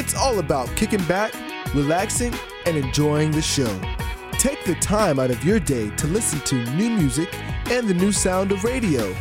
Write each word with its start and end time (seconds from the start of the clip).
It's 0.00 0.14
all 0.14 0.38
about 0.38 0.68
kicking 0.76 1.02
back, 1.06 1.34
relaxing, 1.74 2.32
and 2.66 2.76
enjoying 2.76 3.32
the 3.32 3.42
show. 3.42 3.66
Take 4.38 4.64
the 4.64 4.76
time 4.76 5.18
out 5.18 5.32
of 5.32 5.42
your 5.42 5.58
day 5.58 5.90
to 5.96 6.06
listen 6.06 6.38
to 6.42 6.54
new 6.76 6.88
music 6.88 7.28
and 7.68 7.88
the 7.88 7.94
new 7.94 8.12
sound 8.12 8.52
of 8.52 8.62
radio. 8.62 9.12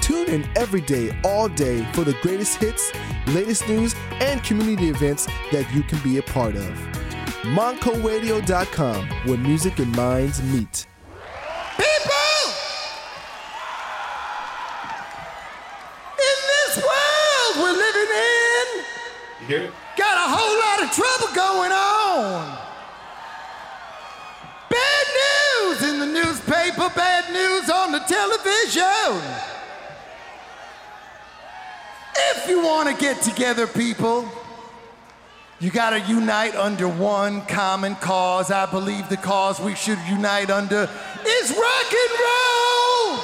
Tune 0.00 0.26
in 0.26 0.48
every 0.56 0.80
day, 0.80 1.16
all 1.22 1.48
day 1.48 1.86
for 1.92 2.02
the 2.02 2.14
greatest 2.22 2.56
hits, 2.56 2.90
latest 3.28 3.68
news, 3.68 3.94
and 4.14 4.42
community 4.42 4.88
events 4.88 5.26
that 5.52 5.72
you 5.72 5.84
can 5.84 6.00
be 6.00 6.18
a 6.18 6.22
part 6.22 6.56
of. 6.56 6.72
MontcoRadio.com, 7.44 9.08
where 9.26 9.38
music 9.38 9.78
and 9.78 9.94
minds 9.94 10.42
meet. 10.42 10.88
People! 11.76 12.52
In 16.18 16.38
this 16.50 16.76
world 16.78 17.56
we're 17.58 17.78
living 17.78 18.10
in, 18.16 18.84
You 19.42 19.46
hear 19.46 19.62
it? 19.66 19.72
Trouble 20.96 21.34
going 21.34 21.72
on. 21.72 22.58
Bad 24.70 25.06
news 25.20 25.82
in 25.90 26.00
the 26.00 26.06
newspaper, 26.06 26.88
bad 26.96 27.30
news 27.34 27.68
on 27.68 27.92
the 27.92 27.98
television. 27.98 29.20
If 32.30 32.48
you 32.48 32.62
want 32.64 32.88
to 32.88 32.94
get 32.98 33.20
together, 33.20 33.66
people, 33.66 34.26
you 35.60 35.70
got 35.70 35.90
to 35.90 36.00
unite 36.00 36.56
under 36.56 36.88
one 36.88 37.42
common 37.42 37.96
cause. 37.96 38.50
I 38.50 38.64
believe 38.64 39.10
the 39.10 39.18
cause 39.18 39.60
we 39.60 39.74
should 39.74 39.98
unite 40.08 40.48
under 40.48 40.88
is 41.26 41.50
rock 41.50 41.92
and 41.92 42.12
roll. 42.24 43.20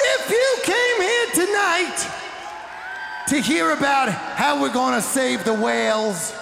If 0.00 0.30
you 0.30 0.56
came 0.64 1.00
here 1.00 1.46
tonight 1.46 2.23
to 3.28 3.40
hear 3.40 3.70
about 3.70 4.10
how 4.10 4.60
we're 4.60 4.72
going 4.72 4.94
to 4.94 5.00
save 5.00 5.44
the 5.44 5.54
whales, 5.54 6.34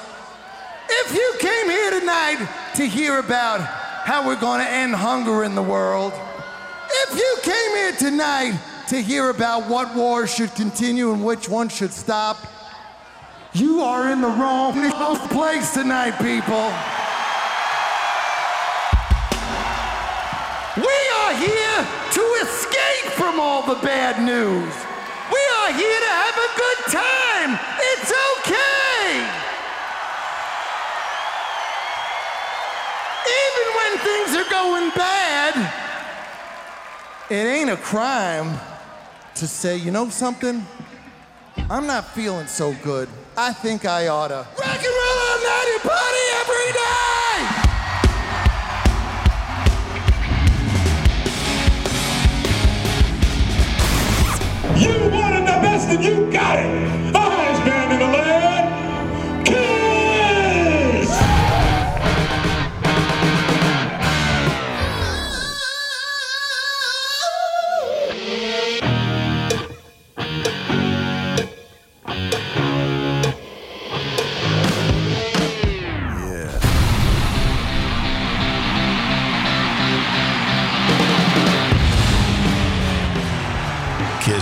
if 0.89 1.15
you 1.15 1.35
came 1.39 1.71
here 1.71 2.01
tonight 2.01 2.49
to 2.75 2.87
hear 2.87 3.19
about 3.19 3.61
how 3.61 4.27
we're 4.27 4.41
going 4.41 4.61
to 4.61 4.69
end 4.69 4.95
hunger 4.95 5.45
in 5.45 5.55
the 5.55 5.63
world, 5.63 6.13
if 7.05 7.17
you 7.17 7.37
came 7.43 7.77
here 7.77 7.93
tonight 7.93 8.61
to 8.89 9.01
hear 9.01 9.31
about 9.31 9.69
what 9.69 9.95
wars 9.95 10.35
should 10.35 10.53
continue 10.57 11.13
and 11.13 11.25
which 11.25 11.49
one 11.49 11.69
should 11.69 11.93
stop, 11.93 12.37
you 13.53 13.81
are 13.81 14.11
in 14.11 14.21
the 14.21 14.29
wrong 14.29 14.73
place 15.29 15.73
tonight, 15.75 16.13
people. 16.19 16.73
We 20.77 20.99
are 21.21 21.35
here 21.37 21.87
to 22.13 22.21
escape 22.43 23.13
from 23.13 23.39
all 23.39 23.63
the 23.63 23.81
bad 23.83 24.25
news. 24.25 24.92
We 25.33 25.41
are 25.59 25.73
here 25.73 26.01
to 26.01 26.13
have 26.23 26.37
a 26.37 26.51
good 26.63 26.81
time. 26.93 27.51
It's 27.91 28.13
okay. 28.29 29.09
Even 33.41 33.67
when 33.79 33.93
things 34.09 34.31
are 34.37 34.51
going 34.51 34.91
bad, 34.95 35.55
it 37.31 37.47
ain't 37.47 37.71
a 37.71 37.77
crime 37.77 38.59
to 39.37 39.47
say, 39.49 39.77
you 39.79 39.91
know 39.91 40.11
something? 40.11 40.67
I'm 41.71 41.87
not 41.87 42.09
feeling 42.09 42.47
so 42.47 42.75
good. 42.83 43.09
I 43.37 43.53
think 43.55 43.85
I 43.87 44.09
oughta 44.09 44.47
rock 44.59 44.77
and 44.77 44.85
roll 44.85 45.19
all 45.29 45.39
night 45.43 45.69
and 45.73 45.83
party 45.83 46.27
every 46.43 46.73
day. 46.73 47.63
You 54.83 55.22
and 55.93 56.05
you 56.05 56.33
got 56.33 56.59
it. 56.59 57.15
Highest 57.15 57.65
band 57.65 57.93
in 57.93 57.99
the 57.99 58.07
land, 58.07 58.62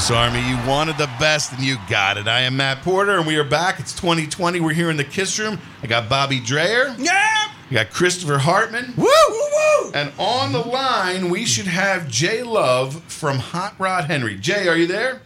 Kiss 0.01 0.11
Army, 0.13 0.41
you 0.49 0.57
wanted 0.67 0.97
the 0.97 1.11
best 1.21 1.53
and 1.53 1.63
you 1.63 1.77
got 1.87 2.17
it. 2.17 2.27
I 2.27 2.41
am 2.41 2.57
Matt 2.57 2.81
Porter 2.81 3.19
and 3.19 3.27
we 3.27 3.37
are 3.37 3.45
back. 3.45 3.79
It's 3.79 3.95
2020. 3.95 4.59
We're 4.59 4.73
here 4.73 4.89
in 4.89 4.97
the 4.97 5.05
Kiss 5.05 5.39
Room. 5.39 5.59
I 5.83 5.89
got 5.89 6.09
Bobby 6.09 6.41
Dreyer. 6.41 6.95
Yeah. 6.99 7.49
We 7.69 7.75
got 7.75 7.91
Christopher 7.91 8.39
Hartman. 8.39 8.95
Woo, 8.97 9.05
woo, 9.05 9.39
woo. 9.85 9.93
And 9.93 10.11
on 10.17 10.53
the 10.53 10.61
line, 10.61 11.29
we 11.29 11.45
should 11.45 11.67
have 11.67 12.09
Jay 12.09 12.43
Love 12.43 13.03
from 13.13 13.37
Hot 13.41 13.75
Rod 13.79 14.05
Henry. 14.07 14.37
Jay, 14.37 14.69
are 14.69 14.77
you 14.77 14.87
there? 14.87 15.21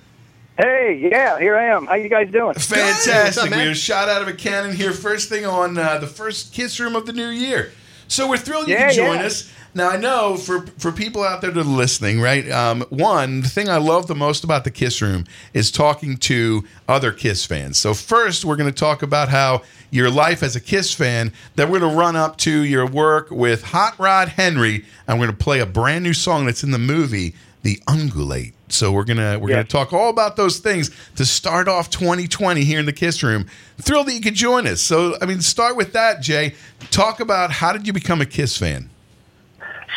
Hey, 0.59 1.09
yeah, 1.09 1.39
here 1.39 1.57
I 1.57 1.67
am. 1.67 1.87
How 1.87 1.95
you 1.95 2.09
guys 2.09 2.33
doing? 2.33 2.55
Fantastic. 2.55 3.53
we 3.53 3.63
are 3.63 3.77
shot 3.77 4.09
out 4.09 4.23
of 4.23 4.27
a 4.29 4.33
cannon 4.35 4.75
here 4.75 4.91
first 4.91 5.29
thing 5.29 5.47
on 5.47 5.79
uh, 5.79 5.99
the 5.99 6.09
first 6.09 6.53
Kiss 6.53 6.81
Room 6.81 6.97
of 6.97 7.07
the 7.07 7.13
new 7.13 7.29
year. 7.29 7.71
So 8.09 8.29
we're 8.29 8.39
thrilled 8.39 8.67
you 8.67 8.75
Yeah, 8.75 8.89
can 8.89 8.97
join 8.97 9.17
yeah. 9.19 9.27
us. 9.27 9.53
Now 9.77 9.91
I 9.91 9.97
know 9.97 10.37
for 10.37 10.67
for 10.79 10.93
people 10.93 11.23
out 11.25 11.41
there 11.41 11.51
that 11.51 11.61
are 11.61 11.65
listening, 11.65 12.21
right? 12.21 12.49
Um, 12.51 12.83
one 12.91 13.41
the 13.41 13.49
thing 13.49 13.69
I 13.69 13.79
love 13.79 14.07
the 14.07 14.15
most 14.15 14.45
about 14.45 14.63
the 14.65 14.71
Kiss 14.71 15.03
Room 15.03 15.25
is 15.53 15.71
talking 15.73 16.17
to 16.19 16.65
other 16.89 17.11
Kiss 17.11 17.45
fans. 17.45 17.77
So 17.79 17.93
first, 17.93 18.45
we're 18.45 18.57
going 18.57 18.71
to 18.73 18.79
talk 18.79 19.03
about 19.03 19.29
how 19.31 19.63
your 19.91 20.11
life 20.11 20.43
as 20.45 20.55
a 20.55 20.61
Kiss 20.61 20.95
fan. 20.95 21.33
Then 21.57 21.71
we're 21.71 21.81
going 21.81 21.93
to 21.93 21.99
run 21.99 22.15
up 22.15 22.37
to 22.39 22.51
your 22.63 22.87
work 22.87 23.31
with 23.33 23.63
Hot 23.65 23.99
Rod 23.99 24.29
Henry, 24.29 24.85
and 25.09 25.19
we're 25.19 25.27
going 25.27 25.37
to 25.37 25.45
play 25.45 25.59
a 25.61 25.67
brand 25.67 26.05
new 26.05 26.15
song 26.15 26.47
that's 26.47 26.63
in 26.63 26.71
the 26.71 26.79
movie, 26.79 27.35
The 27.63 27.77
Ungulate. 27.89 28.53
So 28.69 28.91
we're 28.93 29.05
gonna 29.05 29.39
we're 29.39 29.51
Yeah. 29.51 29.57
gonna 29.57 29.65
talk 29.69 29.93
all 29.93 30.09
about 30.09 30.37
those 30.37 30.59
things 30.59 30.91
to 31.17 31.25
start 31.25 31.69
off 31.69 31.91
2020 31.91 32.65
here 32.65 32.81
in 32.81 32.87
the 32.87 32.93
Kiss 32.93 33.23
Room. 33.23 33.47
Thrilled 33.81 34.07
that 34.09 34.15
you 34.15 34.21
could 34.21 34.35
join 34.35 34.67
us. 34.67 34.81
So 34.81 35.17
I 35.21 35.27
mean, 35.27 35.41
start 35.43 35.77
with 35.77 35.93
that, 35.93 36.21
Jay. 36.23 36.55
Talk 36.91 37.21
about 37.21 37.51
how 37.53 37.73
did 37.73 37.87
you 37.87 37.93
become 37.93 38.21
a 38.21 38.27
Kiss 38.27 38.57
fan? 38.57 38.91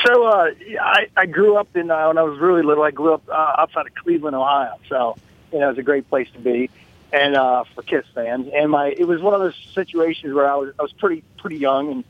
So, 0.05 0.25
uh, 0.25 0.51
I, 0.81 1.07
I 1.15 1.25
grew 1.25 1.57
up 1.57 1.75
in, 1.75 1.89
uh, 1.89 2.07
when 2.07 2.17
I 2.17 2.23
was 2.23 2.39
really 2.39 2.61
little, 2.61 2.83
I 2.83 2.91
grew 2.91 3.13
up 3.13 3.27
uh, 3.29 3.55
outside 3.57 3.87
of 3.87 3.95
Cleveland, 3.95 4.35
Ohio. 4.35 4.75
So, 4.89 5.17
you 5.51 5.59
know, 5.59 5.67
it 5.67 5.69
was 5.69 5.77
a 5.79 5.83
great 5.83 6.09
place 6.09 6.29
to 6.33 6.39
be. 6.39 6.69
And, 7.13 7.37
uh, 7.37 7.63
for 7.73 7.83
Kiss 7.83 8.05
fans. 8.13 8.49
And 8.53 8.69
my, 8.69 8.87
it 8.87 9.07
was 9.07 9.21
one 9.21 9.33
of 9.33 9.39
those 9.39 9.55
situations 9.73 10.33
where 10.33 10.51
I 10.51 10.55
was, 10.55 10.73
I 10.77 10.81
was 10.81 10.91
pretty, 10.91 11.23
pretty 11.37 11.55
young 11.55 11.89
and 11.89 12.03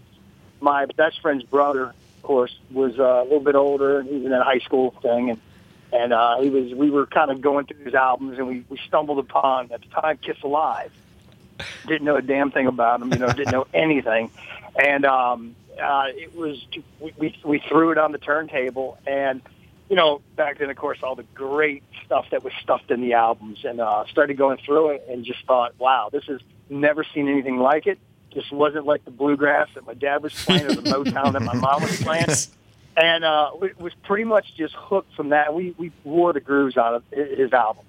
my 0.60 0.86
best 0.86 1.22
friend's 1.22 1.44
brother, 1.44 1.84
of 1.84 2.24
course, 2.24 2.58
was 2.72 2.98
uh, 2.98 3.04
a 3.04 3.24
little 3.24 3.40
bit 3.40 3.54
older 3.54 4.00
and 4.00 4.10
he 4.10 4.16
was 4.16 4.26
in 4.26 4.32
that 4.32 4.44
high 4.44 4.58
school 4.58 4.96
thing. 5.04 5.30
And, 5.30 5.42
and, 5.94 6.14
uh, 6.14 6.42
he 6.42 6.50
was, 6.50 6.74
we 6.74 6.90
were 6.90 7.06
kind 7.06 7.30
of 7.30 7.42
going 7.42 7.68
through 7.68 7.84
his 7.86 7.94
albums 7.94 8.40
and 8.40 8.48
we, 8.48 8.66
we 8.70 8.80
stumbled 8.88 9.20
upon, 9.20 9.72
at 9.72 9.82
the 9.82 9.88
time, 9.90 10.18
Kiss 10.18 10.38
Alive. 10.44 10.92
Didn't 11.86 12.04
know 12.04 12.16
a 12.16 12.22
damn 12.24 12.50
thing 12.50 12.66
about 12.66 13.00
him, 13.00 13.14
you 13.14 13.20
know, 13.20 13.28
didn't 13.28 13.52
know 13.52 13.68
anything. 13.76 14.32
And, 14.84 15.06
um, 15.06 15.56
uh, 15.80 16.06
it 16.08 16.36
was 16.36 16.66
we, 17.00 17.14
we 17.18 17.36
we 17.44 17.60
threw 17.60 17.92
it 17.92 17.98
on 17.98 18.12
the 18.12 18.18
turntable, 18.18 18.98
and 19.06 19.42
you 19.90 19.96
know 19.96 20.22
back 20.36 20.60
then, 20.60 20.70
of 20.70 20.78
course, 20.78 21.00
all 21.04 21.16
the 21.16 21.26
great 21.34 21.84
stuff 22.06 22.26
that 22.32 22.44
was 22.44 22.54
stuffed 22.62 22.92
in 22.92 23.02
the 23.02 23.14
albums, 23.14 23.60
and 23.64 23.80
uh, 23.80 24.06
started 24.10 24.38
going 24.38 24.58
through 24.66 24.92
it, 24.92 25.06
and 25.10 25.26
just 25.26 25.46
thought, 25.46 25.74
wow, 25.80 26.10
this 26.12 26.24
is 26.28 26.42
never 26.70 27.04
seen 27.04 27.28
anything 27.28 27.58
like 27.58 27.88
it. 27.88 28.00
This 28.34 28.50
wasn't 28.52 28.86
like 28.86 29.06
the 29.06 29.12
bluegrass 29.12 29.70
that 29.76 29.86
my 29.86 29.94
dad 29.94 30.22
was 30.22 30.34
playing 30.34 30.66
or 30.66 30.76
the 30.76 30.82
Motown 30.82 31.34
that 31.34 31.42
my 31.42 31.56
mom 31.56 31.82
was 31.82 32.02
playing. 32.02 32.28
And 32.96 33.24
uh, 33.24 33.52
it 33.62 33.80
was 33.80 33.94
pretty 34.04 34.24
much 34.24 34.56
just 34.56 34.74
hooked 34.74 35.14
from 35.16 35.30
that. 35.30 35.54
We 35.54 35.76
we 35.78 35.92
wore 36.04 36.34
the 36.34 36.40
grooves 36.40 36.78
out 36.78 36.96
of 36.96 37.04
his 37.12 37.54
album, 37.54 37.86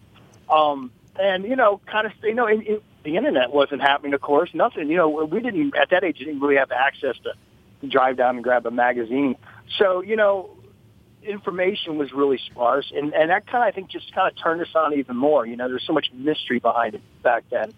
um, 0.50 0.90
and 1.18 1.44
you 1.44 1.56
know, 1.56 1.80
kind 1.86 2.06
of 2.06 2.12
you 2.22 2.34
know, 2.34 2.46
it, 2.46 2.60
it, 2.66 2.82
the 3.04 3.16
internet 3.16 3.52
wasn't 3.52 3.80
happening, 3.80 4.12
of 4.12 4.20
course, 4.20 4.50
nothing. 4.52 4.90
You 4.90 4.96
know, 4.96 5.08
we 5.24 5.40
didn't 5.40 5.74
at 5.76 5.90
that 5.90 6.04
age 6.04 6.18
didn't 6.18 6.40
really 6.40 6.56
have 6.56 6.70
access 6.70 7.16
to 7.24 7.32
drive 7.86 8.16
down 8.16 8.34
and 8.36 8.44
grab 8.44 8.66
a 8.66 8.70
magazine. 8.70 9.36
So, 9.78 10.00
you 10.02 10.16
know, 10.16 10.50
information 11.22 11.98
was 11.98 12.12
really 12.12 12.38
sparse, 12.38 12.90
and, 12.94 13.12
and 13.14 13.30
that 13.30 13.46
kind 13.46 13.62
of, 13.64 13.68
I 13.68 13.70
think, 13.72 13.88
just 13.90 14.12
kind 14.14 14.30
of 14.30 14.36
turned 14.42 14.60
us 14.62 14.74
on 14.74 14.94
even 14.94 15.16
more. 15.16 15.46
You 15.46 15.56
know, 15.56 15.68
there's 15.68 15.86
so 15.86 15.92
much 15.92 16.10
mystery 16.12 16.58
behind 16.58 16.94
it 16.94 17.02
back 17.22 17.44
then. 17.50 17.72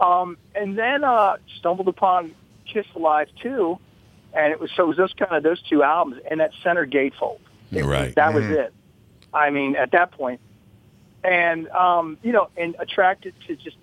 Um, 0.00 0.38
and 0.54 0.78
then 0.78 1.04
uh, 1.04 1.36
stumbled 1.58 1.88
upon 1.88 2.34
Kiss 2.66 2.86
Alive 2.94 3.28
2, 3.42 3.78
and 4.32 4.52
it 4.52 4.60
was 4.60 4.70
so 4.76 4.84
it 4.84 4.86
was 4.88 4.96
those 4.96 5.12
kind 5.12 5.34
of 5.36 5.42
those 5.42 5.60
two 5.62 5.82
albums 5.82 6.20
and 6.30 6.40
that 6.40 6.52
center 6.62 6.86
gatefold. 6.86 7.38
It- 7.72 7.84
Right. 7.84 8.14
That 8.14 8.34
was 8.34 8.44
it. 8.44 8.72
I 9.32 9.50
mean, 9.50 9.74
at 9.76 9.90
that 9.92 10.12
point, 10.12 10.40
and 11.22 11.68
um, 11.70 12.18
you 12.22 12.32
know, 12.32 12.48
and 12.56 12.76
attracted 12.78 13.34
to 13.46 13.56
just 13.56 13.76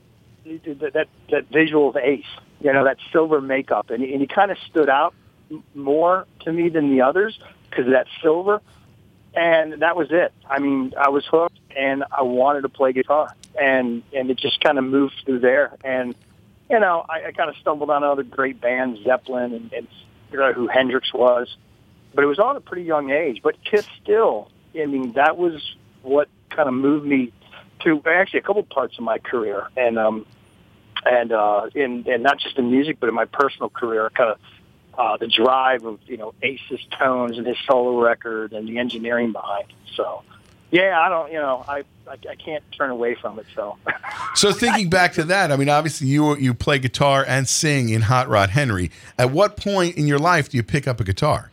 that 0.45 0.91
that, 0.93 1.07
that 1.29 1.47
visual 1.51 1.89
of 1.89 1.97
Ace. 1.97 2.25
You 2.61 2.71
know, 2.71 2.83
that 2.83 2.97
silver 3.11 3.41
makeup, 3.41 3.89
and, 3.89 4.03
he- 4.03 4.11
and 4.11 4.21
he 4.21 4.27
kind 4.27 4.51
of 4.51 4.57
stood 4.69 4.87
out 4.87 5.13
m- 5.13 5.20
more 5.75 6.25
to 6.41 6.51
me 6.51 6.69
than 6.69 6.89
the 6.89 7.01
others 7.01 7.39
because 7.69 7.85
of 7.85 7.93
that 7.93 8.07
silver. 8.21 8.61
And 9.33 9.81
that 9.81 9.95
was 9.95 10.07
it. 10.11 10.33
I 10.49 10.59
mean, 10.59 10.93
I 10.99 11.09
was 11.09 11.25
hooked, 11.25 11.57
and 11.75 12.03
I 12.11 12.23
wanted 12.23 12.61
to 12.61 12.69
play 12.69 12.91
guitar, 12.91 13.33
and 13.59 14.03
and 14.13 14.29
it 14.29 14.37
just 14.37 14.59
kind 14.61 14.77
of 14.77 14.83
moved 14.83 15.15
through 15.25 15.39
there. 15.39 15.77
And 15.85 16.15
you 16.69 16.79
know, 16.79 17.05
I, 17.09 17.27
I 17.27 17.31
kind 17.31 17.49
of 17.49 17.55
stumbled 17.57 17.89
on 17.89 18.03
other 18.03 18.23
great 18.23 18.59
bands, 18.59 19.01
Zeppelin, 19.03 19.53
and, 19.53 19.73
and 19.73 19.87
figured 20.25 20.41
out 20.41 20.55
who 20.55 20.67
Hendrix 20.67 21.13
was. 21.13 21.55
But 22.13 22.25
it 22.25 22.27
was 22.27 22.39
all 22.39 22.51
at 22.51 22.57
a 22.57 22.61
pretty 22.61 22.83
young 22.83 23.09
age. 23.09 23.41
But 23.41 23.63
Kiss 23.63 23.87
still, 24.03 24.49
I 24.75 24.85
mean, 24.85 25.13
that 25.13 25.37
was 25.37 25.75
what 26.01 26.27
kind 26.49 26.67
of 26.67 26.73
moved 26.73 27.05
me 27.05 27.31
to 27.83 28.01
actually 28.05 28.39
a 28.39 28.43
couple 28.43 28.63
parts 28.63 28.97
of 28.97 29.03
my 29.03 29.17
career, 29.17 29.67
and 29.77 29.97
um, 29.97 30.25
and 31.05 31.31
uh, 31.31 31.69
in 31.73 32.05
and 32.07 32.23
not 32.23 32.39
just 32.39 32.57
in 32.57 32.71
music, 32.71 32.97
but 32.99 33.09
in 33.09 33.15
my 33.15 33.25
personal 33.25 33.69
career, 33.69 34.09
kind 34.09 34.31
of 34.31 34.39
uh, 34.97 35.17
the 35.17 35.27
drive 35.27 35.85
of 35.85 35.99
you 36.05 36.17
know 36.17 36.33
Ace's 36.41 36.79
tones 36.99 37.37
and 37.37 37.47
his 37.47 37.57
solo 37.65 37.99
record 38.01 38.53
and 38.53 38.67
the 38.67 38.77
engineering 38.77 39.31
behind 39.31 39.69
it. 39.69 39.75
So, 39.95 40.23
yeah, 40.71 40.99
I 40.99 41.09
don't, 41.09 41.31
you 41.31 41.39
know, 41.39 41.63
I 41.67 41.79
I, 42.07 42.17
I 42.29 42.35
can't 42.35 42.63
turn 42.71 42.89
away 42.89 43.15
from 43.15 43.39
it. 43.39 43.45
So, 43.55 43.77
So 44.35 44.51
thinking 44.53 44.89
back 44.89 45.13
to 45.13 45.23
that, 45.25 45.51
I 45.51 45.55
mean, 45.57 45.69
obviously 45.69 46.07
you 46.07 46.35
you 46.37 46.53
play 46.53 46.79
guitar 46.79 47.25
and 47.27 47.47
sing 47.47 47.89
in 47.89 48.01
Hot 48.03 48.27
Rod 48.29 48.49
Henry. 48.51 48.91
At 49.17 49.31
what 49.31 49.57
point 49.57 49.95
in 49.97 50.07
your 50.07 50.19
life 50.19 50.49
do 50.49 50.57
you 50.57 50.63
pick 50.63 50.87
up 50.87 50.99
a 50.99 51.03
guitar? 51.03 51.51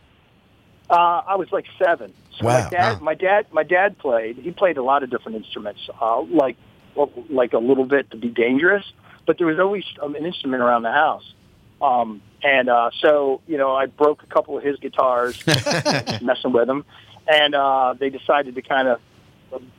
uh, 0.89 1.21
I 1.27 1.35
was 1.35 1.51
like 1.51 1.65
seven. 1.77 2.13
So 2.37 2.45
Wow. 2.45 2.63
my 2.63 2.69
dad, 2.69 3.01
my 3.01 3.13
dad, 3.15 3.45
my 3.51 3.63
dad 3.63 3.97
played. 3.99 4.37
He 4.37 4.51
played 4.51 4.77
a 4.77 4.83
lot 4.83 5.03
of 5.03 5.09
different 5.09 5.37
instruments, 5.37 5.81
uh, 6.01 6.21
like 6.21 6.55
well, 6.95 7.11
like 7.29 7.53
a 7.53 7.59
little 7.59 7.85
bit 7.85 8.09
to 8.11 8.17
be 8.17 8.29
dangerous, 8.29 8.85
but 9.27 9.37
there 9.37 9.45
was 9.47 9.59
always 9.59 9.83
um, 10.01 10.15
an 10.15 10.25
instrument 10.25 10.63
around 10.63 10.83
the 10.83 10.91
house. 10.91 11.33
Um, 11.81 12.21
and 12.43 12.69
uh, 12.69 12.91
so, 12.99 13.41
you 13.47 13.57
know, 13.57 13.75
I 13.75 13.87
broke 13.87 14.23
a 14.23 14.27
couple 14.27 14.57
of 14.57 14.63
his 14.63 14.77
guitars, 14.79 15.45
messing 16.21 16.53
with 16.53 16.69
him, 16.69 16.85
and 17.27 17.53
uh, 17.53 17.95
they 17.97 18.09
decided 18.09 18.55
to 18.55 18.61
kind 18.61 18.87
of 18.87 19.01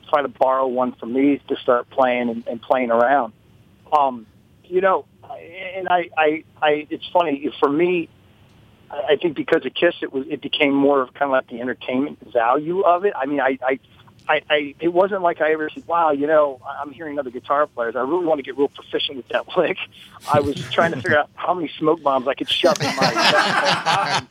try 0.09 0.21
to 0.21 0.27
borrow 0.27 0.67
one 0.67 0.93
from 0.93 1.13
me 1.13 1.41
to 1.47 1.55
start 1.57 1.89
playing 1.89 2.29
and, 2.29 2.47
and 2.47 2.61
playing 2.61 2.91
around. 2.91 3.33
Um, 3.91 4.27
you 4.65 4.81
know, 4.81 5.05
and 5.23 5.87
I, 5.89 6.09
I, 6.17 6.43
I, 6.61 6.87
it's 6.89 7.07
funny 7.11 7.51
for 7.59 7.69
me. 7.69 8.09
I 8.89 9.01
I 9.11 9.15
think 9.15 9.35
because 9.35 9.65
of 9.65 9.73
Kiss, 9.73 9.95
it 10.01 10.11
was 10.11 10.25
it 10.29 10.41
became 10.41 10.73
more 10.73 11.01
of 11.01 11.13
kind 11.13 11.29
of 11.29 11.31
like 11.31 11.47
the 11.47 11.61
entertainment 11.61 12.19
value 12.31 12.81
of 12.81 13.05
it. 13.05 13.13
I 13.15 13.25
mean, 13.25 13.39
I, 13.39 13.57
I, 13.61 13.79
I, 14.31 14.41
I 14.49 14.75
it 14.79 14.93
wasn't 14.93 15.23
like 15.23 15.41
I 15.41 15.51
ever 15.51 15.69
said, 15.69 15.85
"Wow, 15.87 16.11
you 16.11 16.25
know, 16.25 16.61
I'm 16.65 16.91
hearing 16.91 17.19
other 17.19 17.31
guitar 17.31 17.67
players. 17.67 17.97
I 17.97 17.99
really 17.99 18.25
want 18.25 18.39
to 18.39 18.43
get 18.43 18.57
real 18.57 18.69
proficient 18.69 19.17
with 19.17 19.27
that 19.29 19.45
lick." 19.57 19.77
I 20.31 20.39
was 20.39 20.55
trying 20.71 20.91
to 20.91 21.01
figure 21.01 21.17
out 21.17 21.29
how 21.35 21.53
many 21.53 21.69
smoke 21.77 22.01
bombs 22.01 22.27
I 22.29 22.33
could 22.33 22.49
shove 22.49 22.79
in 22.79 22.95
my, 22.95 24.25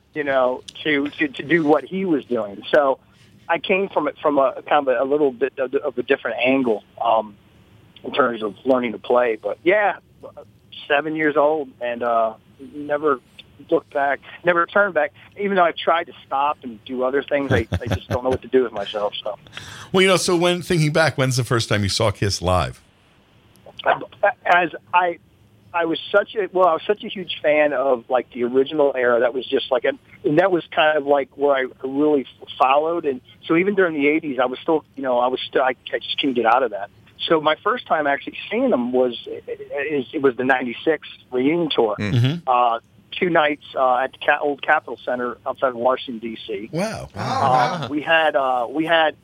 you 0.14 0.24
know, 0.24 0.62
to, 0.84 1.08
to 1.08 1.28
to 1.28 1.42
do 1.42 1.64
what 1.64 1.84
he 1.84 2.04
was 2.04 2.26
doing. 2.26 2.62
So 2.70 2.98
I 3.48 3.58
came 3.58 3.88
from 3.88 4.06
it 4.06 4.18
from 4.20 4.38
a 4.38 4.60
kind 4.68 4.86
of 4.86 4.88
a, 4.88 5.02
a 5.02 5.06
little 5.06 5.32
bit 5.32 5.58
of, 5.58 5.74
of 5.74 5.96
a 5.96 6.02
different 6.02 6.36
angle 6.44 6.84
um, 7.00 7.34
in 8.04 8.12
terms 8.12 8.42
of 8.42 8.54
learning 8.66 8.92
to 8.92 8.98
play. 8.98 9.36
But 9.36 9.58
yeah, 9.64 9.96
seven 10.86 11.16
years 11.16 11.38
old 11.38 11.70
and 11.80 12.02
uh, 12.02 12.34
never 12.74 13.20
looked 13.70 13.92
back, 13.92 14.20
never 14.44 14.66
turned 14.66 14.94
back. 14.94 15.12
Even 15.38 15.56
though 15.56 15.64
I've 15.64 15.76
tried 15.76 16.04
to 16.04 16.12
stop 16.26 16.58
and 16.62 16.82
do 16.84 17.02
other 17.04 17.22
things, 17.22 17.52
I, 17.52 17.66
I 17.80 17.86
just 17.86 18.08
don't 18.08 18.24
know 18.24 18.30
what 18.30 18.42
to 18.42 18.48
do 18.48 18.62
with 18.62 18.72
myself. 18.72 19.14
So 19.22 19.38
Well, 19.92 20.02
you 20.02 20.08
know, 20.08 20.16
so 20.16 20.36
when 20.36 20.62
thinking 20.62 20.92
back, 20.92 21.16
when's 21.16 21.36
the 21.36 21.44
first 21.44 21.68
time 21.68 21.82
you 21.82 21.88
saw 21.88 22.10
Kiss 22.10 22.40
live? 22.42 22.80
as 24.44 24.70
I. 24.92 25.18
I 25.70 25.84
was 25.84 26.00
such 26.10 26.34
a 26.34 26.48
well. 26.50 26.66
I 26.66 26.72
was 26.72 26.82
such 26.86 27.04
a 27.04 27.08
huge 27.08 27.40
fan 27.42 27.74
of 27.74 28.08
like 28.08 28.32
the 28.32 28.42
original 28.44 28.94
era. 28.96 29.20
That 29.20 29.34
was 29.34 29.46
just 29.46 29.70
like, 29.70 29.84
a, 29.84 29.92
and 30.26 30.38
that 30.38 30.50
was 30.50 30.64
kind 30.74 30.96
of 30.96 31.06
like 31.06 31.28
where 31.36 31.54
I 31.54 31.66
really 31.86 32.24
followed. 32.58 33.04
And 33.04 33.20
so 33.46 33.54
even 33.54 33.74
during 33.74 33.92
the 33.92 34.06
'80s, 34.08 34.40
I 34.40 34.46
was 34.46 34.58
still, 34.60 34.82
you 34.96 35.02
know, 35.02 35.18
I 35.18 35.26
was 35.28 35.40
still. 35.46 35.60
I, 35.62 35.74
I 35.92 35.98
just 35.98 36.18
couldn't 36.18 36.36
get 36.36 36.46
out 36.46 36.62
of 36.62 36.70
that. 36.70 36.88
So 37.26 37.42
my 37.42 37.54
first 37.62 37.86
time 37.86 38.06
actually 38.06 38.38
seeing 38.50 38.70
them 38.70 38.92
was 38.92 39.12
is 39.26 40.06
it 40.14 40.22
was 40.22 40.36
the 40.36 40.44
'96 40.44 41.06
reunion 41.30 41.68
tour. 41.70 41.96
mhm 41.98 42.40
Uh, 42.46 42.80
two 43.18 43.30
nights 43.30 43.64
uh, 43.74 43.96
at 43.98 44.12
the 44.12 44.18
Ca- 44.18 44.38
old 44.40 44.62
Capitol 44.62 44.98
Center 45.04 45.38
outside 45.46 45.68
of 45.68 45.76
Washington 45.76 46.18
D.C. 46.18 46.70
Wow. 46.72 47.08
Uh, 47.14 47.88
we 47.90 48.00
had 48.02 48.36
uh, 48.36 48.66
we 48.70 48.84
had 48.84 49.16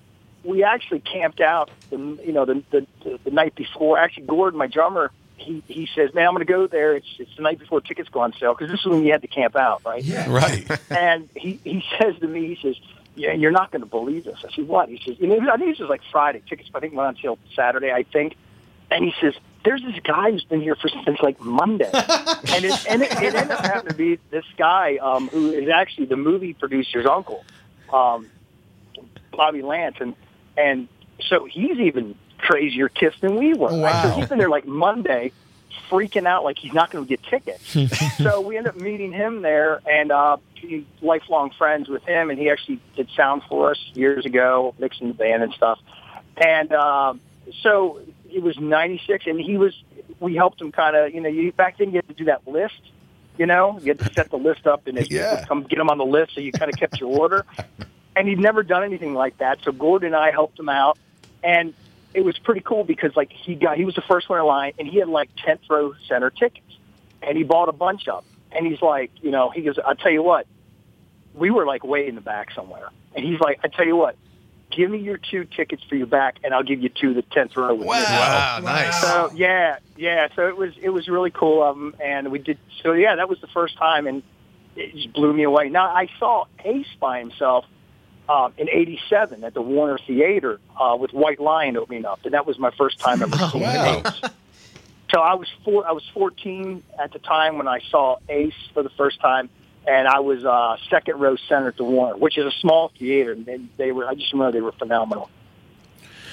we 0.42 0.62
actually 0.62 1.00
camped 1.00 1.40
out 1.40 1.70
the 1.90 1.96
you 2.24 2.32
know 2.32 2.44
the 2.44 2.62
the, 2.70 2.86
the, 3.02 3.20
the 3.24 3.30
night 3.30 3.54
before. 3.54 3.98
Actually, 3.98 4.26
Gordon, 4.26 4.58
my 4.58 4.66
drummer, 4.66 5.10
he 5.36 5.62
he 5.66 5.88
says, 5.94 6.12
"Man, 6.14 6.26
I'm 6.26 6.34
going 6.34 6.46
to 6.46 6.52
go 6.52 6.66
there. 6.66 6.94
It's 6.94 7.06
it's 7.18 7.34
the 7.36 7.42
night 7.42 7.58
before 7.58 7.80
tickets 7.80 8.08
go 8.08 8.20
on 8.20 8.32
sale 8.34 8.54
because 8.54 8.70
this 8.70 8.80
is 8.80 8.86
when 8.86 9.04
you 9.04 9.12
had 9.12 9.22
to 9.22 9.28
camp 9.28 9.56
out, 9.56 9.82
right?" 9.84 10.02
Yeah. 10.02 10.30
Right. 10.30 10.66
And 10.90 11.28
he 11.34 11.60
he 11.64 11.82
says 11.98 12.14
to 12.20 12.26
me, 12.28 12.54
he 12.54 12.58
says, 12.60 12.76
"Yeah, 13.14 13.32
you're 13.32 13.50
not 13.50 13.70
going 13.70 13.82
to 13.82 13.88
believe 13.88 14.24
this." 14.24 14.38
I 14.46 14.54
said, 14.54 14.68
"What?" 14.68 14.88
He 14.88 15.00
says, 15.04 15.16
"You 15.18 15.26
know, 15.26 15.50
I 15.50 15.56
think 15.56 15.70
this 15.72 15.80
was 15.80 15.88
like 15.88 16.02
Friday. 16.12 16.42
Tickets 16.48 16.70
I 16.74 16.80
think 16.80 16.94
went 16.94 17.08
on 17.08 17.14
until 17.16 17.38
Saturday, 17.54 17.90
I 17.92 18.02
think." 18.04 18.36
And 18.90 19.04
he 19.04 19.12
says, 19.20 19.34
"There's 19.64 19.82
this 19.82 19.98
guy 20.04 20.30
who's 20.30 20.44
been 20.44 20.60
here 20.60 20.76
for 20.76 20.88
since 20.88 21.20
like 21.20 21.40
Monday," 21.40 21.90
and 21.92 22.64
it 22.64 22.86
and 22.90 23.02
it, 23.02 23.12
it 23.12 23.34
ended 23.34 23.50
up 23.50 23.64
having 23.64 23.88
to 23.88 23.94
be 23.94 24.18
this 24.30 24.44
guy 24.56 24.96
um, 24.96 25.28
who 25.28 25.52
is 25.52 25.68
actually 25.68 26.06
the 26.06 26.16
movie 26.16 26.52
producer's 26.52 27.06
uncle, 27.06 27.44
um, 27.92 28.28
Bobby 29.32 29.62
Lance, 29.62 29.96
and 30.00 30.14
and 30.56 30.88
so 31.28 31.44
he's 31.44 31.78
even 31.78 32.14
crazier 32.38 32.88
Kiss 32.88 33.14
than 33.20 33.36
we 33.36 33.54
were. 33.54 33.68
right? 33.80 34.02
So 34.02 34.10
he's 34.10 34.28
been 34.28 34.38
there 34.38 34.50
like 34.50 34.66
Monday, 34.66 35.32
freaking 35.90 36.26
out 36.26 36.44
like 36.44 36.58
he's 36.58 36.72
not 36.72 36.90
going 36.90 37.04
to 37.04 37.08
get 37.08 37.22
tickets. 37.22 37.76
so 38.18 38.40
we 38.40 38.56
ended 38.56 38.74
up 38.74 38.80
meeting 38.80 39.12
him 39.12 39.42
there 39.42 39.80
and 39.88 40.12
uh, 40.12 40.36
being 40.60 40.86
lifelong 41.00 41.50
friends 41.50 41.88
with 41.88 42.02
him. 42.04 42.30
And 42.30 42.38
he 42.38 42.50
actually 42.50 42.80
did 42.96 43.08
sound 43.16 43.42
for 43.48 43.70
us 43.70 43.78
years 43.94 44.26
ago, 44.26 44.74
mixing 44.78 45.08
the 45.08 45.14
band 45.14 45.42
and 45.42 45.52
stuff. 45.54 45.78
And 46.36 46.72
uh, 46.72 47.14
so 47.62 48.00
it 48.34 48.42
was 48.42 48.58
'96, 48.58 49.26
and 49.26 49.40
he 49.40 49.56
was. 49.56 49.74
We 50.20 50.34
helped 50.34 50.60
him 50.60 50.72
kind 50.72 50.94
of, 50.96 51.14
you 51.14 51.20
know, 51.20 51.28
you 51.28 51.52
back 51.52 51.78
then 51.78 51.88
you 51.90 51.96
had 51.96 52.08
to 52.08 52.14
do 52.14 52.24
that 52.26 52.46
list. 52.46 52.80
You 53.38 53.46
know, 53.46 53.78
you 53.80 53.88
had 53.88 53.98
to 53.98 54.12
set 54.14 54.30
the 54.30 54.36
list 54.38 54.66
up 54.66 54.86
and 54.86 54.98
Yeah. 55.10 55.44
come 55.46 55.62
get 55.64 55.78
him 55.78 55.90
on 55.90 55.98
the 55.98 56.04
list, 56.04 56.34
so 56.34 56.40
you 56.40 56.52
kind 56.52 56.72
of 56.72 56.78
kept 56.78 57.00
your 57.00 57.10
order. 57.18 57.44
And 58.16 58.28
he'd 58.28 58.38
never 58.38 58.62
done 58.62 58.84
anything 58.84 59.12
like 59.14 59.38
that, 59.38 59.58
so 59.64 59.72
Gordon 59.72 60.06
and 60.08 60.16
I 60.16 60.30
helped 60.30 60.58
him 60.58 60.68
out, 60.68 60.98
and 61.42 61.74
it 62.14 62.24
was 62.24 62.38
pretty 62.38 62.60
cool 62.60 62.84
because 62.84 63.16
like 63.16 63.32
he 63.32 63.56
got 63.56 63.76
he 63.76 63.84
was 63.84 63.96
the 63.96 64.02
first 64.02 64.28
one 64.28 64.38
in 64.38 64.46
line, 64.46 64.72
and 64.78 64.86
he 64.86 64.98
had 64.98 65.08
like 65.08 65.30
tenth 65.36 65.62
row 65.68 65.94
center 66.08 66.30
tickets, 66.30 66.78
and 67.22 67.36
he 67.36 67.42
bought 67.42 67.68
a 67.68 67.72
bunch 67.72 68.06
of, 68.06 68.22
them. 68.22 68.32
and 68.52 68.66
he's 68.68 68.80
like, 68.80 69.10
you 69.20 69.32
know, 69.32 69.50
he 69.50 69.62
goes, 69.62 69.78
I'll 69.84 69.96
tell 69.96 70.12
you 70.12 70.22
what, 70.22 70.46
we 71.34 71.50
were 71.50 71.66
like 71.66 71.82
way 71.84 72.06
in 72.06 72.14
the 72.14 72.20
back 72.20 72.52
somewhere, 72.52 72.88
and 73.16 73.24
he's 73.24 73.40
like, 73.40 73.58
I 73.64 73.68
tell 73.68 73.84
you 73.86 73.96
what, 73.96 74.14
give 74.74 74.90
me 74.90 74.98
your 74.98 75.18
two 75.18 75.44
tickets 75.44 75.82
for 75.88 75.94
your 75.94 76.06
back, 76.06 76.36
and 76.44 76.52
I'll 76.52 76.62
give 76.62 76.82
you 76.82 76.88
two 76.88 77.14
the 77.14 77.22
tenth 77.22 77.56
row. 77.56 77.72
you." 77.74 77.84
Wow, 77.84 78.60
nice. 78.62 79.00
So 79.00 79.30
yeah, 79.34 79.78
yeah. 79.96 80.28
So 80.34 80.48
it 80.48 80.56
was 80.56 80.72
it 80.80 80.90
was 80.90 81.08
really 81.08 81.30
cool 81.30 81.62
of 81.62 81.76
them, 81.76 81.94
and 82.02 82.30
we 82.30 82.38
did. 82.38 82.58
So 82.82 82.92
yeah, 82.92 83.16
that 83.16 83.28
was 83.28 83.40
the 83.40 83.46
first 83.48 83.76
time, 83.76 84.06
and 84.06 84.22
it 84.76 84.94
just 84.94 85.12
blew 85.12 85.32
me 85.32 85.44
away. 85.44 85.68
Now 85.68 85.86
I 85.86 86.08
saw 86.18 86.46
Ace 86.64 86.86
by 87.00 87.20
himself 87.20 87.64
um, 88.28 88.52
in 88.58 88.68
'87 88.68 89.44
at 89.44 89.54
the 89.54 89.62
Warner 89.62 89.98
Theater 90.06 90.60
uh, 90.78 90.96
with 90.98 91.12
White 91.12 91.40
Lion 91.40 91.76
opening 91.76 92.04
up, 92.04 92.20
and 92.24 92.34
that 92.34 92.46
was 92.46 92.58
my 92.58 92.70
first 92.72 92.98
time 92.98 93.22
ever 93.22 93.36
seeing 93.50 93.64
wow. 93.64 94.02
Ace. 94.04 94.30
So 95.14 95.20
I 95.20 95.34
was 95.34 95.48
four, 95.64 95.86
I 95.86 95.92
was 95.92 96.02
14 96.12 96.82
at 96.98 97.12
the 97.12 97.20
time 97.20 97.56
when 97.56 97.68
I 97.68 97.80
saw 97.88 98.16
Ace 98.28 98.52
for 98.72 98.82
the 98.82 98.90
first 98.90 99.20
time, 99.20 99.48
and 99.86 100.08
I 100.08 100.20
was 100.20 100.44
uh, 100.44 100.76
second 100.90 101.18
row 101.20 101.36
center 101.48 101.68
at 101.68 101.76
the 101.76 101.84
Warner, 101.84 102.16
which 102.16 102.38
is 102.38 102.44
a 102.46 102.52
small 102.60 102.90
theater. 102.98 103.32
And 103.32 103.44
they, 103.46 103.58
they 103.76 103.92
were, 103.92 104.06
I 104.06 104.14
just 104.14 104.32
remember 104.32 104.52
they 104.52 104.60
were 104.60 104.72
phenomenal. 104.72 105.30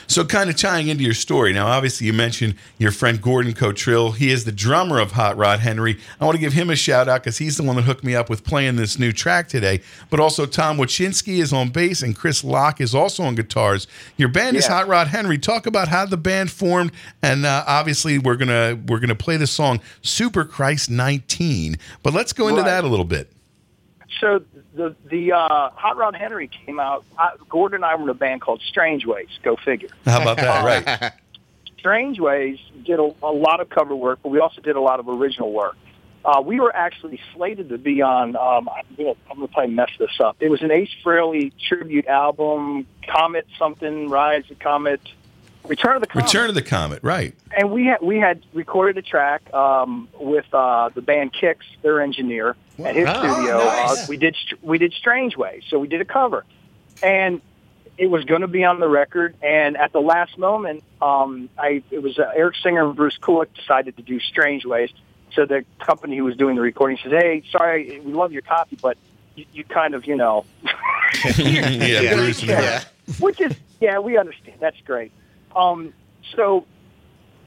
So, 0.07 0.25
kind 0.25 0.49
of 0.49 0.57
tying 0.57 0.89
into 0.89 1.05
your 1.05 1.13
story, 1.13 1.53
now 1.53 1.67
obviously 1.67 2.05
you 2.05 2.11
mentioned 2.11 2.55
your 2.77 2.91
friend 2.91 3.21
Gordon 3.21 3.53
Cotrill. 3.53 4.13
He 4.13 4.29
is 4.29 4.43
the 4.43 4.51
drummer 4.51 4.99
of 4.99 5.13
Hot 5.13 5.37
Rod 5.37 5.61
Henry. 5.61 5.99
I 6.19 6.25
want 6.25 6.35
to 6.35 6.41
give 6.41 6.51
him 6.51 6.69
a 6.69 6.75
shout 6.75 7.07
out 7.07 7.23
because 7.23 7.37
he's 7.37 7.55
the 7.55 7.63
one 7.63 7.77
that 7.77 7.83
hooked 7.83 8.03
me 8.03 8.13
up 8.13 8.29
with 8.29 8.43
playing 8.43 8.75
this 8.75 8.99
new 8.99 9.13
track 9.13 9.47
today. 9.47 9.79
But 10.09 10.19
also, 10.19 10.45
Tom 10.45 10.77
Wachinski 10.77 11.37
is 11.41 11.53
on 11.53 11.69
bass 11.69 12.01
and 12.01 12.13
Chris 12.13 12.43
Locke 12.43 12.81
is 12.81 12.93
also 12.93 13.23
on 13.23 13.35
guitars. 13.35 13.87
Your 14.17 14.27
band 14.27 14.57
is 14.57 14.67
Hot 14.67 14.85
Rod 14.85 15.07
Henry. 15.07 15.37
Talk 15.37 15.65
about 15.65 15.87
how 15.87 16.05
the 16.05 16.17
band 16.17 16.51
formed, 16.51 16.91
and 17.23 17.45
uh, 17.45 17.63
obviously 17.65 18.17
we're 18.17 18.35
gonna 18.35 18.77
we're 18.87 18.99
gonna 18.99 19.15
play 19.15 19.37
the 19.37 19.47
song 19.47 19.79
Super 20.01 20.43
Christ 20.43 20.89
19. 20.89 21.77
But 22.03 22.13
let's 22.13 22.33
go 22.33 22.49
into 22.49 22.63
Right. 22.63 22.67
that 22.67 22.83
a 22.83 22.87
little 22.87 23.05
bit. 23.05 23.31
So 24.21 24.43
the 24.75 24.95
the 25.09 25.33
uh, 25.33 25.71
Hot 25.71 25.97
Rod 25.97 26.15
Henry 26.15 26.47
came 26.47 26.79
out. 26.79 27.03
I, 27.17 27.31
Gordon 27.49 27.77
and 27.77 27.85
I 27.85 27.95
were 27.95 28.03
in 28.03 28.09
a 28.09 28.13
band 28.13 28.41
called 28.41 28.61
Strange 28.61 29.05
Ways. 29.05 29.27
Go 29.41 29.55
figure. 29.57 29.89
How 30.05 30.21
about 30.21 30.37
that? 30.37 30.63
right. 31.01 31.13
Strange 31.79 32.19
Ways 32.19 32.59
did 32.85 32.99
a, 32.99 33.11
a 33.23 33.31
lot 33.33 33.59
of 33.59 33.69
cover 33.69 33.95
work, 33.95 34.19
but 34.21 34.29
we 34.29 34.39
also 34.39 34.61
did 34.61 34.75
a 34.75 34.79
lot 34.79 34.99
of 34.99 35.09
original 35.09 35.51
work. 35.51 35.75
Uh, 36.23 36.39
we 36.45 36.59
were 36.59 36.73
actually 36.75 37.19
slated 37.33 37.69
to 37.69 37.79
be 37.79 38.03
on. 38.03 38.35
Um, 38.35 38.69
I'm 38.69 38.95
going 38.95 39.15
to 39.15 39.21
probably 39.25 39.73
mess 39.73 39.89
this 39.97 40.19
up. 40.19 40.37
It 40.39 40.49
was 40.49 40.61
an 40.61 40.69
Ace 40.69 40.91
Frehley 41.03 41.51
tribute 41.67 42.05
album, 42.05 42.85
Comet 43.07 43.47
something, 43.57 44.07
Rise 44.07 44.43
of 44.51 44.59
Comet, 44.59 45.01
Return 45.67 45.95
of 45.95 46.01
the 46.01 46.07
Comet. 46.07 46.25
Return 46.25 46.49
of 46.49 46.55
the 46.55 46.61
Comet. 46.61 46.99
Right. 47.03 47.33
and 47.55 47.71
we 47.71 47.85
had 47.85 48.01
we 48.01 48.17
had 48.17 48.41
recorded 48.53 48.97
a 48.97 49.01
track 49.01 49.53
um, 49.53 50.07
with 50.19 50.45
uh, 50.53 50.89
the 50.93 51.01
band 51.01 51.33
Kix, 51.33 51.57
their 51.81 52.01
engineer, 52.01 52.55
at 52.83 52.95
his 52.95 53.07
Oh, 53.07 53.13
studio. 53.13 53.57
nice. 53.59 54.03
Uh, 54.03 54.05
we 54.09 54.17
did 54.17 54.35
we 54.61 54.77
did 54.77 54.93
Strange 54.93 55.37
Ways, 55.37 55.63
so 55.69 55.79
we 55.79 55.87
did 55.87 56.01
a 56.01 56.05
cover, 56.05 56.43
and 57.03 57.41
it 57.97 58.07
was 58.07 58.23
going 58.25 58.41
to 58.41 58.47
be 58.47 58.63
on 58.63 58.79
the 58.79 58.87
record, 58.87 59.35
and 59.43 59.77
at 59.77 59.91
the 59.93 59.99
last 60.01 60.37
moment, 60.37 60.83
um, 61.01 61.49
I 61.59 61.83
it 61.91 62.01
was 62.01 62.17
uh, 62.17 62.31
Eric 62.35 62.55
Singer 62.63 62.85
and 62.87 62.95
Bruce 62.95 63.17
Kulick 63.21 63.53
decided 63.55 63.95
to 63.97 64.03
do 64.03 64.19
Strange 64.19 64.65
Ways. 64.65 64.89
So 65.33 65.45
the 65.45 65.63
company 65.79 66.17
who 66.17 66.23
was 66.25 66.35
doing 66.35 66.55
the 66.55 66.61
recording 66.61 66.97
says, 67.03 67.11
"Hey, 67.11 67.43
sorry, 67.51 67.99
we 68.03 68.11
love 68.13 68.31
your 68.33 68.41
copy, 68.41 68.77
but 68.81 68.97
you, 69.35 69.45
you 69.53 69.63
kind 69.63 69.93
of, 69.93 70.05
you 70.05 70.15
know, 70.17 70.45
yeah, 71.37 72.15
Bruce 72.15 72.39
and 72.41 72.49
yeah. 72.49 72.83
Which 73.19 73.39
is 73.39 73.55
yeah, 73.79 73.99
we 73.99 74.17
understand. 74.17 74.57
That's 74.59 74.79
great. 74.81 75.11
Um, 75.55 75.93
so 76.35 76.65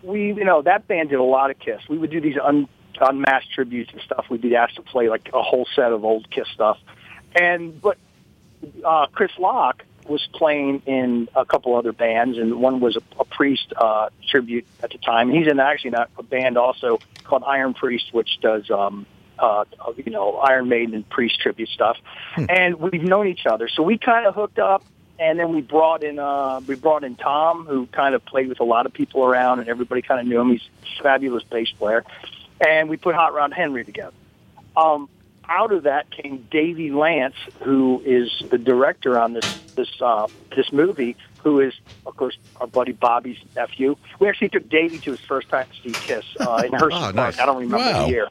we, 0.02 0.28
you 0.28 0.44
know, 0.44 0.62
that 0.62 0.86
band 0.86 1.10
did 1.10 1.18
a 1.18 1.22
lot 1.22 1.50
of 1.50 1.58
Kiss. 1.58 1.80
We 1.88 1.98
would 1.98 2.10
do 2.10 2.20
these 2.20 2.36
un, 2.42 2.68
unmasked 3.00 3.52
tributes 3.52 3.92
and 3.92 4.00
stuff. 4.02 4.26
We'd 4.30 4.42
be 4.42 4.56
asked 4.56 4.76
to 4.76 4.82
play 4.82 5.08
like 5.08 5.30
a 5.32 5.42
whole 5.42 5.66
set 5.74 5.92
of 5.92 6.04
old 6.04 6.30
Kiss 6.30 6.48
stuff, 6.48 6.78
and 7.34 7.80
but 7.80 7.98
uh, 8.84 9.06
Chris 9.12 9.32
Locke 9.38 9.84
was 10.08 10.26
playing 10.34 10.82
in 10.86 11.28
a 11.34 11.44
couple 11.44 11.76
other 11.76 11.92
bands, 11.92 12.38
and 12.38 12.60
one 12.60 12.80
was 12.80 12.96
a, 12.96 13.02
a 13.18 13.24
Priest 13.24 13.72
uh, 13.76 14.10
tribute 14.28 14.66
at 14.82 14.90
the 14.90 14.98
time. 14.98 15.30
He's 15.30 15.46
in 15.46 15.58
actually 15.58 15.90
not 15.90 16.10
a 16.18 16.22
band 16.22 16.58
also 16.58 16.98
called 17.24 17.42
Iron 17.46 17.74
Priest, 17.74 18.12
which 18.12 18.38
does 18.40 18.70
um, 18.70 19.06
uh, 19.38 19.64
you 19.96 20.12
know 20.12 20.36
Iron 20.36 20.68
Maiden 20.68 20.94
and 20.94 21.08
Priest 21.08 21.40
tribute 21.40 21.68
stuff. 21.70 21.96
And 22.48 22.76
we've 22.76 23.02
known 23.02 23.28
each 23.28 23.46
other, 23.46 23.68
so 23.68 23.82
we 23.82 23.98
kind 23.98 24.26
of 24.26 24.34
hooked 24.34 24.58
up. 24.58 24.84
And 25.18 25.38
then 25.38 25.54
we 25.54 25.60
brought 25.60 26.02
in 26.02 26.18
uh, 26.18 26.60
we 26.66 26.74
brought 26.74 27.04
in 27.04 27.14
Tom, 27.14 27.66
who 27.66 27.86
kind 27.86 28.14
of 28.14 28.24
played 28.24 28.48
with 28.48 28.60
a 28.60 28.64
lot 28.64 28.84
of 28.86 28.92
people 28.92 29.24
around, 29.24 29.60
and 29.60 29.68
everybody 29.68 30.02
kind 30.02 30.20
of 30.20 30.26
knew 30.26 30.40
him. 30.40 30.50
He's 30.50 30.68
a 30.98 31.02
fabulous 31.02 31.44
bass 31.44 31.70
player, 31.70 32.04
and 32.66 32.88
we 32.88 32.96
put 32.96 33.14
Hot 33.14 33.32
Rod 33.32 33.52
Henry 33.52 33.84
together. 33.84 34.14
Um, 34.76 35.08
out 35.48 35.72
of 35.72 35.84
that 35.84 36.10
came 36.10 36.48
Davey 36.50 36.90
Lance, 36.90 37.36
who 37.62 38.02
is 38.04 38.28
the 38.50 38.58
director 38.58 39.16
on 39.18 39.34
this 39.34 39.60
this 39.76 39.88
uh, 40.02 40.26
this 40.56 40.72
movie, 40.72 41.16
who 41.44 41.60
is 41.60 41.74
of 42.06 42.16
course 42.16 42.36
our 42.60 42.66
buddy 42.66 42.90
Bobby's 42.92 43.38
nephew. 43.54 43.94
We 44.18 44.28
actually 44.28 44.48
took 44.48 44.68
Davey 44.68 44.98
to 44.98 45.12
his 45.12 45.20
first 45.20 45.48
time 45.48 45.66
to 45.68 45.88
see 45.88 45.92
Kiss 45.92 46.24
uh, 46.40 46.62
in 46.66 46.72
Hershey 46.78 46.96
Oh, 46.96 47.10
nice. 47.12 47.38
I 47.38 47.46
don't 47.46 47.58
remember 47.60 47.76
Wow. 47.76 48.06
the 48.06 48.08
year. 48.10 48.28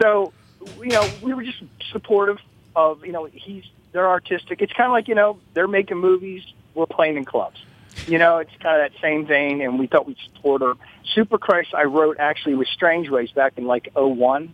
So 0.00 0.32
you 0.80 0.88
know 0.92 1.06
we 1.20 1.34
were 1.34 1.42
just 1.42 1.62
supportive 1.92 2.38
of 2.74 3.04
you 3.04 3.12
know 3.12 3.24
he's 3.26 3.64
they're 3.96 4.08
artistic. 4.08 4.60
It's 4.60 4.72
kind 4.72 4.86
of 4.86 4.92
like 4.92 5.08
you 5.08 5.14
know 5.14 5.38
they're 5.54 5.68
making 5.68 5.98
movies, 5.98 6.42
we're 6.74 6.86
playing 6.86 7.16
in 7.16 7.24
clubs. 7.24 7.60
You 8.06 8.18
know, 8.18 8.38
it's 8.38 8.50
kind 8.60 8.80
of 8.80 8.92
that 8.92 9.00
same 9.00 9.26
vein, 9.26 9.62
and 9.62 9.78
we 9.78 9.86
thought 9.86 10.06
we'd 10.06 10.18
support 10.18 10.62
her. 10.62 10.74
Super 11.14 11.38
Christ, 11.38 11.74
I 11.74 11.84
wrote 11.84 12.18
actually 12.20 12.54
with 12.54 12.68
Strange 12.68 13.08
Ways 13.08 13.30
back 13.32 13.54
in 13.56 13.64
like 13.64 13.88
01, 13.94 14.52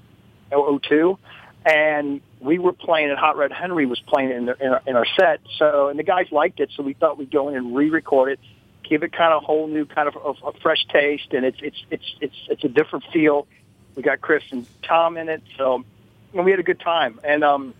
002, 0.50 1.18
and 1.66 2.20
we 2.40 2.58
were 2.58 2.72
playing 2.72 3.10
it. 3.10 3.18
Hot 3.18 3.36
Rod 3.36 3.52
Henry 3.52 3.84
was 3.84 4.00
playing 4.00 4.30
it 4.30 4.36
in, 4.36 4.46
the, 4.46 4.64
in, 4.64 4.72
our, 4.72 4.82
in 4.86 4.96
our 4.96 5.06
set. 5.18 5.40
So, 5.58 5.88
and 5.88 5.98
the 5.98 6.04
guys 6.04 6.30
liked 6.30 6.60
it, 6.60 6.70
so 6.76 6.82
we 6.82 6.92
thought 6.92 7.18
we'd 7.18 7.32
go 7.32 7.48
in 7.48 7.56
and 7.56 7.74
re-record 7.74 8.32
it, 8.32 8.40
give 8.88 9.02
it 9.02 9.12
kind 9.12 9.32
of 9.32 9.42
a 9.42 9.46
whole 9.46 9.66
new 9.66 9.86
kind 9.86 10.08
of 10.08 10.16
a, 10.16 10.46
a 10.46 10.52
fresh 10.60 10.86
taste, 10.86 11.32
and 11.32 11.44
it's 11.44 11.58
it's 11.60 11.84
it's 11.90 12.14
it's 12.20 12.36
it's 12.48 12.64
a 12.64 12.68
different 12.68 13.04
feel. 13.12 13.48
We 13.96 14.02
got 14.02 14.20
Chris 14.20 14.44
and 14.52 14.66
Tom 14.82 15.16
in 15.16 15.28
it, 15.28 15.42
so 15.58 15.84
and 16.32 16.44
we 16.44 16.52
had 16.52 16.60
a 16.60 16.64
good 16.64 16.80
time, 16.80 17.20
and 17.24 17.44
um, 17.44 17.74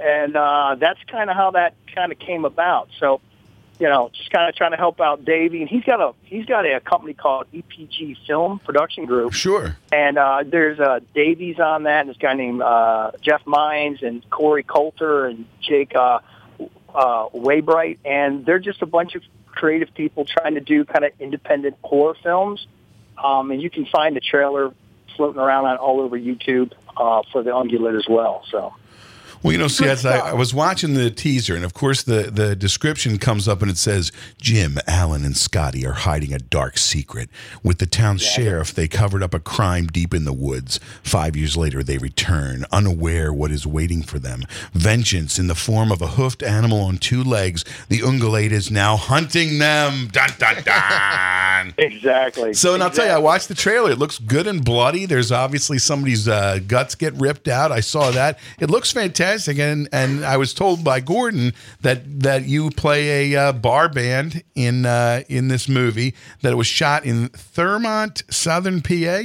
and 0.00 0.36
uh, 0.36 0.76
that's 0.78 1.02
kind 1.10 1.30
of 1.30 1.36
how 1.36 1.52
that 1.52 1.74
kind 1.94 2.12
of 2.12 2.18
came 2.18 2.44
about. 2.44 2.88
So, 2.98 3.20
you 3.78 3.88
know, 3.88 4.10
just 4.12 4.30
kind 4.30 4.48
of 4.48 4.56
trying 4.56 4.72
to 4.72 4.76
help 4.76 5.00
out 5.00 5.24
Davey, 5.24 5.60
and 5.60 5.68
he's 5.68 5.84
got 5.84 6.00
a 6.00 6.12
he's 6.24 6.46
got 6.46 6.66
a, 6.66 6.80
company 6.80 7.14
called 7.14 7.46
EPG 7.52 8.16
Film 8.26 8.58
Production 8.58 9.06
Group, 9.06 9.32
Sure. 9.32 9.76
and 9.92 10.18
uh, 10.18 10.42
there's 10.44 10.80
uh, 10.80 11.00
Davey's 11.14 11.60
on 11.60 11.84
that, 11.84 12.00
and 12.00 12.10
this 12.10 12.16
guy 12.16 12.34
named 12.34 12.60
uh, 12.60 13.12
Jeff 13.20 13.46
Mines 13.46 14.02
and 14.02 14.28
Corey 14.30 14.64
Coulter 14.64 15.26
and 15.26 15.46
Jake 15.60 15.94
uh, 15.94 16.20
uh, 16.94 17.28
Waybright, 17.28 17.98
and 18.04 18.44
they're 18.44 18.58
just 18.58 18.82
a 18.82 18.86
bunch 18.86 19.14
of 19.14 19.22
creative 19.46 19.92
people 19.94 20.24
trying 20.24 20.54
to 20.54 20.60
do 20.60 20.84
kind 20.84 21.04
of 21.04 21.12
independent 21.20 21.76
horror 21.82 22.16
films. 22.22 22.66
Um, 23.22 23.50
and 23.50 23.60
you 23.60 23.70
can 23.70 23.86
find 23.86 24.14
the 24.14 24.20
trailer 24.20 24.72
floating 25.16 25.40
around 25.40 25.66
on 25.66 25.76
all 25.78 26.00
over 26.00 26.16
YouTube 26.16 26.72
uh, 26.96 27.22
for 27.32 27.42
the 27.42 27.50
Ungulate 27.50 27.96
as 27.96 28.06
well. 28.08 28.44
So. 28.50 28.74
Well, 29.42 29.52
you 29.52 29.58
know, 29.58 29.68
see, 29.68 29.88
I. 29.88 30.30
I 30.30 30.32
was 30.34 30.52
watching 30.52 30.94
the 30.94 31.10
teaser, 31.10 31.54
and 31.54 31.64
of 31.64 31.74
course, 31.74 32.02
the, 32.02 32.30
the 32.30 32.56
description 32.56 33.18
comes 33.18 33.46
up 33.48 33.62
and 33.62 33.70
it 33.70 33.78
says 33.78 34.12
Jim, 34.40 34.78
Alan, 34.86 35.24
and 35.24 35.36
Scotty 35.36 35.86
are 35.86 35.92
hiding 35.92 36.32
a 36.32 36.38
dark 36.38 36.76
secret. 36.78 37.28
With 37.62 37.78
the 37.78 37.86
town's 37.86 38.22
sheriff, 38.22 38.74
they 38.74 38.88
covered 38.88 39.22
up 39.22 39.34
a 39.34 39.40
crime 39.40 39.86
deep 39.86 40.12
in 40.14 40.24
the 40.24 40.32
woods. 40.32 40.80
Five 41.02 41.36
years 41.36 41.56
later, 41.56 41.82
they 41.82 41.98
return, 41.98 42.64
unaware 42.72 43.32
what 43.32 43.50
is 43.50 43.66
waiting 43.66 44.02
for 44.02 44.18
them. 44.18 44.44
Vengeance 44.72 45.38
in 45.38 45.46
the 45.46 45.54
form 45.54 45.92
of 45.92 46.02
a 46.02 46.08
hoofed 46.08 46.42
animal 46.42 46.80
on 46.80 46.98
two 46.98 47.22
legs. 47.22 47.64
The 47.88 48.00
ungulate 48.00 48.50
is 48.50 48.70
now 48.70 48.96
hunting 48.96 49.58
them. 49.58 50.08
Dun, 50.12 50.30
dun, 50.38 50.62
dun. 50.64 51.74
Exactly. 51.78 52.54
So, 52.54 52.74
and 52.74 52.82
I'll 52.82 52.90
tell 52.90 53.06
you, 53.06 53.12
I 53.12 53.18
watched 53.18 53.48
the 53.48 53.54
trailer. 53.54 53.90
It 53.90 53.98
looks 53.98 54.18
good 54.18 54.46
and 54.46 54.64
bloody. 54.64 55.06
There's 55.06 55.32
obviously 55.32 55.78
somebody's 55.78 56.28
uh, 56.28 56.60
guts 56.66 56.94
get 56.94 57.14
ripped 57.14 57.48
out. 57.48 57.72
I 57.72 57.80
saw 57.80 58.10
that. 58.12 58.38
It 58.60 58.70
looks 58.70 58.92
fantastic, 58.92 59.27
and 59.32 59.88
and 59.92 60.24
I 60.24 60.36
was 60.36 60.54
told 60.54 60.82
by 60.82 61.00
Gordon 61.00 61.52
that 61.82 62.20
that 62.20 62.44
you 62.46 62.70
play 62.70 63.32
a 63.34 63.40
uh, 63.48 63.52
bar 63.52 63.88
band 63.88 64.42
in 64.54 64.86
uh, 64.86 65.22
in 65.28 65.48
this 65.48 65.68
movie. 65.68 66.14
That 66.42 66.52
it 66.52 66.56
was 66.56 66.66
shot 66.66 67.04
in 67.04 67.28
Thurmont, 67.30 68.22
Southern 68.32 68.80
PA. 68.80 69.22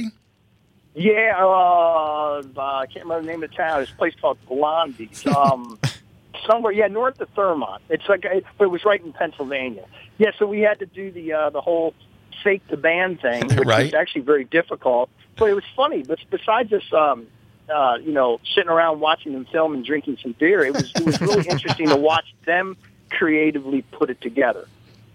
Yeah, 0.94 1.34
uh, 1.38 2.42
I 2.56 2.86
can't 2.86 3.04
remember 3.06 3.22
the 3.22 3.28
name 3.32 3.42
of 3.42 3.50
the 3.50 3.56
town. 3.56 3.82
It's 3.82 3.90
a 3.90 3.94
place 3.96 4.14
called 4.20 4.38
Blondie. 4.46 5.10
Um, 5.26 5.78
somewhere, 6.46 6.72
yeah, 6.72 6.86
north 6.88 7.20
of 7.20 7.34
Thurmont. 7.34 7.78
It's 7.88 8.06
like, 8.08 8.24
it, 8.24 8.44
but 8.58 8.64
it 8.64 8.70
was 8.70 8.84
right 8.84 9.02
in 9.02 9.12
Pennsylvania. 9.12 9.86
Yeah, 10.18 10.30
so 10.38 10.46
we 10.46 10.60
had 10.60 10.78
to 10.80 10.86
do 10.86 11.10
the 11.10 11.32
uh, 11.32 11.50
the 11.50 11.60
whole 11.60 11.94
fake 12.42 12.62
the 12.68 12.76
band 12.76 13.20
thing, 13.20 13.46
which 13.56 13.66
Right. 13.66 13.84
was 13.84 13.94
actually 13.94 14.20
very 14.22 14.44
difficult. 14.44 15.08
But 15.36 15.50
it 15.50 15.54
was 15.54 15.64
funny. 15.74 16.02
But 16.04 16.18
besides 16.30 16.70
this, 16.70 16.84
um, 16.92 17.26
uh, 17.72 17.98
you 18.02 18.12
know, 18.12 18.40
sitting 18.54 18.70
around 18.70 19.00
watching 19.00 19.32
them 19.32 19.44
film 19.46 19.74
and 19.74 19.84
drinking 19.84 20.18
some 20.22 20.32
beer, 20.32 20.64
it 20.64 20.72
was 20.74 20.90
it 20.94 21.04
was 21.04 21.20
really 21.20 21.46
interesting 21.48 21.88
to 21.88 21.96
watch 21.96 22.26
them 22.44 22.76
creatively 23.10 23.82
put 23.82 24.10
it 24.10 24.20
together. 24.20 24.66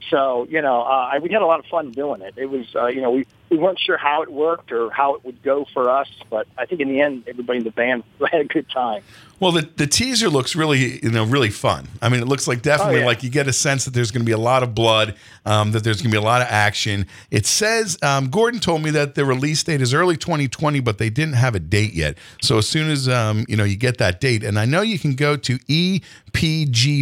So 0.10 0.48
you 0.50 0.62
know, 0.62 0.82
uh, 0.82 1.10
I- 1.14 1.20
we 1.20 1.30
had 1.30 1.42
a 1.42 1.46
lot 1.46 1.60
of 1.60 1.66
fun 1.68 1.92
doing 1.92 2.22
it. 2.22 2.34
It 2.38 2.48
was 2.48 2.66
uh, 2.76 2.88
you 2.88 3.02
know 3.02 3.12
we 3.12 3.26
we 3.50 3.58
weren't 3.58 3.80
sure 3.80 3.98
how 3.98 4.22
it 4.24 4.32
worked 4.32 4.72
or 4.72 4.90
how 4.90 5.16
it 5.16 5.26
would 5.26 5.42
go 5.44 5.66
for 5.74 5.90
us, 5.90 6.08
but 6.30 6.48
I 6.58 6.66
think 6.66 6.82
in 6.82 6.90
the 6.90 7.02
end, 7.02 7.24
everybody 7.28 7.58
in 7.60 7.64
the 7.66 7.72
band 7.72 8.04
had 8.32 8.42
a 8.42 8.46
good 8.46 8.70
time. 8.70 9.04
Well, 9.40 9.52
the, 9.54 9.70
the 9.78 9.88
teaser 9.88 10.30
looks 10.30 10.56
really, 10.56 11.00
you 11.04 11.12
know, 11.12 11.24
really 11.24 11.50
fun. 11.50 11.88
I 12.02 12.10
mean, 12.10 12.22
it 12.22 12.28
looks 12.28 12.48
like 12.48 12.62
definitely 12.62 12.98
Oh, 12.98 13.00
yeah. 13.00 13.06
like 13.06 13.24
you 13.24 13.30
get 13.30 13.48
a 13.48 13.54
sense 13.54 13.86
that 13.86 13.94
there's 13.94 14.12
going 14.12 14.22
to 14.22 14.26
be 14.26 14.34
a 14.34 14.38
lot 14.38 14.64
of 14.64 14.76
blood, 14.76 15.16
um, 15.46 15.72
that 15.72 15.84
there's 15.84 16.02
going 16.02 16.12
to 16.12 16.16
be 16.16 16.22
a 16.22 16.26
lot 16.26 16.42
of 16.42 16.48
action. 16.50 17.06
It 17.32 17.46
says 17.46 17.98
um, 18.04 18.30
Gordon 18.30 18.60
told 18.60 18.84
me 18.84 18.90
that 18.92 19.16
the 19.16 19.24
release 19.26 19.64
date 19.64 19.82
is 19.82 19.94
early 19.94 20.18
2020, 20.18 20.82
but 20.82 20.98
they 20.98 21.10
didn't 21.10 21.36
have 21.36 21.56
a 21.56 21.60
date 21.60 21.94
yet. 21.94 22.18
So 22.42 22.58
as 22.58 22.68
soon 22.68 22.90
as 22.90 23.08
um, 23.08 23.46
you 23.48 23.56
know 23.56 23.64
you 23.64 23.78
get 23.78 23.98
that 24.00 24.20
date, 24.20 24.44
and 24.44 24.60
I 24.60 24.66
know 24.66 24.82
you 24.82 25.00
can 25.00 25.16
go 25.16 25.38
to 25.38 25.58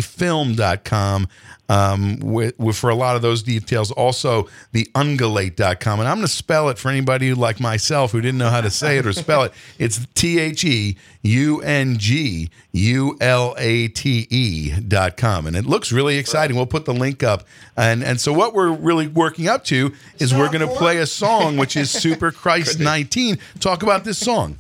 epgfilm.com 0.08 1.28
um, 1.70 2.20
with, 2.20 2.58
with 2.60 2.78
for 2.78 2.90
a 2.90 2.96
lot 2.96 3.16
of 3.16 3.22
those 3.22 3.44
details. 3.44 3.92
Also, 3.92 4.48
the 4.72 4.86
ungulate.com, 4.96 6.00
and 6.00 6.08
I'm 6.08 6.18
going 6.18 6.28
to 6.28 6.34
spell 6.34 6.70
it 6.70 6.78
for 6.78 6.90
anybody 6.90 7.34
like 7.34 7.60
myself 7.60 8.12
who 8.12 8.22
didn't 8.22 8.38
know 8.38 8.50
how 8.50 8.62
to 8.62 8.70
say 8.70 8.98
it 8.98 9.06
or 9.06 9.14
spell 9.14 9.44
it. 9.44 9.54
It's 9.80 10.06
T 10.16 10.40
H 10.40 10.64
E 10.64 10.98
U 11.22 11.62
N 11.62 11.98
G 11.98 12.50
U 12.72 13.18
L 13.20 13.56
A 13.58 13.90
T 13.90 14.28
E 14.30 14.72
dot 14.80 15.18
com. 15.18 15.46
And 15.46 15.56
it 15.56 15.66
looks 15.66 15.92
really 15.92 16.18
exciting. 16.18 16.56
We'll 16.56 16.66
put 16.66 16.86
the 16.86 16.94
link 16.94 17.22
up. 17.24 17.44
And 17.76 18.04
and 18.04 18.20
so 18.20 18.34
what 18.34 18.54
we're 18.54 18.72
really 18.72 19.08
working 19.08 19.48
up 19.48 19.64
to 19.66 19.94
is 20.20 20.34
we're 20.34 20.50
going 20.50 20.68
to 20.68 20.76
play 20.76 20.98
a 20.98 21.06
song 21.06 21.58
which 21.58 21.76
is 21.76 21.92
Super 21.92 22.32
Christ 22.44 22.80
19. 22.80 23.38
Talk 23.60 23.84
about 23.84 24.04
this 24.04 24.18
song. 24.18 24.58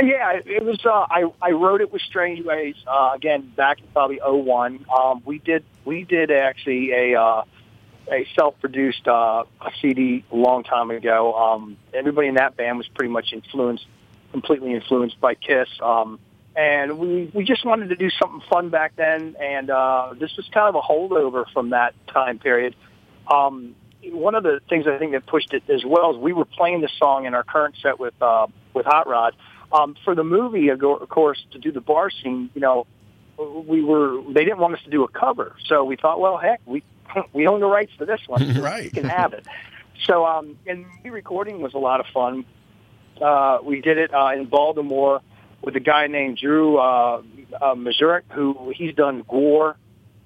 Yeah, 0.00 0.40
it- 0.44 0.64
was. 0.64 0.84
Uh, 0.84 1.06
I 1.10 1.24
I 1.42 1.50
wrote 1.52 1.80
it 1.80 1.92
with 1.92 2.02
Strange 2.02 2.44
Ways 2.44 2.76
uh, 2.86 3.12
again 3.14 3.52
back 3.56 3.80
in 3.80 3.86
probably 3.92 4.20
'01. 4.24 4.84
Um, 4.96 5.22
we 5.24 5.38
did 5.38 5.64
we 5.84 6.04
did 6.04 6.30
actually 6.30 6.92
a 6.92 7.20
uh, 7.20 7.44
a 8.10 8.26
self-produced 8.36 9.06
uh, 9.06 9.44
a 9.60 9.70
CD 9.80 10.24
a 10.30 10.36
long 10.36 10.64
time 10.64 10.90
ago. 10.90 11.34
Um, 11.34 11.76
everybody 11.92 12.28
in 12.28 12.34
that 12.34 12.56
band 12.56 12.78
was 12.78 12.88
pretty 12.88 13.12
much 13.12 13.32
influenced, 13.32 13.86
completely 14.32 14.74
influenced 14.74 15.20
by 15.20 15.34
Kiss. 15.34 15.68
Um, 15.82 16.18
and 16.56 16.98
we 16.98 17.30
we 17.32 17.44
just 17.44 17.64
wanted 17.64 17.88
to 17.90 17.96
do 17.96 18.10
something 18.10 18.42
fun 18.48 18.70
back 18.70 18.96
then, 18.96 19.36
and 19.40 19.70
uh, 19.70 20.14
this 20.18 20.36
was 20.36 20.48
kind 20.52 20.68
of 20.68 20.74
a 20.74 20.80
holdover 20.80 21.44
from 21.52 21.70
that 21.70 21.94
time 22.08 22.38
period. 22.38 22.74
Um, 23.30 23.74
one 24.04 24.34
of 24.34 24.42
the 24.42 24.60
things 24.68 24.86
I 24.86 24.98
think 24.98 25.12
that 25.12 25.26
pushed 25.26 25.52
it 25.52 25.62
as 25.68 25.84
well 25.84 26.12
is 26.12 26.16
we 26.16 26.32
were 26.32 26.44
playing 26.44 26.80
the 26.80 26.88
song 26.98 27.26
in 27.26 27.34
our 27.34 27.44
current 27.44 27.76
set 27.82 28.00
with 28.00 28.14
uh, 28.20 28.46
with 28.74 28.86
Hot 28.86 29.06
Rod. 29.06 29.36
Um, 29.72 29.96
for 30.04 30.14
the 30.14 30.24
movie, 30.24 30.68
of 30.68 30.80
course, 31.08 31.42
to 31.52 31.58
do 31.58 31.70
the 31.70 31.80
bar 31.80 32.10
scene, 32.10 32.50
you 32.54 32.60
know, 32.60 32.86
we 33.38 33.82
were 33.82 34.20
they 34.28 34.44
didn't 34.44 34.58
want 34.58 34.74
us 34.74 34.82
to 34.84 34.90
do 34.90 35.04
a 35.04 35.08
cover, 35.08 35.56
so 35.66 35.84
we 35.84 35.96
thought, 35.96 36.20
well, 36.20 36.36
heck, 36.38 36.60
we 36.66 36.82
we 37.32 37.46
own 37.46 37.60
the 37.60 37.66
rights 37.66 37.92
to 37.98 38.04
this 38.04 38.20
one, 38.26 38.54
so 38.54 38.60
Right. 38.62 38.84
we 38.84 38.90
can 38.90 39.08
have 39.08 39.32
it. 39.32 39.46
So, 40.06 40.24
um, 40.26 40.58
and 40.66 40.86
re-recording 41.04 41.60
was 41.60 41.74
a 41.74 41.78
lot 41.78 42.00
of 42.00 42.06
fun. 42.12 42.44
Uh, 43.20 43.58
we 43.62 43.80
did 43.80 43.98
it 43.98 44.12
uh, 44.14 44.32
in 44.34 44.46
Baltimore 44.46 45.20
with 45.62 45.76
a 45.76 45.80
guy 45.80 46.06
named 46.06 46.38
Drew 46.38 46.78
uh, 46.78 47.22
uh, 47.60 47.74
Mazurek, 47.74 48.22
who 48.30 48.72
he's 48.74 48.94
done 48.94 49.24
GWAR 49.24 49.76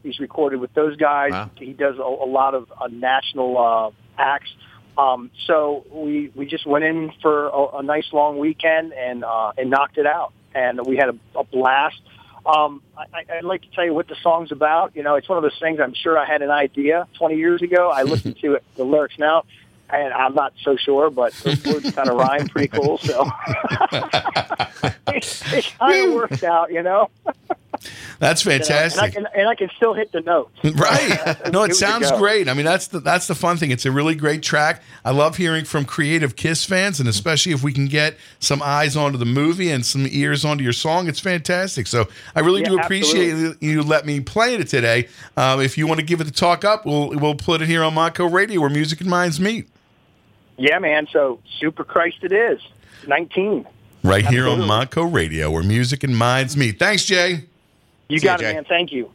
He's 0.05 0.21
recorded 0.21 0.61
with 0.61 0.75
those 0.75 0.97
guys. 0.97 1.33
Wow. 1.33 1.51
He 1.57 1.73
does 1.73 1.97
a, 1.97 2.03
a 2.03 2.29
lot 2.29 2.55
of 2.55 2.71
uh, 2.71 2.89
national 2.89 3.57
uh, 3.57 3.91
acts. 4.19 4.51
Um, 4.97 5.31
so 5.47 5.85
we 5.91 6.31
we 6.35 6.47
just 6.47 6.67
went 6.67 6.85
in 6.85 7.13
for 7.21 7.49
a, 7.49 7.79
a 7.79 7.83
nice 7.83 8.13
long 8.13 8.39
weekend 8.39 8.93
and 8.93 9.25
uh, 9.25 9.53
and 9.59 9.71
knocked 9.71 9.99
it 9.99 10.07
out, 10.07 10.33
and 10.55 10.85
we 10.87 10.97
had 10.97 11.09
a, 11.09 11.39
a 11.39 11.45
blast. 11.45 12.01
Um, 12.47 12.83
I, 12.97 13.25
I'd 13.39 13.45
like 13.45 13.63
to 13.63 13.71
tell 13.71 13.85
you 13.85 13.95
what 13.95 14.07
the 14.07 14.17
song's 14.23 14.53
about. 14.53 14.95
You 14.95 15.03
know, 15.03 15.15
it's 15.15 15.29
one 15.29 15.39
of 15.39 15.43
those 15.43 15.59
things. 15.59 15.81
I'm 15.81 15.95
sure 15.95 16.19
I 16.19 16.27
had 16.27 16.43
an 16.43 16.51
idea 16.51 17.09
20 17.15 17.37
years 17.37 17.63
ago. 17.63 17.91
I 17.91 18.03
listened 18.05 18.39
to 18.41 18.55
it, 18.55 18.65
the 18.77 18.85
lyrics 18.85 19.19
now, 19.19 19.45
and 19.91 20.13
I'm 20.13 20.35
not 20.35 20.53
so 20.63 20.77
sure, 20.77 21.11
but 21.11 21.33
the 21.35 21.61
words 21.73 21.91
kind 21.93 22.09
of 22.09 22.17
rhyme 22.17 22.47
pretty 22.49 22.69
cool. 22.69 22.99
So 22.99 23.31
it, 25.09 25.43
it 25.53 25.73
kind 25.79 26.09
of 26.09 26.15
worked 26.15 26.45
out, 26.45 26.71
you 26.71 26.83
know. 26.83 27.11
That's 28.19 28.45
You 28.45 28.51
know, 28.51 28.55
and, 28.57 28.63
I 28.65 28.67
fantastic. 28.67 29.15
can, 29.15 29.27
and 29.35 29.49
I 29.49 29.55
can 29.55 29.71
still 29.77 29.95
hit 29.95 30.13
the 30.13 30.21
notes. 30.21 30.53
Right. 30.65 31.37
No, 31.53 31.63
It 31.63 31.67
it 31.67 31.69
was 31.69 31.83
a 31.83 31.87
sounds 31.87 32.11
great. 32.13 32.49
I 32.49 32.55
mean, 32.55 32.65
that's 32.65 32.89
the 32.89 33.01
that's 33.01 33.27
the 33.27 33.35
fun 33.35 33.57
thing. 33.57 33.71
It's 33.71 33.87
a 33.87 33.93
really 33.93 34.15
great 34.15 34.43
track. 34.43 34.83
I 35.05 35.11
love 35.11 35.37
hearing 35.37 35.65
from 35.65 35.85
creative 35.85 36.37
Kiss 36.37 36.65
fans, 36.65 37.01
and 37.01 37.09
especially 37.09 37.53
if 37.53 37.63
we 37.63 37.73
can 37.73 37.87
get 37.87 38.17
some 38.41 38.63
eyes 38.63 38.97
onto 38.97 39.19
the 39.19 39.25
movie 39.25 39.71
and 39.71 39.85
some 39.85 40.07
ears 40.11 40.45
onto 40.45 40.65
your 40.65 40.73
song, 40.73 41.09
it's 41.09 41.21
fantastic. 41.21 41.87
So 41.87 42.07
I 42.35 42.41
really 42.41 42.63
Yeah, 42.63 42.71
do 42.71 42.79
appreciate 42.79 43.31
absolutely. 43.33 43.69
you 43.69 43.83
let 43.83 44.07
me 44.07 44.21
play 44.21 44.55
it 44.55 44.69
today. 44.69 45.09
Um, 45.37 45.61
if 45.61 45.77
you 45.79 45.87
want 45.87 46.01
to 46.01 46.07
give 46.07 46.21
it 46.21 46.25
the 46.25 46.31
talk 46.31 46.65
up, 46.65 46.85
we'll 46.87 47.11
we'll 47.11 47.35
put 47.35 47.63
it 47.63 47.69
here 47.69 47.83
on 47.85 47.95
Montco 47.95 48.33
Radio 48.33 48.61
where 48.61 48.71
music 48.71 49.01
and 49.01 49.11
minds 49.11 49.39
meet. 49.41 49.69
Yeah, 50.57 50.79
man. 50.79 51.07
So 51.13 51.41
Super 51.59 51.85
Christ 51.85 52.19
it 52.23 52.33
is. 52.33 52.61
19. 53.07 53.67
Right 54.03 54.25
here 54.27 54.47
on 54.47 54.61
Absolutely. 54.61 54.87
Montco 54.87 55.15
Radio 55.15 55.51
where 55.51 55.63
music 55.63 56.05
and 56.05 56.17
minds 56.17 56.57
meet. 56.57 56.79
Thanks, 56.79 57.05
Jay. 57.05 57.45
You 58.09 58.19
See 58.19 58.27
got 58.27 58.41
it, 58.41 58.55
man. 58.55 58.65
Thank 58.65 58.93
you. 58.93 59.11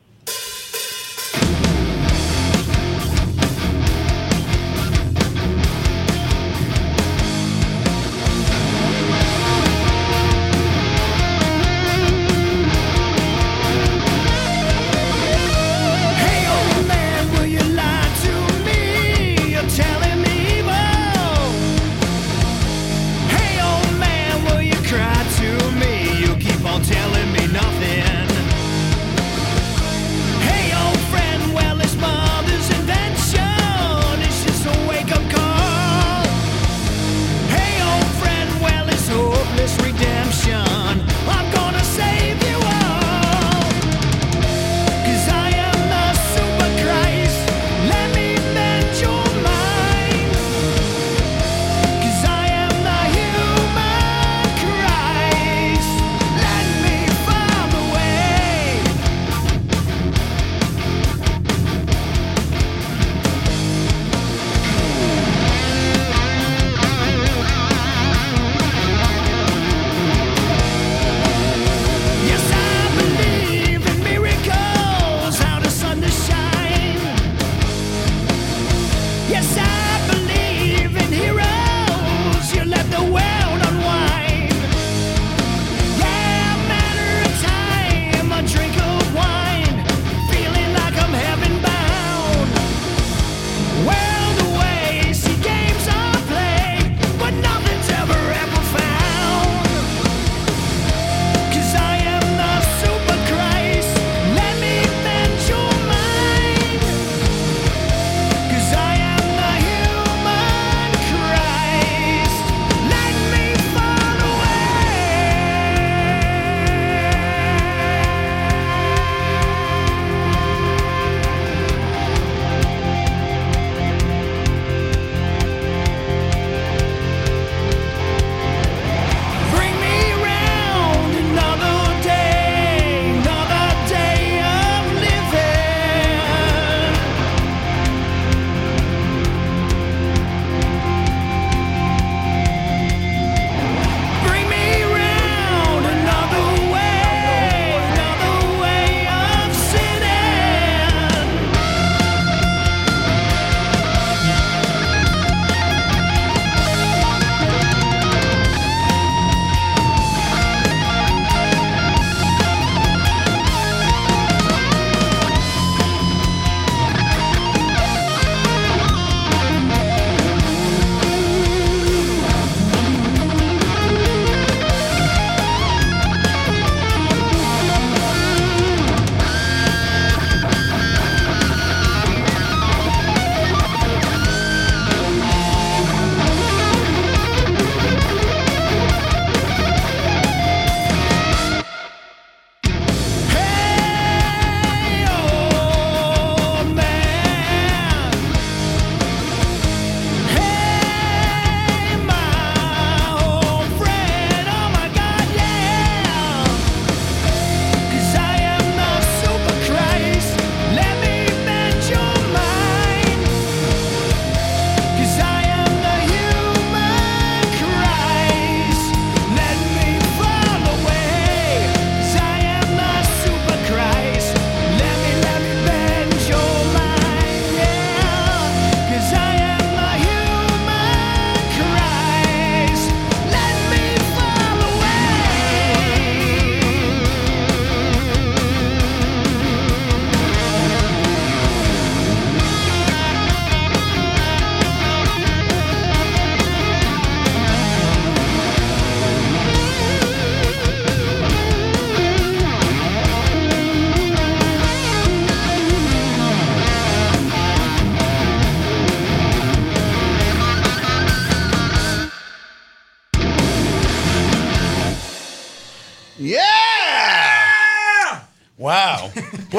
decide 79.41 79.78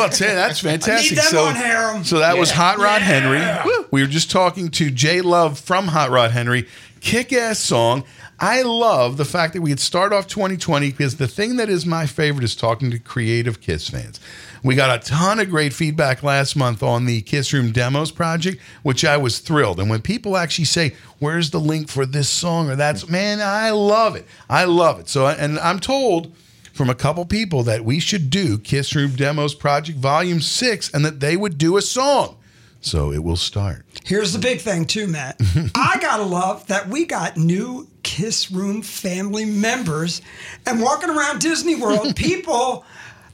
Well, 0.00 0.08
Ted, 0.08 0.36
that's 0.36 0.60
fantastic. 0.60 1.18
them 1.18 1.26
so, 1.26 1.44
on 1.44 1.54
Harem. 1.54 2.04
so 2.04 2.20
that 2.20 2.38
was 2.38 2.50
Hot 2.50 2.78
Rod 2.78 3.02
Henry. 3.02 3.42
We 3.90 4.00
were 4.00 4.08
just 4.08 4.30
talking 4.30 4.70
to 4.70 4.90
Jay 4.90 5.20
Love 5.20 5.58
from 5.58 5.88
Hot 5.88 6.10
Rod 6.10 6.30
Henry. 6.30 6.66
Kick 7.00 7.32
ass 7.32 7.58
song. 7.58 8.04
I 8.38 8.62
love 8.62 9.18
the 9.18 9.26
fact 9.26 9.52
that 9.52 9.60
we 9.60 9.68
had 9.68 9.78
start 9.78 10.14
off 10.14 10.26
2020 10.26 10.90
because 10.90 11.16
the 11.16 11.28
thing 11.28 11.56
that 11.56 11.68
is 11.68 11.84
my 11.84 12.06
favorite 12.06 12.44
is 12.44 12.56
talking 12.56 12.90
to 12.90 12.98
creative 12.98 13.60
Kiss 13.60 13.90
fans. 13.90 14.18
We 14.62 14.74
got 14.74 14.98
a 14.98 15.06
ton 15.06 15.38
of 15.38 15.50
great 15.50 15.74
feedback 15.74 16.22
last 16.22 16.56
month 16.56 16.82
on 16.82 17.04
the 17.04 17.20
Kiss 17.20 17.52
Room 17.52 17.70
Demos 17.70 18.10
project, 18.10 18.58
which 18.82 19.04
I 19.04 19.18
was 19.18 19.40
thrilled. 19.40 19.78
And 19.78 19.90
when 19.90 20.00
people 20.00 20.38
actually 20.38 20.64
say, 20.64 20.94
Where's 21.18 21.50
the 21.50 21.60
link 21.60 21.90
for 21.90 22.06
this 22.06 22.30
song 22.30 22.70
or 22.70 22.76
that's, 22.76 23.06
man, 23.08 23.40
I 23.42 23.70
love 23.70 24.16
it. 24.16 24.26
I 24.48 24.64
love 24.64 24.98
it. 24.98 25.10
So, 25.10 25.26
and 25.26 25.58
I'm 25.58 25.78
told 25.78 26.34
from 26.72 26.90
a 26.90 26.94
couple 26.94 27.24
people 27.24 27.62
that 27.64 27.84
we 27.84 28.00
should 28.00 28.30
do 28.30 28.58
Kiss 28.58 28.94
Room 28.94 29.16
Demos 29.16 29.54
Project 29.54 29.98
Volume 29.98 30.40
6 30.40 30.92
and 30.94 31.04
that 31.04 31.20
they 31.20 31.36
would 31.36 31.58
do 31.58 31.76
a 31.76 31.82
song. 31.82 32.36
So 32.80 33.12
it 33.12 33.22
will 33.22 33.36
start. 33.36 33.84
Here's 34.04 34.32
the 34.32 34.38
big 34.38 34.60
thing, 34.60 34.86
too, 34.86 35.06
Matt. 35.06 35.38
I 35.74 35.98
gotta 36.00 36.22
love 36.22 36.66
that 36.68 36.88
we 36.88 37.04
got 37.04 37.36
new 37.36 37.86
Kiss 38.02 38.50
Room 38.50 38.80
family 38.80 39.44
members, 39.44 40.22
and 40.66 40.80
walking 40.80 41.10
around 41.10 41.40
Disney 41.40 41.74
World, 41.74 42.16
people, 42.16 42.84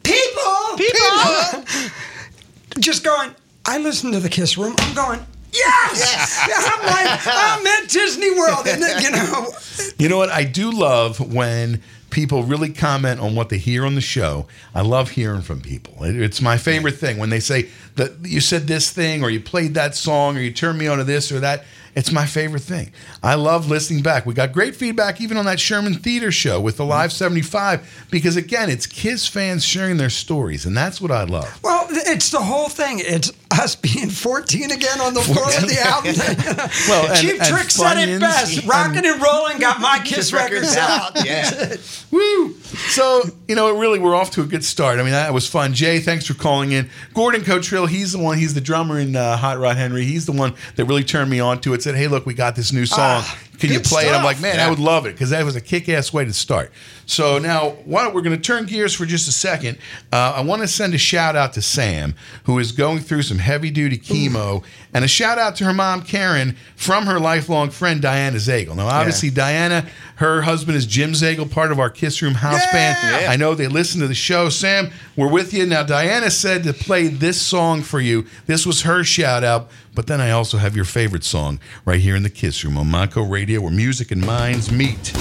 people, 0.03 0.77
people, 0.77 1.65
just 2.81 3.05
going. 3.05 3.35
I 3.65 3.79
listen 3.79 4.13
to 4.13 4.21
the 4.21 4.29
Kiss 4.29 4.59
Room. 4.59 4.75
I'm 4.79 4.95
going. 4.95 5.27
Yes! 5.53 6.47
I'm 6.49 6.87
like, 6.87 7.21
I'm 7.25 7.67
at 7.67 7.89
Disney 7.89 8.31
World. 8.33 8.67
And, 8.67 8.83
then, 8.83 9.03
you 9.03 9.11
know, 9.11 9.53
You 9.99 10.09
know 10.09 10.19
what? 10.19 10.29
I 10.29 10.45
do 10.45 10.71
love 10.71 11.33
when 11.33 11.83
people 12.17 12.43
really 12.45 12.71
comment 12.71 13.21
on 13.21 13.35
what 13.35 13.51
they 13.51 13.59
hear 13.59 13.85
on 13.85 13.95
the 13.95 14.01
show. 14.01 14.47
I 14.75 14.81
love 14.81 15.11
hearing 15.11 15.43
from 15.43 15.61
people. 15.61 16.03
It- 16.03 16.17
It's 16.17 16.41
my 16.41 16.57
favorite 16.57 16.99
thing 16.99 17.19
when 17.19 17.29
they 17.29 17.41
say 17.41 17.67
that 17.97 18.13
you 18.25 18.41
said 18.41 18.67
this 18.67 18.89
thing 18.91 19.23
or 19.23 19.29
you 19.29 19.39
played 19.39 19.75
that 19.75 19.95
song 19.95 20.35
or 20.39 20.41
you 20.41 20.51
turned 20.51 20.79
me 20.79 20.87
on 20.87 20.97
to 20.97 21.05
this 21.05 21.31
or 21.31 21.41
that. 21.41 21.67
It's 21.97 22.13
my 22.13 22.27
favorite 22.27 22.61
thing. 22.63 22.93
I 23.23 23.35
love 23.37 23.69
listening 23.71 24.03
back. 24.03 24.27
We 24.27 24.35
got 24.35 24.53
great 24.53 24.77
feedback 24.77 25.19
even 25.21 25.39
on 25.39 25.47
that 25.47 25.59
Sherman 25.59 25.95
Theater 25.95 26.31
show 26.31 26.61
with 26.61 26.77
the 26.77 26.85
Live 26.85 27.11
75 27.11 28.07
because 28.11 28.37
again, 28.37 28.69
it's 28.69 28.87
Kiss 28.87 29.27
fans 29.27 29.65
sharing 29.65 29.97
their 29.97 30.11
stories 30.11 30.67
and 30.67 30.77
that's 30.77 31.01
what 31.01 31.11
I 31.11 31.25
love. 31.25 31.59
well, 31.65 31.87
it's 31.91 32.31
the 32.31 32.41
whole 32.41 32.69
thing. 32.69 33.01
It's 33.03 33.33
us 33.51 33.75
being 33.87 34.11
14 34.11 34.71
again 34.73 35.01
on 35.01 35.15
the 35.15 35.23
floor 35.23 35.47
of 35.47 35.67
the 35.69 35.81
album. 35.85 36.15
Well, 36.89 37.07
and- 37.11 37.17
Cheap 37.19 37.41
and 37.41 37.49
Trick 37.57 37.71
said 37.71 37.97
it 38.09 38.21
best. 38.21 38.59
and- 38.59 38.69
Rockin' 38.69 39.07
and 39.07 39.23
rollin' 39.23 39.59
got 39.59 39.81
my 39.81 39.99
Kiss 40.05 40.33
records 40.35 40.77
out. 40.77 41.25
Yeah. 41.25 41.77
Woo! 42.11 42.53
So, 42.91 43.23
you 43.49 43.55
know, 43.57 43.75
it 43.75 43.81
really, 43.81 43.99
we're 43.99 44.15
off 44.15 44.33
to 44.33 44.43
a 44.43 44.47
good 44.47 44.65
start. 44.65 44.99
I 44.99 45.03
mean, 45.03 45.13
that 45.13 45.33
was 45.33 45.49
fun. 45.49 45.73
Jay, 45.73 45.99
thanks 46.01 46.27
for 46.27 46.35
calling 46.35 46.73
in. 46.73 46.91
Gordon 47.15 47.41
Cotrill, 47.41 47.89
he's 47.89 48.13
the 48.13 48.19
one, 48.19 48.37
he's 48.39 48.53
the 48.55 48.61
drummer 48.61 48.99
in 48.99 49.17
uh, 49.17 49.37
Hot 49.39 49.59
Rod 49.59 49.77
Henry. 49.77 50.05
He's 50.05 50.27
the 50.27 50.33
one 50.33 50.55
that 50.77 50.85
really 50.85 51.05
turned 51.05 51.31
me 51.31 51.41
on 51.41 51.61
to 51.63 51.73
it. 51.75 51.86
Said, 51.87 51.95
hey, 51.95 52.09
look, 52.09 52.27
we 52.27 52.35
got 52.35 52.57
this 52.57 52.73
new 52.73 52.85
song. 52.85 53.23
Can 53.61 53.73
you 53.73 53.79
play 53.79 54.09
it? 54.09 54.13
I'm 54.13 54.25
like, 54.25 54.41
man, 54.41 54.59
I 54.59 54.69
would 54.69 54.81
love 54.81 55.07
it 55.07 55.13
because 55.13 55.31
that 55.31 55.45
was 55.45 55.55
a 55.55 55.61
kick 55.61 55.89
ass 55.89 56.13
way 56.13 56.25
to 56.25 56.33
start. 56.33 56.73
So 57.07 57.39
now, 57.39 57.71
why 57.85 58.03
don't, 58.03 58.13
we're 58.13 58.23
going 58.23 58.37
to 58.37 58.43
turn 58.43 58.67
gears 58.67 58.93
for 58.93 59.07
just 59.07 59.29
a 59.29 59.33
second. 59.33 59.79
Uh, 60.13 60.35
I 60.37 60.41
want 60.41 60.63
to 60.63 60.69
send 60.69 60.93
a 60.95 60.99
shout 60.99 61.37
out 61.37 61.53
to 61.53 61.63
Sam, 61.63 62.17
who 62.45 62.59
is 62.59 62.73
going 62.73 62.99
through 62.99 63.23
some 63.23 63.39
heavy 63.39 63.71
duty 63.71 63.99
chemo, 63.99 64.65
and 64.93 65.05
a 65.05 65.09
shout 65.09 65.39
out 65.39 65.55
to 65.57 65.65
her 65.65 65.73
mom, 65.73 66.03
Karen, 66.03 66.57
from 66.75 67.07
her 67.07 67.21
lifelong 67.21 67.71
friend, 67.71 68.03
Diana 68.03 68.39
Zagel. 68.39 68.75
Now, 68.75 68.89
obviously, 68.89 69.31
Diana, 69.31 69.87
her 70.17 70.43
husband 70.43 70.77
is 70.77 70.85
Jim 70.85 71.13
Zagel, 71.13 71.49
part 71.49 71.71
of 71.71 71.79
our 71.79 71.89
Kiss 71.89 72.21
Room 72.21 72.35
house 72.35 72.67
band. 72.73 72.99
Yeah. 73.23 73.31
I 73.31 73.37
know 73.37 73.55
they 73.55 73.69
listen 73.69 74.01
to 74.01 74.09
the 74.09 74.15
show. 74.15 74.49
Sam, 74.49 74.91
we're 75.17 75.31
with 75.31 75.55
you. 75.55 75.65
Now, 75.67 75.85
Diana 75.85 76.31
said 76.31 76.65
to 76.65 76.73
play 76.73 77.07
this 77.07 77.41
song 77.41 77.83
for 77.83 78.01
you. 78.01 78.27
This 78.47 78.67
was 78.67 78.83
her 78.83 79.05
shout 79.05 79.45
out. 79.45 79.71
But 79.97 80.09
then 80.09 80.21
I 80.21 80.31
also 80.31 80.59
have 80.59 80.77
your 80.77 80.85
favorite 80.85 81.25
song 81.25 81.59
right 81.87 81.99
here 81.99 82.15
in 82.15 82.23
the 82.23 82.29
Kiss 82.29 82.63
Room 82.63 82.77
on 82.77 82.87
Montco 82.87 83.29
Radio, 83.29 83.63
where 83.63 83.73
music 83.73 84.11
and 84.11 84.25
minds 84.25 84.71
meet. 84.71 85.15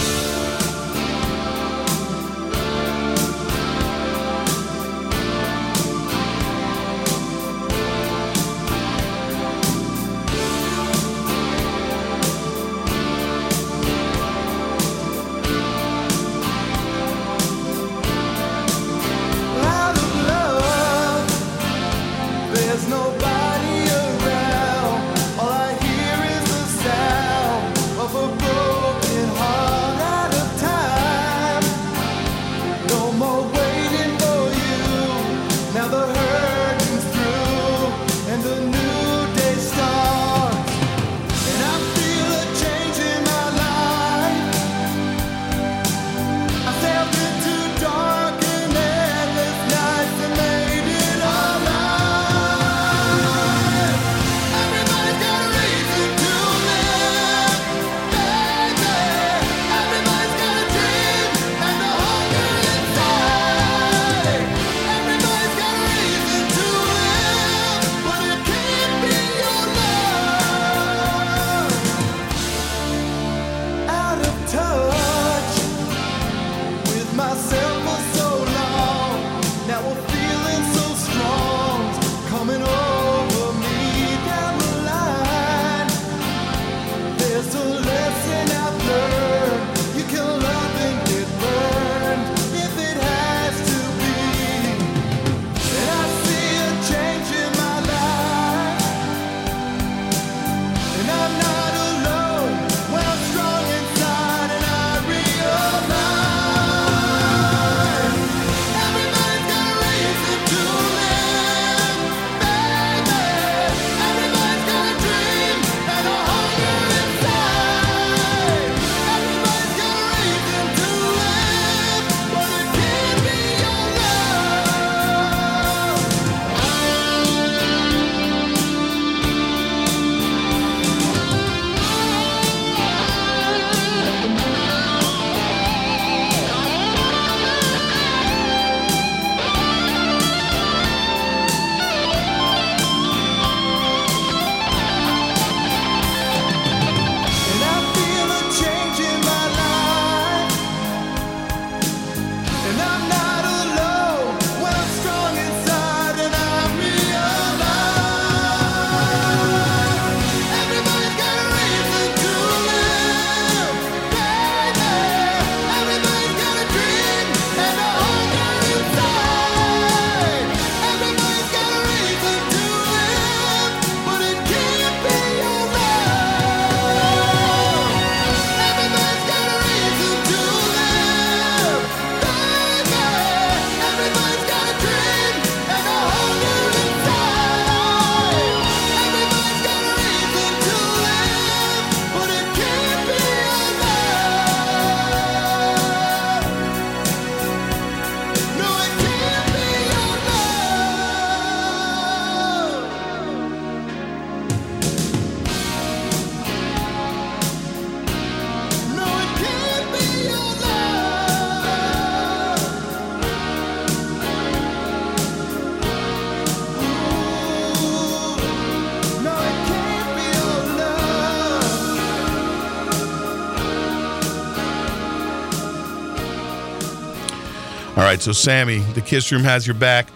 Right, 228.15 228.23
so 228.23 228.31
Sammy, 228.31 228.79
the 228.93 229.01
Kiss 229.01 229.29
Room 229.29 229.43
has 229.43 229.67
your 229.67 229.73
back. 229.73 230.07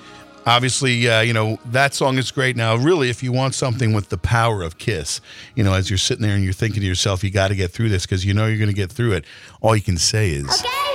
Obviously, 0.45 1.09
uh, 1.09 1.19
you 1.19 1.33
know, 1.33 1.59
that 1.65 1.93
song 1.93 2.17
is 2.17 2.31
great. 2.31 2.55
Now, 2.55 2.77
really, 2.77 3.09
if 3.09 3.21
you 3.21 3.33
want 3.33 3.55
something 3.55 3.91
with 3.91 4.07
the 4.07 4.17
power 4.17 4.63
of 4.63 4.77
Kiss, 4.77 5.19
you 5.53 5.65
know, 5.65 5.73
as 5.73 5.89
you're 5.89 5.97
sitting 5.97 6.25
there 6.25 6.33
and 6.33 6.41
you're 6.41 6.53
thinking 6.53 6.79
to 6.79 6.88
yourself, 6.88 7.25
you 7.25 7.29
got 7.29 7.49
to 7.49 7.55
get 7.55 7.71
through 7.71 7.89
this 7.89 8.05
because 8.05 8.23
you 8.23 8.33
know 8.33 8.47
you're 8.47 8.57
going 8.57 8.69
to 8.69 8.75
get 8.75 8.89
through 8.89 9.12
it, 9.12 9.25
all 9.59 9.75
you 9.75 9.81
can 9.81 9.97
say 9.97 10.29
is. 10.29 10.47
To 10.47 10.88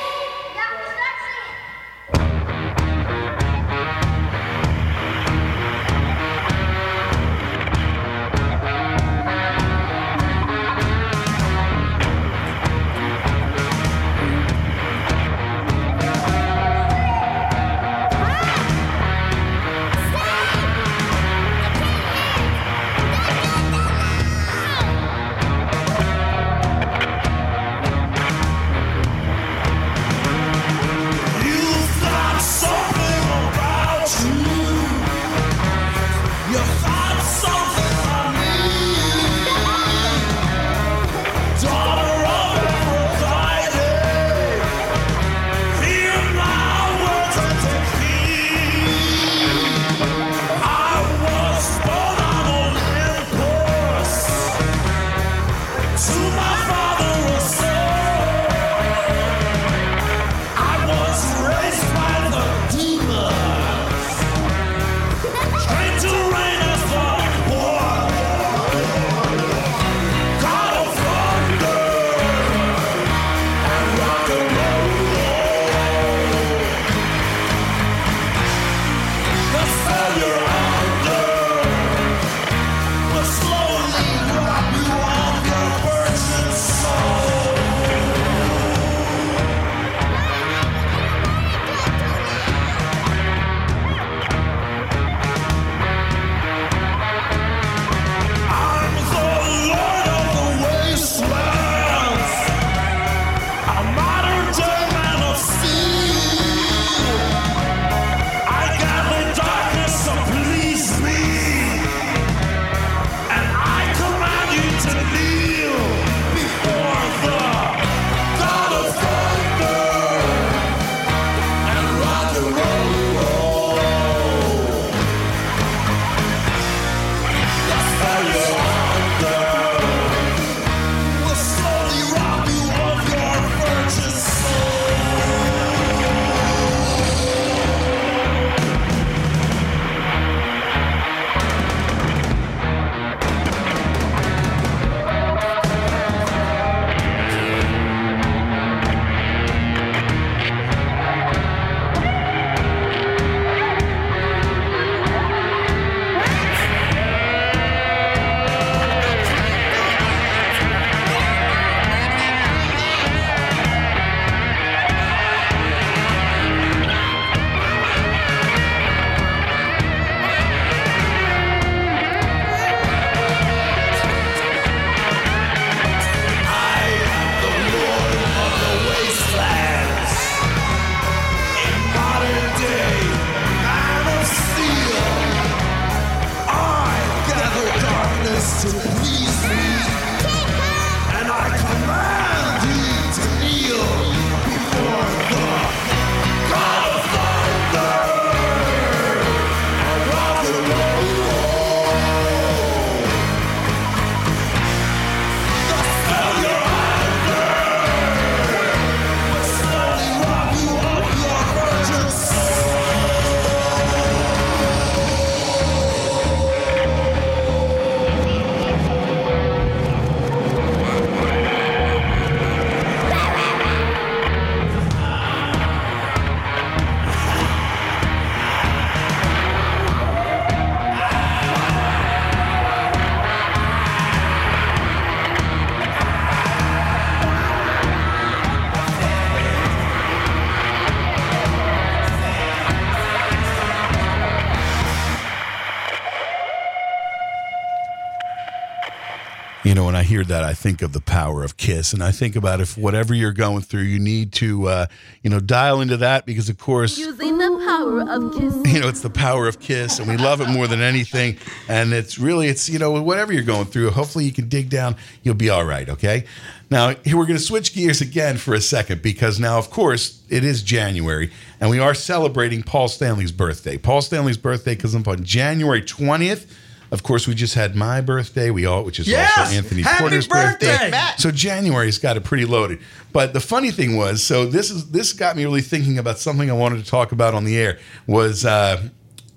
hear 250.04 250.24
that, 250.24 250.44
I 250.44 250.54
think 250.54 250.82
of 250.82 250.92
the 250.92 251.00
power 251.00 251.42
of 251.42 251.56
Kiss, 251.56 251.92
and 251.92 252.02
I 252.02 252.12
think 252.12 252.36
about 252.36 252.60
if 252.60 252.78
whatever 252.78 253.14
you're 253.14 253.32
going 253.32 253.62
through, 253.62 253.82
you 253.82 253.98
need 253.98 254.32
to, 254.34 254.68
uh, 254.68 254.86
you 255.22 255.30
know, 255.30 255.40
dial 255.40 255.80
into 255.80 255.96
that 255.96 256.26
because, 256.26 256.48
of 256.48 256.58
course, 256.58 256.96
Using 256.96 257.38
the 257.38 257.64
power 257.66 258.00
of 258.08 258.32
Kiss. 258.32 258.72
you 258.72 258.80
know, 258.80 258.88
it's 258.88 259.00
the 259.02 259.10
power 259.10 259.48
of 259.48 259.58
Kiss, 259.58 259.98
and 259.98 260.08
we 260.08 260.16
love 260.16 260.40
it 260.40 260.48
more 260.48 260.66
than 260.66 260.80
anything. 260.80 261.36
And 261.68 261.92
it's 261.92 262.18
really, 262.18 262.48
it's 262.48 262.68
you 262.68 262.78
know, 262.78 263.02
whatever 263.02 263.32
you're 263.32 263.42
going 263.42 263.66
through, 263.66 263.90
hopefully 263.90 264.24
you 264.24 264.32
can 264.32 264.48
dig 264.48 264.70
down. 264.70 264.96
You'll 265.22 265.34
be 265.34 265.50
all 265.50 265.64
right. 265.64 265.88
Okay. 265.88 266.24
Now 266.70 266.94
here 267.04 267.16
we're 267.16 267.26
going 267.26 267.38
to 267.38 267.44
switch 267.44 267.74
gears 267.74 268.00
again 268.00 268.36
for 268.36 268.54
a 268.54 268.60
second 268.60 269.02
because 269.02 269.38
now, 269.38 269.58
of 269.58 269.70
course, 269.70 270.22
it 270.28 270.44
is 270.44 270.62
January, 270.62 271.30
and 271.60 271.70
we 271.70 271.78
are 271.78 271.94
celebrating 271.94 272.62
Paul 272.62 272.88
Stanley's 272.88 273.32
birthday. 273.32 273.76
Paul 273.76 274.00
Stanley's 274.02 274.38
birthday 274.38 274.74
comes 274.74 274.94
up 274.94 275.06
on 275.06 275.22
January 275.24 275.82
20th 275.82 276.50
Of 276.94 277.02
course, 277.02 277.26
we 277.26 277.34
just 277.34 277.54
had 277.54 277.74
my 277.74 278.00
birthday. 278.00 278.50
We 278.50 278.66
all, 278.66 278.84
which 278.84 279.00
is 279.00 279.08
Yes! 279.08 279.36
also 279.36 279.52
Anthony 279.56 279.82
Happy 279.82 279.98
Porter's 279.98 280.28
birthday! 280.28 280.92
So 281.18 281.32
January's 281.32 281.98
got 281.98 282.16
it 282.16 282.22
pretty 282.22 282.44
loaded. 282.44 282.78
But 283.12 283.32
the 283.32 283.40
funny 283.40 283.72
thing 283.72 283.96
was, 283.96 284.22
so 284.22 284.46
this 284.46 284.70
is 284.70 284.92
this 284.92 285.12
got 285.12 285.36
me 285.36 285.44
really 285.44 285.60
thinking 285.60 285.98
about 285.98 286.20
something 286.20 286.48
I 286.48 286.54
wanted 286.54 286.84
to 286.84 286.88
talk 286.88 287.10
about 287.10 287.34
on 287.34 287.44
the 287.44 287.58
air. 287.58 287.80
Was 288.06 288.44
uh, 288.46 288.80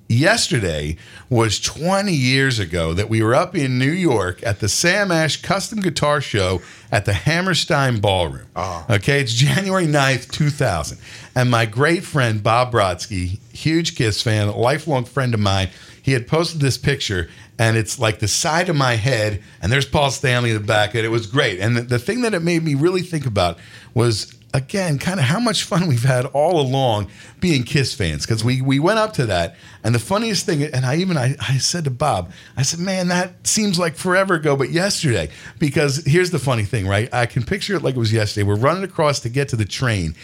yesterday 0.08 0.98
was 1.30 1.60
20 1.60 2.14
years 2.14 2.60
ago 2.60 2.94
that 2.94 3.10
we 3.10 3.22
were 3.24 3.36
up 3.36 3.56
in 3.56 3.78
New 3.80 3.92
York 3.92 4.42
at 4.46 4.60
the 4.60 4.70
Sam 4.70 5.12
Ash 5.12 5.42
Custom 5.42 5.80
Guitar 5.82 6.22
Show 6.22 6.62
at 6.92 7.06
the 7.06 7.14
Hammerstein 7.14 8.00
Ballroom. 8.00 8.48
Okay, 8.90 9.20
it's 9.20 9.34
January 9.34 9.88
9th, 9.88 10.30
2000. 10.32 11.00
And 11.36 11.50
my 11.52 11.66
great 11.66 12.04
friend 12.04 12.42
Bob 12.42 12.72
Brodsky, 12.72 13.40
huge 13.52 13.96
Kiss 13.96 14.22
fan, 14.22 14.48
lifelong 14.56 15.06
friend 15.06 15.34
of 15.34 15.40
mine, 15.40 15.70
he 16.02 16.14
had 16.14 16.26
posted 16.28 16.62
this 16.62 16.78
picture 16.78 17.30
and 17.60 17.78
it's 17.78 18.00
like 18.00 18.20
the 18.20 18.28
side 18.28 18.70
of 18.70 18.76
my 18.76 18.96
head 18.96 19.42
and 19.62 19.72
there's 19.72 19.86
Paul 19.86 20.12
Stanley 20.12 20.52
in 20.52 20.58
the 20.58 20.64
back 20.64 20.94
and 20.94 21.06
it 21.06 21.10
was 21.10 21.28
great. 21.28 21.60
And 21.60 21.76
the, 21.76 21.82
the 21.82 22.00
thing 22.00 22.22
that 22.22 22.34
it 22.34 22.42
made 22.42 22.64
me 22.64 22.76
really 22.76 23.02
think 23.02 23.26
about 23.26 23.58
was 23.94 24.38
again, 24.54 24.98
kind 24.98 25.20
of 25.20 25.26
how 25.26 25.40
much 25.40 25.64
fun 25.64 25.88
we've 25.88 26.04
had 26.04 26.26
all 26.26 26.60
along 26.60 27.08
being 27.40 27.64
Kiss 27.64 27.94
fans 27.94 28.26
because 28.26 28.44
we 28.44 28.62
we 28.62 28.80
went 28.80 29.00
up 29.00 29.14
to 29.14 29.26
that, 29.28 29.56
and 29.84 29.94
the 29.94 30.00
funniest 30.00 30.46
thing, 30.46 30.64
and 30.64 30.86
I 30.86 30.98
even 30.98 31.18
I, 31.18 31.36
I 31.40 31.58
said 31.58 31.84
to 31.86 31.92
Bob, 31.92 32.32
I 32.56 32.64
said, 32.64 32.80
man, 32.80 33.10
that 33.10 33.48
seems 33.48 33.78
like 33.78 33.96
forever 33.96 34.36
ago, 34.36 34.56
but 34.56 34.72
yesterday. 34.72 35.30
Because 35.60 36.04
here's 36.06 36.32
the 36.32 36.40
funny 36.40 36.64
thing, 36.64 36.88
right? 36.88 37.14
I 37.14 37.26
can 37.26 37.44
picture 37.44 37.76
it 37.76 37.84
like 37.84 37.96
it 37.96 38.00
was 38.00 38.14
yesterday. 38.14 38.44
We're 38.44 38.56
running 38.56 38.84
across 38.84 39.20
to 39.22 39.30
get 39.30 39.50
to 39.50 39.56
the 39.56 39.66
train, 39.66 40.16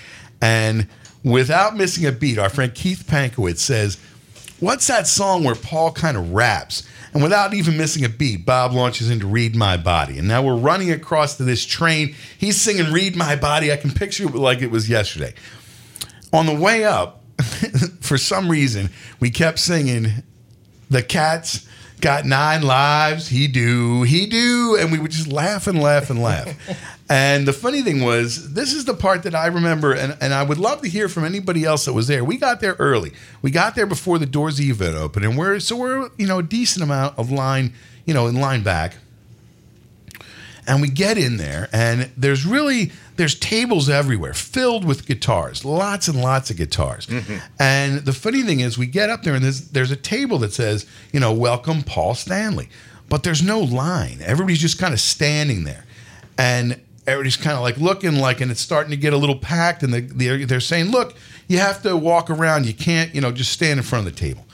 and 0.41 0.87
without 1.23 1.75
missing 1.75 2.05
a 2.05 2.11
beat, 2.11 2.37
our 2.37 2.49
friend 2.49 2.73
Keith 2.73 3.05
Pankowitz 3.07 3.59
says, 3.59 3.97
"What's 4.59 4.87
that 4.87 5.07
song 5.07 5.43
where 5.43 5.55
Paul 5.55 5.91
kind 5.91 6.17
of 6.17 6.33
raps?" 6.33 6.83
And 7.13 7.21
without 7.21 7.53
even 7.53 7.77
missing 7.77 8.03
a 8.03 8.09
beat, 8.09 8.45
Bob 8.45 8.73
launches 8.73 9.09
into 9.09 9.27
Read 9.27 9.55
My 9.55 9.77
Body. 9.77 10.17
And 10.17 10.27
now 10.27 10.41
we're 10.41 10.55
running 10.55 10.91
across 10.91 11.37
to 11.37 11.43
this 11.43 11.63
train. 11.63 12.15
He's 12.37 12.59
singing 12.59 12.91
Read 12.91 13.15
My 13.15 13.35
Body. 13.35 13.71
I 13.71 13.77
can 13.77 13.91
picture 13.91 14.23
it 14.23 14.33
like 14.33 14.61
it 14.61 14.71
was 14.71 14.89
yesterday. 14.89 15.33
On 16.31 16.47
the 16.47 16.55
way 16.55 16.83
up, 16.83 17.23
for 18.01 18.17
some 18.17 18.49
reason, 18.49 18.89
we 19.19 19.29
kept 19.29 19.59
singing 19.59 20.23
The 20.89 21.03
Cats 21.03 21.67
Got 22.03 22.25
Nine 22.25 22.63
Lives. 22.63 23.29
He 23.29 23.47
do, 23.47 24.03
he 24.03 24.25
do. 24.25 24.75
And 24.77 24.91
we 24.91 24.99
would 24.99 25.11
just 25.11 25.29
laugh 25.29 25.67
and 25.67 25.81
laugh 25.81 26.09
and 26.09 26.21
laugh. 26.21 26.53
and 27.09 27.47
the 27.47 27.53
funny 27.53 27.81
thing 27.81 28.03
was, 28.03 28.51
this 28.55 28.73
is 28.73 28.83
the 28.83 28.93
part 28.93 29.23
that 29.23 29.33
I 29.33 29.47
remember, 29.47 29.93
and, 29.93 30.17
and 30.19 30.33
I 30.33 30.43
would 30.43 30.57
love 30.57 30.81
to 30.81 30.89
hear 30.89 31.07
from 31.07 31.23
anybody 31.23 31.63
else 31.63 31.85
that 31.85 31.93
was 31.93 32.07
there. 32.07 32.21
We 32.25 32.35
got 32.35 32.59
there 32.59 32.75
early. 32.77 33.13
We 33.41 33.51
got 33.51 33.75
there 33.75 33.85
before 33.85 34.19
the 34.19 34.25
doors 34.25 34.59
even 34.59 34.95
opened, 34.95 35.23
and 35.23 35.37
we're 35.37 35.61
so 35.61 35.77
we're 35.77 36.09
you 36.17 36.27
know 36.27 36.39
a 36.39 36.43
decent 36.43 36.83
amount 36.83 37.17
of 37.17 37.31
line, 37.31 37.73
you 38.05 38.13
know, 38.13 38.27
in 38.27 38.35
line 38.35 38.63
back 38.63 38.97
and 40.67 40.81
we 40.81 40.89
get 40.89 41.17
in 41.17 41.37
there 41.37 41.69
and 41.73 42.11
there's 42.17 42.45
really 42.45 42.91
there's 43.15 43.35
tables 43.35 43.89
everywhere 43.89 44.33
filled 44.33 44.85
with 44.85 45.05
guitars 45.05 45.63
lots 45.65 46.07
and 46.07 46.21
lots 46.21 46.49
of 46.49 46.57
guitars. 46.57 47.07
Mm-hmm. 47.07 47.37
And 47.59 47.99
the 47.99 48.13
funny 48.13 48.43
thing 48.43 48.59
is 48.59 48.77
we 48.77 48.87
get 48.87 49.09
up 49.09 49.23
there 49.23 49.35
and 49.35 49.43
there's 49.43 49.69
there's 49.69 49.91
a 49.91 49.95
table 49.95 50.37
that 50.39 50.53
says 50.53 50.85
you 51.11 51.19
know 51.19 51.33
welcome 51.33 51.83
paul 51.83 52.15
stanley. 52.15 52.69
But 53.09 53.23
there's 53.23 53.43
no 53.43 53.59
line. 53.59 54.19
Everybody's 54.23 54.61
just 54.61 54.79
kind 54.79 54.93
of 54.93 54.99
standing 54.99 55.65
there. 55.65 55.85
And 56.37 56.79
everybody's 57.05 57.37
kind 57.37 57.55
of 57.55 57.61
like 57.61 57.77
looking 57.77 58.15
like 58.15 58.41
and 58.41 58.49
it's 58.49 58.61
starting 58.61 58.89
to 58.89 58.97
get 58.97 59.13
a 59.13 59.17
little 59.17 59.35
packed 59.35 59.83
and 59.83 59.93
they, 59.93 59.99
they're, 59.99 60.45
they're 60.45 60.59
saying 60.61 60.85
look 60.89 61.15
you 61.47 61.59
have 61.59 61.83
to 61.83 61.95
walk 61.97 62.29
around. 62.29 62.65
You 62.65 62.73
can't 62.73 63.13
you 63.13 63.21
know 63.21 63.31
just 63.31 63.51
stand 63.51 63.79
in 63.79 63.83
front 63.83 64.07
of 64.07 64.13
the 64.13 64.19
table 64.19 64.45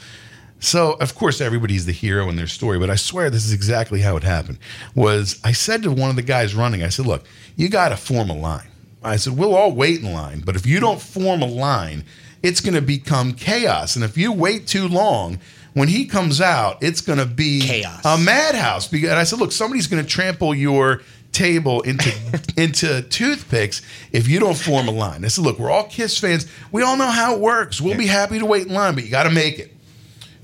so 0.59 0.93
of 0.99 1.15
course 1.15 1.41
everybody's 1.41 1.85
the 1.85 1.91
hero 1.91 2.29
in 2.29 2.35
their 2.35 2.47
story, 2.47 2.79
but 2.79 2.89
I 2.89 2.95
swear 2.95 3.29
this 3.29 3.45
is 3.45 3.53
exactly 3.53 4.01
how 4.01 4.17
it 4.17 4.23
happened. 4.23 4.59
Was 4.95 5.39
I 5.43 5.51
said 5.53 5.83
to 5.83 5.91
one 5.91 6.09
of 6.09 6.15
the 6.15 6.21
guys 6.21 6.53
running, 6.53 6.83
I 6.83 6.89
said, 6.89 7.05
"Look, 7.05 7.23
you 7.55 7.69
got 7.69 7.89
to 7.89 7.97
form 7.97 8.29
a 8.29 8.35
line." 8.35 8.67
I 9.03 9.15
said, 9.15 9.37
"We'll 9.37 9.55
all 9.55 9.71
wait 9.71 10.01
in 10.01 10.13
line, 10.13 10.41
but 10.45 10.55
if 10.55 10.65
you 10.65 10.79
don't 10.79 11.01
form 11.01 11.41
a 11.41 11.47
line, 11.47 12.03
it's 12.43 12.61
going 12.61 12.73
to 12.75 12.81
become 12.81 13.33
chaos. 13.33 13.95
And 13.95 14.03
if 14.03 14.17
you 14.17 14.31
wait 14.31 14.67
too 14.67 14.87
long, 14.87 15.39
when 15.73 15.87
he 15.87 16.05
comes 16.05 16.41
out, 16.41 16.77
it's 16.81 17.01
going 17.01 17.19
to 17.19 17.25
be 17.25 17.61
Chaos. 17.61 18.01
a 18.03 18.17
madhouse." 18.17 18.91
And 18.91 19.07
I 19.11 19.23
said, 19.23 19.39
"Look, 19.39 19.51
somebody's 19.51 19.87
going 19.87 20.03
to 20.03 20.09
trample 20.09 20.53
your." 20.53 21.01
table 21.31 21.81
into 21.81 22.11
into 22.57 23.03
toothpicks 23.03 23.83
if 24.11 24.27
you 24.27 24.39
don't 24.39 24.57
form 24.57 24.87
a 24.87 24.91
line. 24.91 25.23
I 25.23 25.27
said, 25.27 25.43
look, 25.43 25.59
we're 25.59 25.69
all 25.69 25.83
Kiss 25.83 26.17
fans. 26.17 26.47
We 26.71 26.81
all 26.81 26.97
know 26.97 27.05
how 27.05 27.35
it 27.35 27.39
works. 27.39 27.79
We'll 27.79 27.95
be 27.97 28.07
happy 28.07 28.39
to 28.39 28.45
wait 28.47 28.65
in 28.65 28.73
line, 28.73 28.95
but 28.95 29.03
you 29.03 29.11
got 29.11 29.23
to 29.23 29.29
make 29.29 29.59
it. 29.59 29.71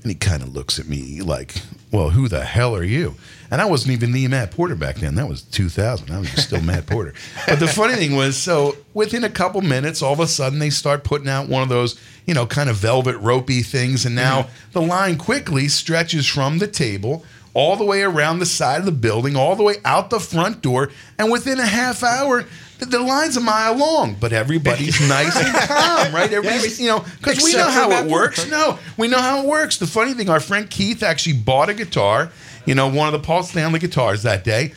And 0.06 0.10
he 0.12 0.14
kind 0.14 0.40
of 0.40 0.54
looks 0.54 0.78
at 0.78 0.86
me 0.86 1.20
like, 1.20 1.56
well, 1.90 2.10
who 2.10 2.28
the 2.28 2.44
hell 2.44 2.76
are 2.76 2.84
you? 2.84 3.16
And 3.50 3.60
I 3.60 3.64
wasn't 3.64 3.90
even 3.90 4.12
the 4.12 4.28
Matt 4.28 4.52
Porter 4.52 4.76
back 4.76 4.98
then. 4.98 5.16
That 5.16 5.28
was 5.28 5.42
2000. 5.42 6.12
I 6.12 6.20
was 6.20 6.28
still 6.30 6.60
Matt 6.62 6.86
Porter. 6.86 7.12
But 7.48 7.58
the 7.58 7.66
funny 7.66 7.96
thing 7.96 8.14
was, 8.14 8.36
so 8.36 8.76
within 8.94 9.24
a 9.24 9.28
couple 9.28 9.62
minutes, 9.62 10.02
all 10.02 10.12
of 10.12 10.20
a 10.20 10.28
sudden 10.28 10.60
they 10.60 10.70
start 10.70 11.02
putting 11.02 11.28
out 11.28 11.48
one 11.48 11.64
of 11.64 11.68
those, 11.68 12.00
you 12.24 12.34
know, 12.34 12.46
kind 12.46 12.70
of 12.70 12.76
velvet 12.76 13.16
ropey 13.18 13.62
things. 13.62 14.06
And 14.06 14.14
now 14.14 14.42
mm-hmm. 14.42 14.72
the 14.74 14.82
line 14.82 15.18
quickly 15.18 15.66
stretches 15.66 16.24
from 16.24 16.58
the 16.58 16.68
table 16.68 17.24
all 17.52 17.74
the 17.74 17.84
way 17.84 18.02
around 18.02 18.38
the 18.38 18.46
side 18.46 18.78
of 18.78 18.86
the 18.86 18.92
building, 18.92 19.34
all 19.34 19.56
the 19.56 19.64
way 19.64 19.74
out 19.84 20.10
the 20.10 20.20
front 20.20 20.62
door. 20.62 20.92
And 21.18 21.32
within 21.32 21.58
a 21.58 21.66
half 21.66 22.04
hour, 22.04 22.44
the, 22.78 23.00
line's 23.00 23.36
a 23.36 23.40
mile 23.40 23.76
long, 23.76 24.16
but 24.18 24.32
everybody's 24.32 25.00
nice 25.08 25.36
and 25.36 25.54
calm, 25.54 26.14
right? 26.14 26.32
Everybody's, 26.32 26.80
you 26.80 26.88
know, 26.88 27.04
because 27.18 27.42
we 27.42 27.52
know 27.52 27.70
how 27.70 27.90
it 27.92 28.10
works. 28.10 28.48
No, 28.50 28.78
we 28.96 29.08
know 29.08 29.20
how 29.20 29.42
it 29.42 29.46
works. 29.46 29.78
The 29.78 29.86
funny 29.86 30.14
thing, 30.14 30.28
our 30.28 30.40
friend 30.40 30.68
Keith 30.68 31.02
actually 31.02 31.34
bought 31.34 31.68
a 31.68 31.74
guitar, 31.74 32.30
you 32.64 32.74
know, 32.74 32.88
one 32.88 33.06
of 33.06 33.12
the 33.12 33.24
Paul 33.26 33.42
Stanley 33.42 33.78
guitars 33.78 34.22
that 34.24 34.44
day, 34.44 34.74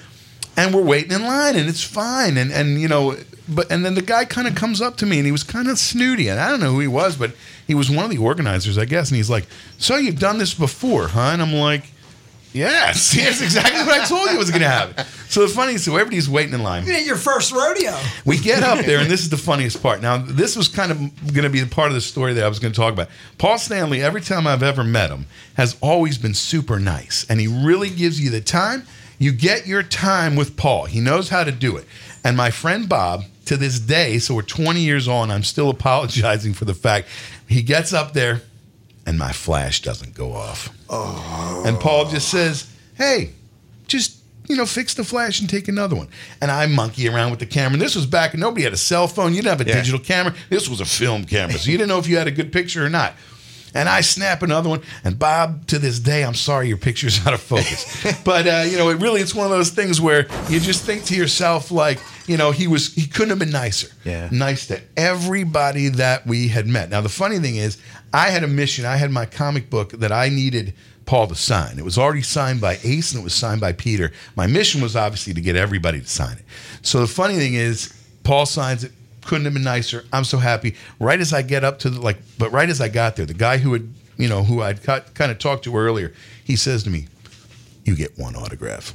and 0.56 0.74
we're 0.74 0.84
waiting 0.84 1.12
in 1.12 1.24
line, 1.24 1.56
and 1.56 1.68
it's 1.68 1.84
fine. 1.84 2.38
And 2.38 2.52
and 2.52 2.80
you 2.80 2.88
know, 2.88 3.18
but 3.48 3.72
and 3.72 3.84
then 3.84 3.96
the 3.96 4.02
guy 4.02 4.26
kind 4.26 4.48
of 4.48 4.56
comes 4.56 4.82
up 4.82 4.98
to 4.98 5.06
me, 5.06 5.18
and 5.18 5.26
he 5.26 5.32
was 5.32 5.44
kind 5.44 5.68
of 5.68 5.78
snooty, 5.78 6.30
and 6.30 6.40
I 6.40 6.50
don't 6.50 6.60
know 6.60 6.72
who 6.72 6.80
he 6.80 6.88
was, 6.88 7.18
but 7.18 7.32
he 7.68 7.76
was 7.76 7.90
one 7.90 8.06
of 8.06 8.12
the 8.12 8.18
organizers, 8.18 8.78
I 8.78 8.86
guess. 8.86 9.10
And 9.10 9.18
he's 9.18 9.30
like, 9.30 9.46
"So 9.78 9.98
you've 9.98 10.20
done 10.20 10.38
this 10.38 10.54
before, 10.54 11.08
huh?" 11.10 11.32
And 11.34 11.42
I'm 11.42 11.54
like. 11.54 11.92
Yes, 12.54 13.14
that's 13.16 13.42
exactly 13.42 13.82
what 13.82 14.02
I 14.02 14.06
told 14.06 14.32
you 14.32 14.38
was 14.38 14.50
going 14.50 14.62
to 14.62 14.68
happen. 14.68 15.06
So 15.30 15.42
the 15.42 15.48
funny, 15.48 15.78
so 15.78 15.96
everybody's 15.96 16.30
waiting 16.30 16.54
in 16.54 16.64
line. 16.64 16.86
You 16.86 16.94
your 16.94 17.16
first 17.16 17.52
rodeo. 17.52 17.98
We 18.26 18.40
get 18.40 18.64
up 18.64 18.84
there, 18.86 19.00
and 19.00 19.10
this 19.10 19.22
is 19.22 19.30
the 19.30 19.38
funniest 19.38 19.82
part. 19.84 20.02
Now, 20.02 20.18
this 20.18 20.56
was 20.56 20.68
kind 20.68 20.92
of 20.92 20.98
going 21.34 21.44
to 21.44 21.50
be 21.50 21.62
the 21.62 21.70
part 21.70 21.90
of 21.90 21.94
the 21.94 22.02
story 22.02 22.34
that 22.34 22.44
I 22.44 22.48
was 22.48 22.60
going 22.60 22.74
to 22.74 22.80
talk 22.80 22.94
about. 22.94 23.10
Paul 23.38 23.58
Stanley, 23.58 24.02
every 24.02 24.22
time 24.22 24.48
I've 24.48 24.64
ever 24.64 24.84
met 24.84 25.12
him, 25.12 25.26
has 25.56 25.78
always 25.82 26.18
been 26.18 26.34
super 26.34 26.80
nice, 26.80 27.26
and 27.30 27.40
he 27.40 27.48
really 27.48 27.90
gives 27.90 28.20
you 28.20 28.30
the 28.30 28.42
time. 28.42 28.84
You 29.20 29.34
get 29.34 29.68
your 29.68 29.84
time 29.84 30.36
with 30.36 30.56
Paul. 30.56 30.86
He 30.86 31.02
knows 31.02 31.30
how 31.30 31.44
to 31.44 31.52
do 31.52 31.76
it. 31.76 31.86
And 32.24 32.38
my 32.38 32.52
friend 32.52 32.88
Bob, 32.88 33.26
to 33.46 33.58
this 33.58 33.80
day, 33.80 34.20
so 34.20 34.36
we're 34.36 34.44
20 34.44 34.80
years 34.80 35.08
on, 35.08 35.32
I'm 35.32 35.44
still 35.44 35.70
apologizing 35.72 36.54
for 36.54 36.66
the 36.66 36.76
fact 36.76 37.08
he 37.48 37.64
gets 37.64 37.94
up 37.94 38.14
there, 38.14 38.44
and 39.10 39.18
my 39.18 39.32
flash 39.32 39.82
doesn't 39.82 40.14
go 40.14 40.34
off. 40.34 40.70
And 41.66 41.80
Paul 41.80 42.06
just 42.10 42.30
says, 42.30 42.68
"Hey, 42.96 43.32
just 43.88 44.18
you 44.48 44.56
know, 44.56 44.66
fix 44.66 44.94
the 44.94 45.04
flash 45.04 45.40
and 45.42 45.50
take 45.50 45.68
another 45.68 45.96
one." 45.96 46.08
And 46.42 46.52
I 46.52 46.68
monkey 46.68 47.10
around 47.10 47.32
with 47.32 47.40
the 47.40 47.46
camera. 47.48 47.74
And 47.74 47.82
this 47.82 47.96
was 47.96 48.06
back 48.06 48.34
when 48.34 48.40
nobody 48.40 48.64
had 48.64 48.74
a 48.74 48.78
cell 48.78 49.08
phone. 49.08 49.34
You 49.34 49.42
didn't 49.42 49.58
have 49.58 49.68
a 49.68 49.70
Yeah. 49.70 49.76
digital 49.78 50.00
camera. 50.00 50.36
This 50.50 50.70
was 50.70 50.80
a 50.80 50.86
film 50.86 51.26
camera, 51.26 51.58
so 51.58 51.72
you 51.72 51.78
didn't 51.78 51.90
know 51.90 51.98
if 51.98 52.08
you 52.08 52.18
had 52.18 52.28
a 52.28 52.32
good 52.32 52.52
picture 52.52 52.86
or 52.86 52.90
not. 52.90 53.16
And 53.74 53.88
I 53.88 54.02
snap 54.02 54.42
another 54.42 54.70
one. 54.70 54.82
And 55.04 55.18
Bob, 55.18 55.68
to 55.68 55.80
this 55.80 56.00
day, 56.00 56.24
I'm 56.24 56.34
sorry 56.34 56.68
your 56.68 56.78
picture's 56.78 57.26
out 57.28 57.34
of 57.34 57.42
focus. 57.42 58.24
but 58.24 58.48
uh, 58.48 58.64
you 58.68 58.78
know, 58.78 58.90
it 58.90 58.98
really 58.98 59.22
it's 59.22 59.36
one 59.36 59.46
of 59.46 59.52
those 59.52 59.70
things 59.70 60.00
where 60.02 60.28
you 60.50 60.60
just 60.60 60.86
think 60.86 61.06
to 61.06 61.16
yourself, 61.16 61.72
like, 61.72 62.00
you 62.28 62.38
know, 62.38 62.52
he 62.52 62.68
was 62.68 62.94
he 62.94 63.08
couldn't 63.08 63.30
have 63.30 63.40
been 63.40 63.52
nicer. 63.52 63.90
Yeah. 64.04 64.30
Nice 64.32 64.68
to 64.68 64.82
everybody 64.98 65.90
that 65.90 66.26
we 66.26 66.48
had 66.48 66.68
met. 66.68 66.90
Now 66.90 67.02
the 67.02 67.10
funny 67.10 67.40
thing 67.40 67.56
is, 67.56 67.78
I 68.14 68.30
had 68.30 68.44
a 68.44 68.48
mission. 68.48 68.86
I 68.86 68.98
had 68.98 69.12
my 69.12 69.26
comic 69.26 69.70
book 69.70 69.92
that 69.94 70.12
I 70.12 70.30
needed 70.30 70.74
Paul 71.06 71.28
to 71.28 71.36
sign. 71.36 71.80
It 71.80 71.86
was 71.86 71.98
already 71.98 72.22
signed 72.22 72.62
by 72.62 72.78
Ace 72.84 73.14
and 73.14 73.22
it 73.22 73.24
was 73.24 73.34
signed 73.34 73.62
by 73.62 73.74
Peter. 73.74 74.12
My 74.36 74.46
mission 74.46 74.80
was 74.80 74.96
obviously 74.96 75.34
to 75.34 75.42
get 75.42 75.56
everybody 75.56 76.00
to 76.02 76.08
sign 76.08 76.38
it. 76.38 76.46
So 76.84 77.00
the 77.00 77.08
funny 77.08 77.36
thing 77.36 77.56
is, 77.56 77.94
Paul 78.24 78.46
signs 78.46 78.84
it. 78.84 78.92
Couldn't 79.30 79.46
have 79.46 79.54
been 79.54 79.64
nicer. 79.64 80.06
I'm 80.12 80.24
so 80.24 80.40
happy. 80.40 80.76
Right 81.00 81.20
as 81.20 81.34
I 81.34 81.44
get 81.44 81.64
up 81.64 81.78
to 81.80 81.92
the 81.92 82.02
like, 82.02 82.18
but 82.40 82.52
right 82.52 82.68
as 82.68 82.82
I 82.82 82.90
got 82.90 83.16
there, 83.16 83.28
the 83.28 83.36
guy 83.36 83.60
who 83.60 83.74
had, 83.74 83.88
you 84.18 84.28
know, 84.28 84.44
who 84.44 84.64
I'd 84.64 84.82
cut, 84.82 85.14
kind 85.14 85.32
of 85.32 85.38
talked 85.38 85.66
to 85.66 85.78
earlier, 85.78 86.14
he 86.44 86.56
says 86.56 86.82
to 86.86 86.90
me, 86.90 87.06
"You 87.86 87.96
get 87.96 88.18
one 88.18 88.36
autograph." 88.36 88.92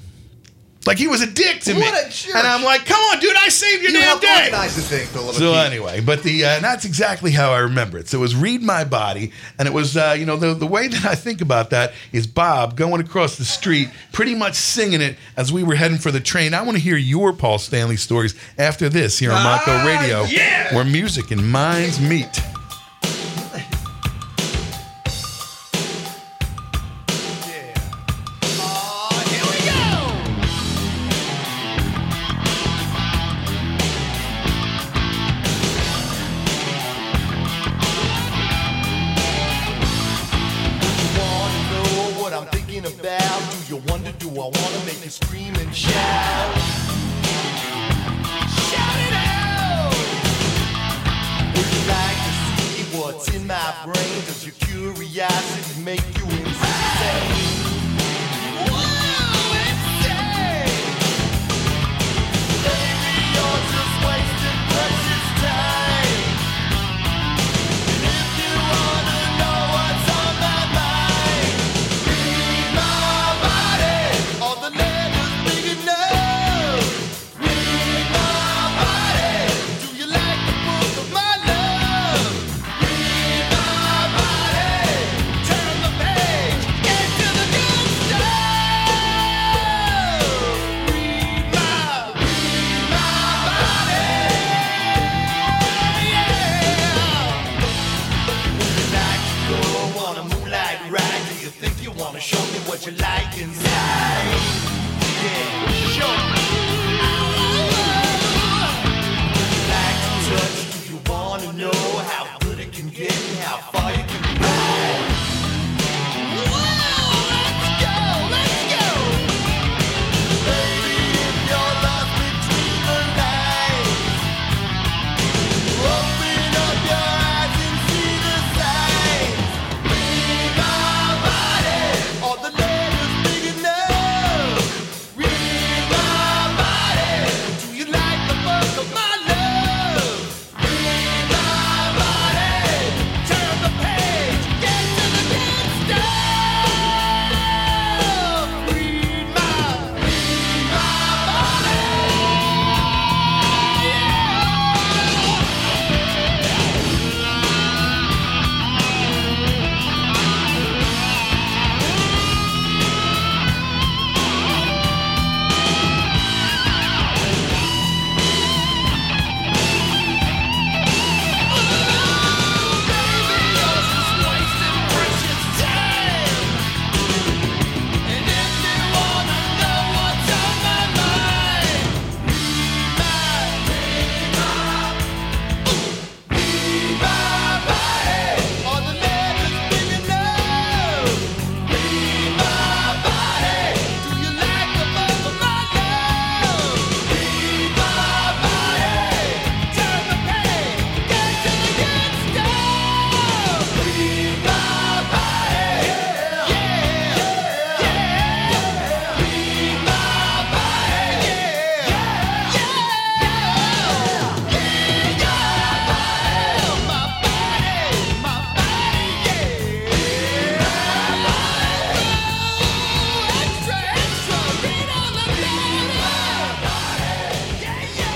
Like 0.87 0.99
he 0.99 1.09
was 1.09 1.23
a 1.23 1.27
dick 1.27 1.61
to 1.63 1.75
me, 1.75 1.83
and 1.83 2.47
I'm 2.47 2.63
like, 2.63 2.85
"Come 2.85 3.01
on, 3.01 3.19
dude! 3.19 3.35
I 3.37 3.49
saved 3.49 3.83
your 3.83 3.91
You 3.93 3.99
damn 3.99 4.09
helped 4.09 4.23
day." 4.23 4.43
organize 4.45 4.77
the 4.77 4.83
thing, 4.83 5.07
Philip. 5.07 5.35
So 5.37 5.55
anyway, 5.55 6.01
but 6.01 6.23
the 6.23 6.45
uh, 6.45 6.61
that's 6.61 6.85
exactly 6.85 7.31
how 7.31 7.53
I 7.53 7.61
remember 7.61 7.97
it. 7.99 8.09
So 8.09 8.19
it 8.19 8.21
was 8.21 8.37
read 8.37 8.63
my 8.63 8.85
body, 8.85 9.33
and 9.59 9.67
it 9.67 9.73
was 9.73 9.97
uh, 9.97 10.15
you 10.19 10.27
know 10.27 10.37
the 10.37 10.53
the 10.53 10.67
way 10.67 10.89
that 10.89 11.05
I 11.07 11.15
think 11.15 11.41
about 11.41 11.71
that 11.71 11.93
is 12.13 12.27
Bob 12.27 12.77
going 12.77 13.01
across 13.01 13.37
the 13.37 13.45
street, 13.47 13.89
pretty 14.13 14.35
much 14.35 14.55
singing 14.55 15.01
it 15.01 15.17
as 15.37 15.53
we 15.53 15.63
were 15.63 15.75
heading 15.75 15.99
for 15.99 16.11
the 16.11 16.21
train. 16.21 16.53
I 16.55 16.63
want 16.63 16.77
to 16.77 16.83
hear 16.83 16.97
your 16.97 17.33
Paul 17.33 17.59
Stanley 17.59 17.97
stories 17.97 18.35
after 18.59 18.89
this 18.91 19.19
here 19.19 19.33
on 19.33 19.39
Ah, 19.41 19.85
Radio, 19.87 20.25
yeah. 20.25 20.75
where 20.75 20.85
music 20.85 21.31
and 21.31 21.51
minds 21.51 21.99
meet. 22.01 22.29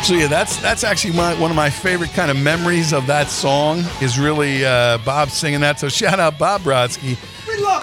So 0.09 0.15
yeah, 0.15 0.27
that's 0.27 0.57
that's 0.63 0.85
actually 0.85 1.13
my, 1.13 1.39
one 1.39 1.51
of 1.51 1.57
my 1.59 1.69
favorite 1.69 2.13
kind 2.13 2.31
of 2.31 2.39
memories 2.39 2.95
of 2.95 3.07
that 3.09 3.29
song 3.29 3.85
is 4.01 4.19
really 4.19 4.65
uh, 4.65 4.97
Bob 5.05 5.29
singing 5.29 5.61
that. 5.61 5.79
So 5.79 5.91
shout 5.91 6.19
out 6.19 6.39
Bob 6.39 6.63
Brodsky, 6.63 7.19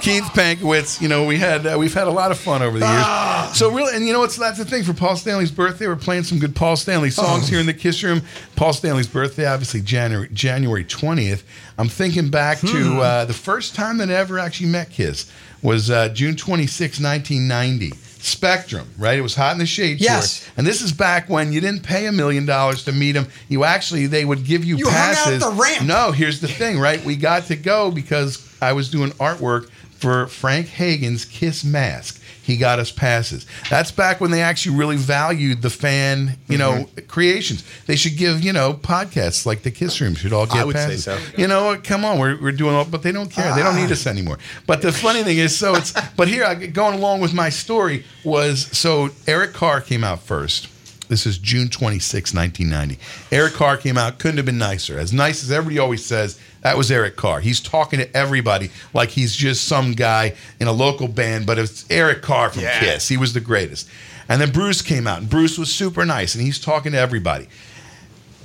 Keith 0.02 0.24
Pankowitz. 0.34 1.00
You 1.00 1.08
know 1.08 1.28
we 1.28 1.38
had 1.38 1.68
uh, 1.68 1.76
we've 1.78 1.94
had 1.94 2.08
a 2.08 2.12
lot 2.12 2.32
of 2.32 2.40
fun 2.40 2.64
over 2.64 2.80
the 2.80 2.88
years. 2.88 3.56
So 3.56 3.72
really, 3.72 3.96
and 3.96 4.08
you 4.08 4.12
know 4.12 4.22
what's 4.22 4.38
that's 4.38 4.58
the 4.58 4.66
thing 4.66 4.84
for 4.84 4.96
Paul 4.96 5.16
Stanley's 5.18 5.52
birthday. 5.52 5.86
We're 5.86 5.98
playing 5.98 6.24
some 6.24 6.40
good 6.40 6.56
Paul 6.56 6.76
Stanley 6.78 7.12
songs 7.12 7.48
here 7.48 7.60
in 7.60 7.68
the 7.68 7.76
Kiss 7.76 8.02
Room. 8.02 8.24
Paul 8.56 8.74
Stanley's 8.74 9.06
birthday, 9.06 9.46
obviously 9.46 9.82
January 9.82 10.28
January 10.34 10.84
twentieth. 10.84 11.44
I'm 11.78 11.90
thinking 11.90 12.32
back 12.32 12.58
to 12.62 13.02
uh, 13.02 13.26
the 13.26 13.36
first 13.36 13.76
time 13.76 14.00
that 14.00 14.10
I 14.10 14.14
ever 14.14 14.40
actually 14.40 14.70
met 14.70 14.90
Kiss 14.90 15.32
was 15.62 15.92
uh, 15.92 16.10
June 16.10 16.36
26, 16.36 17.00
1990. 17.00 18.05
Spectrum, 18.26 18.88
right? 18.98 19.18
It 19.18 19.22
was 19.22 19.36
hot 19.36 19.54
in 19.54 19.60
the 19.60 19.66
shade 19.66 20.02
Yes. 20.02 20.40
tour. 20.40 20.54
And 20.58 20.66
this 20.68 20.82
is 20.82 20.92
back 20.92 21.30
when 21.30 21.54
you 21.54 21.62
didn't 21.62 21.84
pay 21.84 22.08
a 22.08 22.12
million 22.12 22.46
dollars 22.46 22.84
to 22.86 22.92
meet 22.92 23.12
them. 23.12 23.28
You 23.50 23.64
actually, 23.64 24.08
they 24.08 24.26
would 24.26 24.44
give 24.44 24.66
you, 24.66 24.78
You 24.78 24.90
hung 24.90 25.16
out 25.16 25.34
at 25.34 25.40
the 25.40 25.52
ramp. 25.52 25.86
No, 25.86 26.12
here's 26.12 26.42
the 26.42 26.48
thing, 26.48 26.80
right? 26.80 27.04
We 27.06 27.16
got 27.16 27.46
to 27.48 27.56
go 27.56 27.92
because 27.92 28.48
I 28.62 28.74
was 28.74 28.90
doing 28.90 29.12
artwork 29.12 29.70
for 30.06 30.28
Frank 30.28 30.68
Hagen's 30.68 31.26
Kiss 31.26 31.64
Mask. 31.64 32.22
He 32.44 32.58
got 32.58 32.78
us 32.78 32.92
passes. 32.92 33.48
That's 33.72 33.90
back 33.90 34.22
when 34.22 34.30
they 34.30 34.44
actually 34.44 34.76
really 34.78 34.98
valued 34.98 35.64
the 35.64 35.72
fan, 35.72 36.38
you 36.48 36.60
know, 36.60 36.74
Mm-hmm. 36.74 37.08
creations. 37.08 37.64
They 37.88 37.96
should 37.96 38.18
give, 38.18 38.42
you 38.44 38.54
know, 38.54 38.74
podcasts 38.76 39.48
like 39.48 39.64
the 39.64 39.72
Kiss 39.72 40.00
Room 40.00 40.14
should 40.14 40.32
all 40.32 40.46
get 40.46 40.58
I 40.58 40.64
would 40.66 40.76
say 40.76 40.86
passes. 40.90 41.04
so. 41.06 41.18
You 41.40 41.48
know, 41.48 41.76
come 41.84 42.06
on, 42.06 42.20
we're, 42.20 42.40
we're 42.40 42.52
doing 42.52 42.76
all, 42.76 42.86
but 42.86 43.02
they 43.02 43.12
don't 43.12 43.32
care. 43.32 43.56
They 43.56 43.64
don't 43.64 43.76
need 43.76 43.92
us 43.92 44.06
anymore. 44.06 44.38
But 44.68 44.84
the 44.84 44.92
funny 44.92 45.24
thing 45.24 45.40
is, 45.40 45.58
so 45.58 45.74
it's, 45.74 45.92
but 46.16 46.28
here, 46.28 46.46
I, 46.46 46.54
going 46.54 46.94
along 46.94 47.22
with 47.22 47.34
my 47.34 47.50
story 47.50 48.06
was, 48.24 48.68
so 48.78 49.10
Eric 49.26 49.54
Carr 49.54 49.82
came 49.82 50.04
out 50.04 50.20
first. 50.22 50.68
This 51.08 51.26
is 51.26 51.38
June 51.38 51.70
26, 51.70 52.34
1990. 52.34 53.00
Eric 53.36 53.54
Carr 53.54 53.78
came 53.78 53.98
out, 53.98 54.18
couldn't 54.18 54.38
have 54.38 54.46
been 54.46 54.58
nicer. 54.58 54.98
As 54.98 55.14
nice 55.14 55.44
as 55.44 55.52
everybody 55.52 55.80
always 55.80 56.04
says, 56.04 56.40
that 56.62 56.78
was 56.78 56.90
Eric 56.90 57.16
Carr. 57.16 57.40
He's 57.42 57.60
talking 57.60 58.00
to 58.00 58.18
everybody 58.18 58.72
like 58.94 59.10
he's 59.10 59.36
just 59.36 59.66
some 59.68 59.92
guy 59.94 60.34
in 60.60 60.68
a 60.68 60.72
local 60.72 61.08
band, 61.08 61.46
but 61.46 61.60
it's 61.60 61.86
Eric 61.92 62.22
Carr 62.24 62.50
from 62.50 62.64
Yeah. 62.64 62.80
Kiss. 62.80 63.08
He 63.08 63.18
was 63.18 63.34
the 63.34 63.40
greatest. 63.40 63.88
And 64.28 64.42
then 64.42 64.52
Bruce 64.52 64.82
came 64.82 65.06
out, 65.06 65.20
and 65.20 65.30
Bruce 65.30 65.58
was 65.60 65.72
super 65.72 66.04
nice, 66.06 66.34
and 66.34 66.44
he's 66.44 66.58
talking 66.60 66.94
to 66.94 66.98
everybody. 66.98 67.48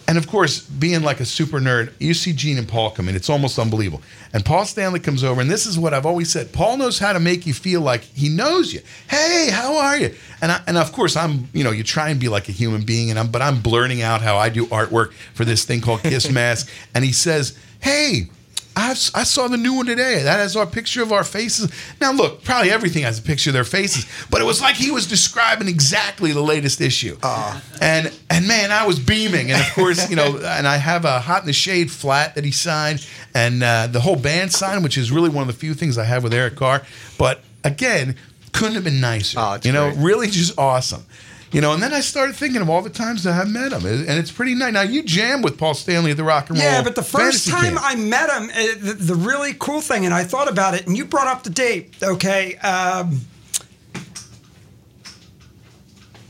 And 0.06 0.18
of 0.18 0.26
course, 0.26 0.60
being 0.60 1.02
like 1.02 1.20
a 1.20 1.24
super 1.24 1.60
nerd, 1.60 1.92
you 1.98 2.12
see 2.14 2.32
Gene 2.32 2.58
and 2.58 2.68
Paul 2.68 2.90
come 2.90 3.08
in. 3.08 3.14
It's 3.16 3.30
almost 3.30 3.58
unbelievable. 3.58 4.02
And 4.32 4.44
Paul 4.44 4.64
Stanley 4.64 5.00
comes 5.00 5.24
over, 5.24 5.40
and 5.40 5.50
this 5.50 5.66
is 5.66 5.78
what 5.78 5.92
I've 5.92 6.06
always 6.06 6.30
said. 6.30 6.52
Paul 6.52 6.76
knows 6.76 6.98
how 6.98 7.12
to 7.12 7.20
make 7.20 7.46
you 7.46 7.54
feel 7.54 7.80
like 7.80 8.02
he 8.02 8.28
knows 8.28 8.72
you. 8.72 8.80
Hey, 9.08 9.48
how 9.50 9.76
are 9.76 9.96
you? 9.96 10.14
And 10.40 10.52
I, 10.52 10.62
and 10.68 10.78
of 10.78 10.92
course, 10.92 11.16
I'm 11.16 11.48
you 11.52 11.64
know 11.64 11.72
you 11.72 11.82
try 11.82 12.10
and 12.10 12.20
be 12.20 12.28
like 12.28 12.48
a 12.48 12.52
human 12.52 12.82
being, 12.82 13.10
and 13.10 13.18
I'm 13.18 13.30
but 13.30 13.42
I'm 13.42 13.60
blurting 13.60 14.02
out 14.02 14.22
how 14.22 14.36
I 14.36 14.48
do 14.48 14.66
artwork 14.66 15.12
for 15.34 15.44
this 15.44 15.64
thing 15.64 15.80
called 15.80 16.02
Kiss 16.02 16.30
Mask. 16.32 16.68
And 16.94 17.04
he 17.04 17.12
says, 17.12 17.58
"Hey." 17.80 18.30
I've, 18.76 18.96
I 19.14 19.24
saw 19.24 19.48
the 19.48 19.56
new 19.56 19.74
one 19.74 19.86
today. 19.86 20.22
That 20.22 20.38
has 20.38 20.56
our 20.56 20.66
picture 20.66 21.02
of 21.02 21.12
our 21.12 21.24
faces. 21.24 21.70
Now, 22.00 22.12
look, 22.12 22.44
probably 22.44 22.70
everything 22.70 23.02
has 23.02 23.18
a 23.18 23.22
picture 23.22 23.50
of 23.50 23.54
their 23.54 23.64
faces, 23.64 24.06
but 24.30 24.40
it 24.40 24.44
was 24.44 24.60
like 24.60 24.76
he 24.76 24.90
was 24.90 25.06
describing 25.06 25.68
exactly 25.68 26.32
the 26.32 26.40
latest 26.42 26.80
issue. 26.80 27.16
And 27.80 28.12
and 28.30 28.46
man, 28.46 28.70
I 28.70 28.86
was 28.86 28.98
beaming. 28.98 29.50
And 29.50 29.60
of 29.60 29.72
course, 29.74 30.08
you 30.08 30.16
know, 30.16 30.36
and 30.38 30.66
I 30.66 30.76
have 30.76 31.04
a 31.04 31.18
Hot 31.20 31.42
in 31.42 31.46
the 31.46 31.52
Shade 31.52 31.90
flat 31.90 32.34
that 32.36 32.44
he 32.44 32.52
signed, 32.52 33.06
and 33.34 33.62
uh, 33.62 33.86
the 33.88 34.00
whole 34.00 34.16
band 34.16 34.52
signed, 34.52 34.84
which 34.84 34.96
is 34.96 35.10
really 35.10 35.30
one 35.30 35.42
of 35.42 35.48
the 35.48 35.58
few 35.58 35.74
things 35.74 35.98
I 35.98 36.04
have 36.04 36.22
with 36.22 36.32
Eric 36.32 36.56
Carr. 36.56 36.82
But 37.18 37.40
again, 37.64 38.16
couldn't 38.52 38.74
have 38.74 38.84
been 38.84 39.00
nicer. 39.00 39.38
Oh, 39.38 39.58
you 39.62 39.72
know, 39.72 39.90
great. 39.90 40.02
really 40.02 40.26
just 40.28 40.58
awesome. 40.58 41.04
You 41.52 41.60
know, 41.60 41.72
and 41.72 41.82
then 41.82 41.92
I 41.92 42.00
started 42.00 42.36
thinking 42.36 42.62
of 42.62 42.70
all 42.70 42.80
the 42.80 42.90
times 42.90 43.24
that 43.24 43.34
I've 43.40 43.50
met 43.50 43.72
him, 43.72 43.84
and 43.84 44.08
it's 44.08 44.30
pretty 44.30 44.54
nice. 44.54 44.72
Now 44.72 44.82
you 44.82 45.02
jam 45.02 45.42
with 45.42 45.58
Paul 45.58 45.74
Stanley 45.74 46.12
at 46.12 46.16
the 46.16 46.22
Rock 46.22 46.48
and 46.48 46.58
Roll. 46.58 46.66
Yeah, 46.66 46.82
but 46.82 46.94
the 46.94 47.02
first 47.02 47.48
Fantasy 47.48 47.50
time 47.50 47.76
Camp. 47.76 47.80
I 47.82 47.94
met 47.96 48.30
him, 48.30 48.50
uh, 48.50 48.86
the, 48.86 48.92
the 48.92 49.14
really 49.16 49.54
cool 49.54 49.80
thing, 49.80 50.04
and 50.04 50.14
I 50.14 50.22
thought 50.22 50.48
about 50.48 50.74
it, 50.74 50.86
and 50.86 50.96
you 50.96 51.04
brought 51.04 51.26
up 51.26 51.42
the 51.42 51.50
date, 51.50 51.94
okay? 52.02 52.54
Um, 52.58 53.22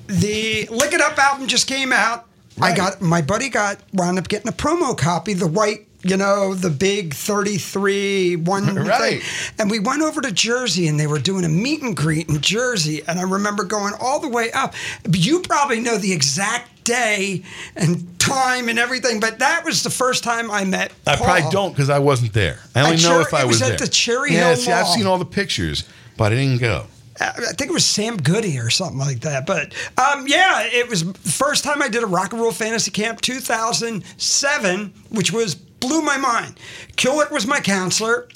the 0.07 0.69
Lick 0.71 0.95
It 0.95 1.03
Up 1.03 1.19
album 1.19 1.47
just 1.49 1.67
came 1.67 1.93
out. 1.93 2.27
I 2.61 2.75
got 2.75 3.01
my 3.01 3.23
buddy 3.23 3.49
got 3.49 3.79
wound 3.93 4.19
up 4.19 4.29
getting 4.29 4.49
a 4.49 4.53
promo 4.53 4.97
copy, 4.97 5.35
the 5.35 5.47
white, 5.47 5.87
you 6.03 6.17
know, 6.17 6.55
the 6.55 6.71
big 6.71 7.15
33 7.15 8.37
one 8.37 8.75
Right. 8.75 9.21
thing. 9.23 9.55
And 9.59 9.71
we 9.71 9.79
went 9.79 10.03
over 10.03 10.21
to 10.21 10.33
Jersey 10.33 10.89
and 10.89 10.99
they 10.99 11.07
were 11.07 11.19
doing 11.19 11.45
a 11.45 11.49
meet 11.49 11.83
and 11.83 11.97
greet 11.97 12.29
in 12.29 12.41
Jersey. 12.41 13.03
And 13.07 13.19
I 13.19 13.23
remember 13.23 13.65
going 13.65 13.95
all 14.01 14.19
the 14.21 14.29
way 14.29 14.51
up. 14.53 14.75
You 15.13 15.41
probably 15.43 15.81
know 15.81 15.99
the 15.99 16.13
exact 16.13 16.85
day 16.85 17.43
and 17.77 18.19
time 18.19 18.69
and 18.69 18.79
everything, 18.79 19.21
but 19.21 19.39
that 19.41 19.65
was 19.65 19.83
the 19.83 19.91
first 19.91 20.25
time 20.25 20.51
I 20.51 20.65
met 20.65 20.93
I 21.07 21.17
Paul. 21.17 21.27
probably 21.27 21.51
don't 21.51 21.71
because 21.73 21.91
I 21.91 21.99
wasn't 21.99 22.33
there. 22.33 22.59
I 22.75 22.81
only 22.83 22.97
know 22.97 22.97
Cher- 22.97 23.21
if 23.21 23.35
I 23.35 23.45
was 23.45 23.61
was, 23.61 23.71
at 23.71 23.79
the 23.79 23.87
Cherry 23.89 24.33
yeah, 24.33 24.49
Hill 24.49 24.57
see, 24.57 24.73
I've 24.73 24.89
seen 24.89 25.07
all 25.07 25.19
the 25.19 25.25
pictures, 25.27 25.85
but 26.17 26.33
I 26.33 26.37
didn't 26.37 26.59
go. 26.61 26.87
I 27.23 27.33
think 27.33 27.71
it 27.71 27.73
was 27.75 27.85
Sam 27.85 28.17
Goody 28.17 28.59
or 28.59 28.71
something 28.71 28.97
like 28.99 29.21
that. 29.21 29.45
But 29.47 29.75
um, 29.99 30.27
yeah, 30.27 30.63
it 30.65 30.89
was 30.89 31.05
the 31.05 31.13
first 31.19 31.65
time 31.65 31.83
I 31.83 31.89
did 31.89 32.03
a 32.03 32.07
rock 32.07 32.33
and 32.33 32.41
roll 32.41 32.51
fantasy 32.51 32.91
camp, 32.91 33.21
2007, 33.21 34.95
which 35.11 35.31
was 35.33 35.57
blew 35.81 36.03
my 36.03 36.17
mind. 36.17 36.59
Kulick 36.97 37.31
was 37.31 37.47
my 37.47 37.61
counselor, 37.61 38.29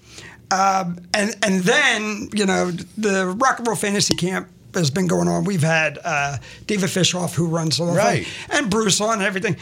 um, 0.50 0.98
and 1.12 1.34
and 1.42 1.60
then 1.62 2.28
you 2.32 2.46
know 2.46 2.70
the 2.98 3.26
rock 3.38 3.58
and 3.58 3.66
roll 3.66 3.76
fantasy 3.76 4.14
camp 4.14 4.48
has 4.74 4.90
been 4.90 5.06
going 5.06 5.28
on. 5.28 5.44
We've 5.44 5.62
had 5.62 5.98
uh, 6.04 6.38
David 6.66 6.88
Fishof 6.90 7.34
who 7.34 7.46
runs 7.46 7.76
the 7.78 7.84
whole 7.84 7.94
Right. 7.94 8.26
thing, 8.26 8.48
and 8.58 8.70
Bruce 8.70 9.00
on 9.00 9.14
and 9.14 9.22
everything. 9.22 9.56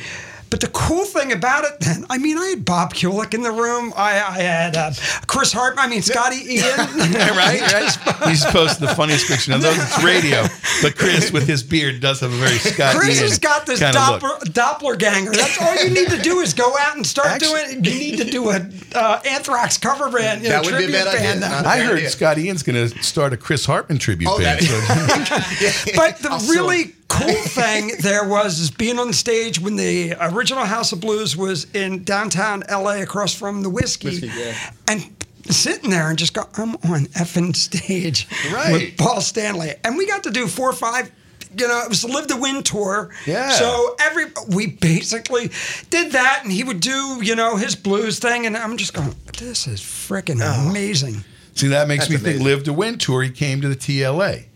But 0.53 0.61
the 0.61 0.69
cool 0.69 1.07
thing 1.07 1.33
about 1.33 1.65
it 1.65 1.81
then, 1.81 2.05
I 2.11 2.19
mean, 2.19 2.37
I 2.37 2.49
had 2.49 2.67
Bob 2.67 2.93
Kulick 2.93 3.33
in 3.33 3.41
the 3.41 3.51
room. 3.51 3.91
I, 3.97 4.11
I 4.23 4.43
had 4.43 4.77
uh, 4.77 4.93
Chris 5.27 5.51
Hart. 5.51 5.77
I 5.79 5.87
mean, 5.89 6.03
Scotty 6.03 6.37
Ian. 6.57 6.77
right, 6.77 7.61
right. 7.73 8.29
He's 8.29 8.45
posted 8.45 8.87
the 8.87 8.95
funniest 8.95 9.29
picture. 9.29 9.51
Now, 9.53 9.57
those 9.59 9.79
it's 9.79 10.05
radio, 10.05 10.43
but 10.83 10.95
Chris 10.95 11.33
with 11.33 11.47
his 11.47 11.63
beard 11.63 12.01
does 12.01 12.21
have 12.21 12.31
a 12.35 12.37
very 12.37 12.59
Scott 12.59 12.95
Chris 12.97 13.17
Ian 13.19 13.29
has 13.31 13.39
got 13.39 13.65
this 13.65 13.81
kind 13.81 13.97
of 13.97 14.23
look. 14.23 14.43
Doppler, 14.43 14.53
Doppler 14.53 14.99
ganger. 14.99 15.31
That's 15.33 15.59
all 15.63 15.75
you 15.77 15.89
need 15.89 16.11
to 16.11 16.21
do 16.21 16.41
is 16.41 16.53
go 16.53 16.77
out 16.79 16.97
and 16.97 17.07
start 17.07 17.29
Actually- 17.29 17.81
doing. 17.81 17.85
You 17.87 17.99
need 17.99 18.17
to 18.19 18.25
do 18.25 18.51
a 18.51 18.61
uh, 18.95 19.21
Anthrax 19.25 19.79
cover 19.79 20.11
band, 20.11 20.43
you 20.43 20.51
know, 20.51 20.61
That 20.61 20.71
would 20.71 20.77
be 20.77 20.85
a 20.85 20.89
bad 20.93 21.07
idea. 21.09 21.21
band. 21.21 21.41
now. 21.41 21.63
I 21.65 21.79
heard 21.81 21.97
idea. 21.97 22.11
Scott 22.11 22.37
Ian's 22.37 22.63
going 22.63 22.91
to 22.91 23.03
start 23.03 23.33
a 23.33 23.39
Chris 23.39 23.65
Hartman 23.65 23.97
tribute 23.99 24.29
Oh, 24.31 24.39
band. 24.39 24.61
that- 24.61 25.83
So- 25.87 25.93
But 25.97 26.19
the 26.19 26.31
I'll 26.31 26.41
really 26.51 26.93
cool 27.13 27.43
thing 27.43 27.93
there 28.01 28.27
was 28.27 28.59
is 28.59 28.71
being 28.71 28.99
on 28.99 29.13
stage 29.13 29.61
when 29.61 29.77
the 29.77 30.15
original 30.21 30.65
House 30.65 30.93
of 30.93 31.01
Blues 31.01 31.37
was 31.37 31.67
in 31.75 32.05
downtown 32.05 32.63
LA 32.71 33.03
across 33.03 33.35
from 33.35 33.63
the 33.63 33.71
whiskey, 33.71 34.09
Whiskey, 34.09 34.29
yeah. 34.29 34.73
and 34.89 35.11
sitting 35.51 35.91
there 35.91 36.09
and 36.09 36.19
just 36.19 36.35
go, 36.35 36.43
I'm 36.57 36.75
on 36.77 37.07
effing 37.17 37.55
stage 37.57 38.29
Right. 38.53 38.73
with 38.73 38.97
Paul 38.99 39.21
Stanley, 39.21 39.75
and 39.85 39.97
we 39.97 40.07
got 40.07 40.23
to 40.25 40.31
do 40.31 40.47
four 40.47 40.71
or 40.71 40.75
five. 40.75 41.11
You 41.55 41.69
know, 41.69 41.83
it 41.83 41.91
was 41.91 42.01
the 42.01 42.09
Live 42.09 42.29
to 42.29 42.37
Win 42.37 42.63
tour. 42.63 43.11
Yeah. 43.27 43.51
So 43.51 43.95
every 44.01 44.27
we 44.55 44.69
basically 44.69 45.51
did 45.91 46.13
that, 46.13 46.41
and 46.45 46.53
he 46.53 46.65
would 46.65 46.81
do 46.81 47.21
you 47.23 47.37
know 47.37 47.57
his 47.57 47.77
blues 47.77 48.19
thing, 48.19 48.47
and 48.47 48.57
I'm 48.57 48.79
just 48.79 48.95
going, 48.95 49.15
this 49.39 49.67
is 49.67 49.81
freaking 49.81 50.41
oh. 50.43 50.71
amazing. 50.71 51.25
See, 51.55 51.69
that 51.69 51.89
makes 51.89 52.09
That's 52.09 52.23
me 52.23 52.33
think. 52.33 52.43
Live 52.43 52.65
to 52.65 52.73
Win 52.73 52.97
tour, 52.97 53.23
he 53.23 53.31
came 53.31 53.61
to 53.61 53.69
the 53.69 53.77
TLA. 53.77 54.47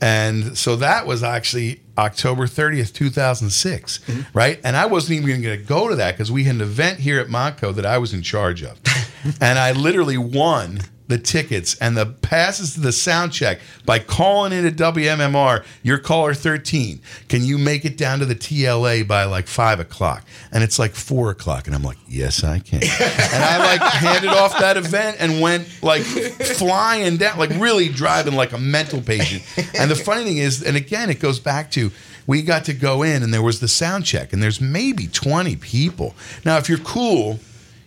And 0.00 0.56
so 0.56 0.76
that 0.76 1.06
was 1.06 1.22
actually 1.22 1.82
October 1.98 2.46
30th, 2.46 2.92
2006, 2.94 3.98
Mm-hmm. 3.98 4.38
right? 4.38 4.58
And 4.64 4.76
I 4.76 4.86
wasn't 4.86 5.20
even 5.20 5.42
going 5.42 5.58
to 5.58 5.64
go 5.64 5.88
to 5.88 5.96
that 5.96 6.12
because 6.12 6.32
we 6.32 6.44
had 6.44 6.54
an 6.56 6.60
event 6.62 7.00
here 7.00 7.20
at 7.20 7.26
Montco 7.28 7.74
that 7.74 7.84
I 7.84 7.98
was 7.98 8.14
in 8.14 8.22
charge 8.22 8.62
of. 8.62 8.78
and 9.40 9.58
I 9.58 9.72
literally 9.72 10.16
won 10.18 10.80
the 11.10 11.18
tickets 11.18 11.76
and 11.76 11.96
the 11.96 12.06
passes 12.06 12.74
to 12.74 12.80
the 12.80 12.92
sound 12.92 13.32
check 13.32 13.58
by 13.84 13.98
calling 13.98 14.52
in 14.52 14.64
at 14.64 14.74
WMMR, 14.74 15.64
your 15.82 15.98
caller 15.98 16.32
13. 16.32 17.00
Can 17.28 17.44
you 17.44 17.58
make 17.58 17.84
it 17.84 17.98
down 17.98 18.20
to 18.20 18.24
the 18.24 18.34
TLA 18.34 19.06
by 19.06 19.24
like 19.24 19.46
five 19.46 19.80
o'clock? 19.80 20.24
And 20.52 20.64
it's 20.64 20.78
like 20.78 20.92
four 20.92 21.30
o'clock. 21.30 21.66
And 21.66 21.74
I'm 21.74 21.82
like, 21.82 21.98
yes, 22.08 22.44
I 22.44 22.60
can. 22.60 22.82
and 22.82 23.44
I 23.44 23.58
like 23.58 23.80
handed 23.92 24.30
off 24.30 24.58
that 24.58 24.76
event 24.76 25.16
and 25.20 25.40
went 25.40 25.68
like 25.82 26.02
flying 26.02 27.16
down, 27.16 27.38
like 27.38 27.50
really 27.50 27.88
driving 27.88 28.34
like 28.34 28.52
a 28.52 28.58
mental 28.58 29.02
patient. 29.02 29.42
And 29.74 29.90
the 29.90 29.96
funny 29.96 30.24
thing 30.24 30.38
is, 30.38 30.62
and 30.62 30.76
again, 30.76 31.10
it 31.10 31.20
goes 31.20 31.40
back 31.40 31.70
to 31.72 31.90
we 32.26 32.42
got 32.42 32.64
to 32.66 32.72
go 32.72 33.02
in 33.02 33.24
and 33.24 33.34
there 33.34 33.42
was 33.42 33.58
the 33.58 33.66
sound 33.66 34.04
check 34.04 34.32
and 34.32 34.40
there's 34.40 34.60
maybe 34.60 35.08
20 35.08 35.56
people. 35.56 36.14
Now, 36.44 36.58
if 36.58 36.68
you're 36.68 36.78
cool, 36.78 37.40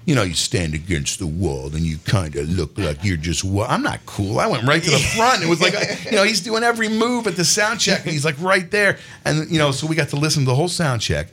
you 0.06 0.16
know, 0.16 0.24
you 0.24 0.34
stand 0.34 0.74
against 0.74 1.20
the 1.20 1.28
wall 1.28 1.68
and 1.68 1.82
you 1.82 1.97
kind 2.06 2.36
of 2.36 2.49
look 2.49 2.78
like 2.78 3.04
you're 3.04 3.18
just. 3.18 3.43
Wa- 3.43 3.68
I'm 3.68 3.84
not 3.84 4.06
cool. 4.06 4.39
I 4.39 4.47
went 4.47 4.64
right 4.64 4.84
to 4.84 4.91
the 4.91 4.97
front. 5.16 5.43
It 5.43 5.47
was 5.49 5.62
like, 5.62 5.74
you 6.06 6.12
know, 6.12 6.24
he's 6.24 6.41
doing 6.41 6.64
every 6.64 6.89
move 6.89 7.28
at 7.28 7.36
the 7.36 7.45
sound 7.45 7.80
check 7.80 8.04
and 8.04 8.12
he's 8.12 8.26
like 8.26 8.39
right 8.41 8.70
there. 8.70 8.97
And, 9.26 9.49
you 9.49 9.58
know, 9.60 9.72
so 9.72 9.88
we 9.88 9.95
got 9.95 10.10
to 10.10 10.16
listen 10.18 10.43
to 10.43 10.47
the 10.49 10.56
whole 10.56 10.68
sound 10.68 11.01
check. 11.01 11.28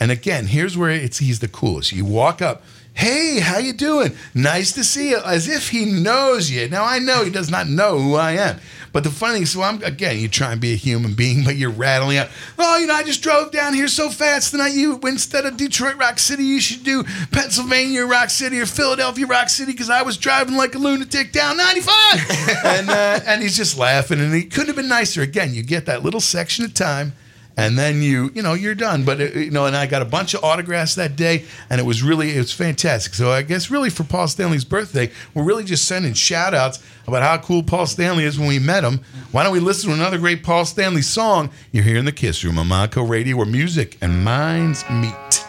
And 0.00 0.10
again, 0.10 0.46
here's 0.46 0.76
where 0.76 0.90
it's 0.90 1.18
he's 1.18 1.38
the 1.38 1.48
coolest. 1.48 1.92
You 1.92 2.04
walk 2.04 2.42
up, 2.42 2.62
hey, 2.94 3.40
how 3.40 3.58
you 3.58 3.72
doing? 3.72 4.16
Nice 4.34 4.72
to 4.72 4.84
see 4.84 5.10
you. 5.10 5.20
As 5.24 5.48
if 5.48 5.68
he 5.70 5.84
knows 5.86 6.50
you. 6.50 6.68
Now 6.68 6.84
I 6.84 6.98
know 6.98 7.24
he 7.24 7.30
does 7.30 7.50
not 7.50 7.68
know 7.68 7.98
who 7.98 8.14
I 8.16 8.32
am. 8.32 8.60
But 8.92 9.04
the 9.04 9.10
funny 9.10 9.34
thing, 9.34 9.42
is, 9.42 9.52
so 9.52 9.62
I'm 9.62 9.82
again, 9.82 10.18
you 10.18 10.28
try 10.28 10.52
and 10.52 10.60
be 10.60 10.72
a 10.72 10.76
human 10.76 11.14
being, 11.14 11.44
but 11.44 11.56
you're 11.56 11.70
rattling 11.70 12.18
out. 12.18 12.28
Oh, 12.58 12.76
you 12.76 12.86
know, 12.86 12.94
I 12.94 13.02
just 13.02 13.22
drove 13.22 13.50
down 13.50 13.72
here 13.72 13.88
so 13.88 14.10
fast 14.10 14.50
tonight. 14.50 14.74
You 14.74 15.00
instead 15.04 15.46
of 15.46 15.56
Detroit 15.56 15.96
Rock 15.96 16.18
City, 16.18 16.44
you 16.44 16.60
should 16.60 16.84
do 16.84 17.04
Pennsylvania 17.30 18.04
Rock 18.04 18.30
City 18.30 18.60
or 18.60 18.66
Philadelphia 18.66 19.26
Rock 19.26 19.48
City 19.48 19.72
because 19.72 19.90
I 19.90 20.02
was 20.02 20.16
driving 20.16 20.56
like 20.56 20.74
a 20.74 20.78
lunatic 20.78 21.32
down 21.32 21.56
95. 21.56 21.94
and 22.64 22.90
uh, 22.90 23.20
and 23.26 23.42
he's 23.42 23.56
just 23.56 23.78
laughing, 23.78 24.20
and 24.20 24.34
he 24.34 24.44
couldn't 24.44 24.68
have 24.68 24.76
been 24.76 24.88
nicer. 24.88 25.22
Again, 25.22 25.54
you 25.54 25.62
get 25.62 25.86
that 25.86 26.02
little 26.02 26.20
section 26.20 26.64
of 26.64 26.74
time 26.74 27.14
and 27.56 27.78
then 27.78 28.02
you 28.02 28.30
you 28.34 28.42
know 28.42 28.54
you're 28.54 28.74
done. 28.74 29.04
But 29.04 29.20
uh, 29.20 29.24
you 29.24 29.50
know 29.50 29.66
and 29.66 29.76
i 29.76 29.86
got 29.86 30.02
a 30.02 30.06
bunch 30.06 30.34
of 30.34 30.42
autographs 30.44 30.94
that 30.96 31.16
day 31.16 31.44
and 31.70 31.80
it 31.80 31.84
was 31.84 32.02
really 32.02 32.30
it 32.30 32.38
was 32.38 32.52
fantastic. 32.52 33.14
So 33.14 33.30
i 33.30 33.42
guess 33.42 33.70
really 33.70 33.90
for 33.90 34.04
paul 34.04 34.28
stanley's 34.28 34.64
birthday 34.64 35.10
we're 35.34 35.44
really 35.44 35.64
just 35.64 35.86
sending 35.86 36.14
shout 36.14 36.54
outs 36.54 36.82
about 37.06 37.22
how 37.22 37.38
cool 37.38 37.62
paul 37.62 37.86
stanley 37.86 38.24
is 38.24 38.38
when 38.38 38.48
we 38.48 38.58
met 38.58 38.84
him. 38.84 39.00
Why 39.30 39.42
don't 39.42 39.52
we 39.52 39.60
listen 39.60 39.90
to 39.90 39.96
another 39.96 40.18
great 40.18 40.42
paul 40.42 40.64
stanley 40.64 41.02
song? 41.02 41.50
You're 41.72 41.84
here 41.84 41.98
in 41.98 42.04
the 42.04 42.12
kiss 42.12 42.44
room 42.44 42.58
on 42.58 42.68
Montco 42.68 43.08
radio 43.08 43.36
where 43.36 43.46
music 43.46 43.98
and 44.00 44.24
minds 44.24 44.84
meet 44.90 45.41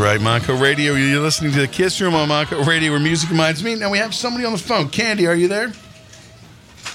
right, 0.00 0.20
Montco 0.20 0.58
Radio. 0.60 0.94
You're 0.94 1.20
listening 1.20 1.52
to 1.52 1.60
the 1.60 1.68
Kiss 1.68 2.00
Room 2.00 2.14
on 2.14 2.28
Montco 2.28 2.66
Radio, 2.66 2.90
where 2.92 3.00
music 3.00 3.28
reminds 3.28 3.62
me. 3.62 3.74
Now 3.74 3.90
we 3.90 3.98
have 3.98 4.14
somebody 4.14 4.46
on 4.46 4.52
the 4.52 4.58
phone. 4.58 4.88
Candy, 4.88 5.26
are 5.26 5.34
you 5.34 5.46
there? 5.46 5.72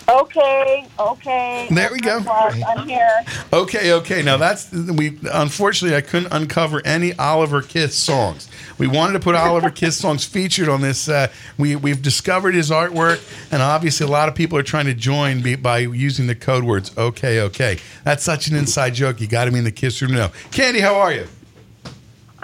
Okay, 0.10 0.88
okay. 0.97 1.68
There 1.70 1.91
we 1.91 1.99
go. 1.99 2.18
I'm 2.28 2.88
here. 2.88 3.24
Okay, 3.53 3.93
okay. 3.93 4.24
Now 4.24 4.38
that's 4.38 4.72
we. 4.72 5.20
Unfortunately, 5.32 5.95
I 5.95 6.01
couldn't 6.01 6.32
uncover 6.32 6.82
any 6.84 7.14
Oliver 7.16 7.62
Kiss 7.62 7.95
songs. 7.95 8.49
We 8.78 8.88
wanted 8.88 9.14
to 9.14 9.20
put 9.20 9.36
Oliver 9.36 9.70
Kiss 9.72 9.97
songs 9.97 10.26
featured 10.26 10.68
on 10.70 10.82
this. 10.82 11.08
Uh, 11.08 11.28
we 11.58 11.76
we've 11.76 12.01
discovered 12.01 12.56
his 12.56 12.72
artwork, 12.72 13.22
and 13.51 13.62
obviously, 13.62 14.08
a 14.08 14.10
lot 14.10 14.30
of 14.30 14.36
people 14.36 14.58
are 14.58 14.64
trying 14.64 14.86
to 14.86 14.95
join 14.95 15.41
be, 15.41 15.56
by 15.56 15.80
using 15.80 16.28
the 16.28 16.36
code 16.36 16.64
words. 16.64 16.91
Okay, 16.97 17.41
okay. 17.41 17.78
That's 18.03 18.24
such 18.24 18.47
an 18.47 18.56
inside 18.56 18.95
joke. 18.95 19.22
You 19.22 19.28
got 19.28 19.45
to 19.45 19.51
be 19.51 19.60
in 19.60 19.64
the 19.64 19.72
Kiss 19.72 20.01
room 20.01 20.14
now. 20.14 20.32
Candy, 20.51 20.80
how 20.80 20.95
are 20.95 21.14
you? 21.14 21.28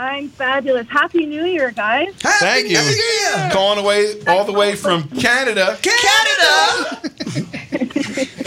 I'm 0.02 0.30
fabulous. 0.30 0.88
Happy 0.88 1.28
New 1.28 1.46
Year, 1.46 1.70
guys. 1.70 2.16
Thank 2.16 2.70
you. 2.70 2.80
Calling 3.52 3.78
away 3.78 4.20
all 4.26 4.46
the 4.46 4.52
way 4.52 4.76
from 4.76 5.08
Canada. 5.10 5.78
Canada. 5.84 7.02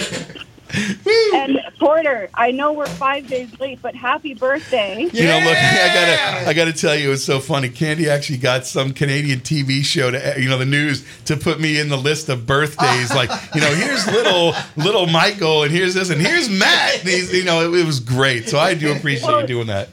And 1.33 1.61
Porter, 1.79 2.29
I 2.35 2.51
know 2.51 2.73
we're 2.73 2.87
five 2.87 3.29
days 3.29 3.61
late, 3.61 3.81
but 3.81 3.95
happy 3.95 4.35
birthday. 4.35 5.03
You 5.13 5.25
know, 5.25 5.39
look, 5.39 5.57
I 5.57 5.91
gotta, 5.95 6.49
I 6.49 6.53
gotta 6.53 6.73
tell 6.73 6.97
you, 6.97 7.13
it's 7.13 7.23
so 7.23 7.39
funny. 7.39 7.69
Candy 7.69 8.11
actually 8.11 8.39
got 8.39 8.67
some 8.67 8.93
Canadian 8.93 9.39
TV 9.39 9.85
show 9.85 10.11
to, 10.11 10.35
you 10.37 10.49
know, 10.49 10.59
the 10.59 10.65
news 10.65 11.07
to 11.27 11.37
put 11.37 11.61
me 11.61 11.79
in 11.79 11.91
the 11.91 11.97
list 11.97 12.29
of 12.29 12.45
birthdays. 12.47 13.15
Like, 13.15 13.31
you 13.55 13.61
know, 13.61 13.73
here's 13.73 14.05
little, 14.09 14.55
little 14.77 15.07
Michael, 15.07 15.63
and 15.63 15.71
here's 15.71 15.95
this, 15.95 16.11
and 16.11 16.21
here's 16.21 16.49
Matt. 16.51 17.01
And 17.01 17.09
he's, 17.09 17.33
you 17.33 17.45
know, 17.45 17.73
it, 17.73 17.79
it 17.79 17.87
was 17.87 18.01
great. 18.01 18.49
So 18.49 18.59
I 18.59 18.75
do 18.75 18.93
appreciate 18.93 19.43
you 19.43 19.47
doing 19.47 19.69
that. 19.69 19.91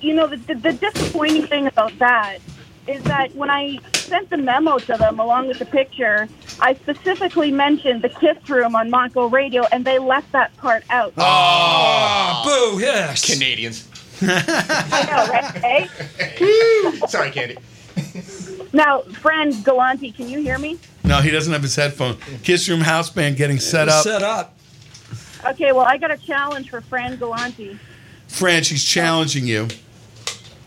You 0.00 0.14
know, 0.14 0.26
the, 0.26 0.36
the, 0.36 0.54
the 0.54 0.72
disappointing 0.72 1.46
thing 1.46 1.66
about 1.66 1.98
that 1.98 2.38
is 2.86 3.02
that 3.04 3.34
when 3.34 3.50
I 3.50 3.78
sent 3.92 4.30
the 4.30 4.36
memo 4.36 4.78
to 4.78 4.96
them 4.96 5.20
along 5.20 5.48
with 5.48 5.58
the 5.58 5.66
picture, 5.66 6.28
I 6.60 6.74
specifically 6.74 7.52
mentioned 7.52 8.02
the 8.02 8.08
Kiss 8.08 8.48
Room 8.48 8.74
on 8.74 8.90
Montco 8.90 9.30
Radio, 9.30 9.64
and 9.70 9.84
they 9.84 9.98
left 9.98 10.32
that 10.32 10.56
part 10.56 10.82
out. 10.90 11.12
Oh, 11.16 12.42
boo, 12.44 12.80
yes. 12.80 13.32
Canadians. 13.32 13.88
I 14.22 15.06
know, 15.10 15.32
right? 15.32 15.88
Hey? 16.40 17.06
Sorry, 17.06 17.30
Candy. 17.30 17.56
Now, 18.72 19.00
Fran 19.02 19.62
Galante, 19.62 20.10
can 20.12 20.28
you 20.28 20.40
hear 20.40 20.58
me? 20.58 20.78
No, 21.04 21.20
he 21.20 21.30
doesn't 21.30 21.52
have 21.52 21.62
his 21.62 21.76
headphone. 21.76 22.16
Kiss 22.42 22.68
Room 22.68 22.80
House 22.80 23.10
Band 23.10 23.36
getting 23.36 23.58
set 23.58 23.88
up. 23.88 24.04
Set 24.04 24.22
up. 24.22 24.56
Okay, 25.44 25.72
well, 25.72 25.86
I 25.86 25.96
got 25.96 26.10
a 26.10 26.16
challenge 26.16 26.70
for 26.70 26.80
Fran 26.80 27.16
Galante. 27.16 27.78
Fran, 28.28 28.62
she's 28.62 28.84
challenging 28.84 29.46
you, 29.46 29.68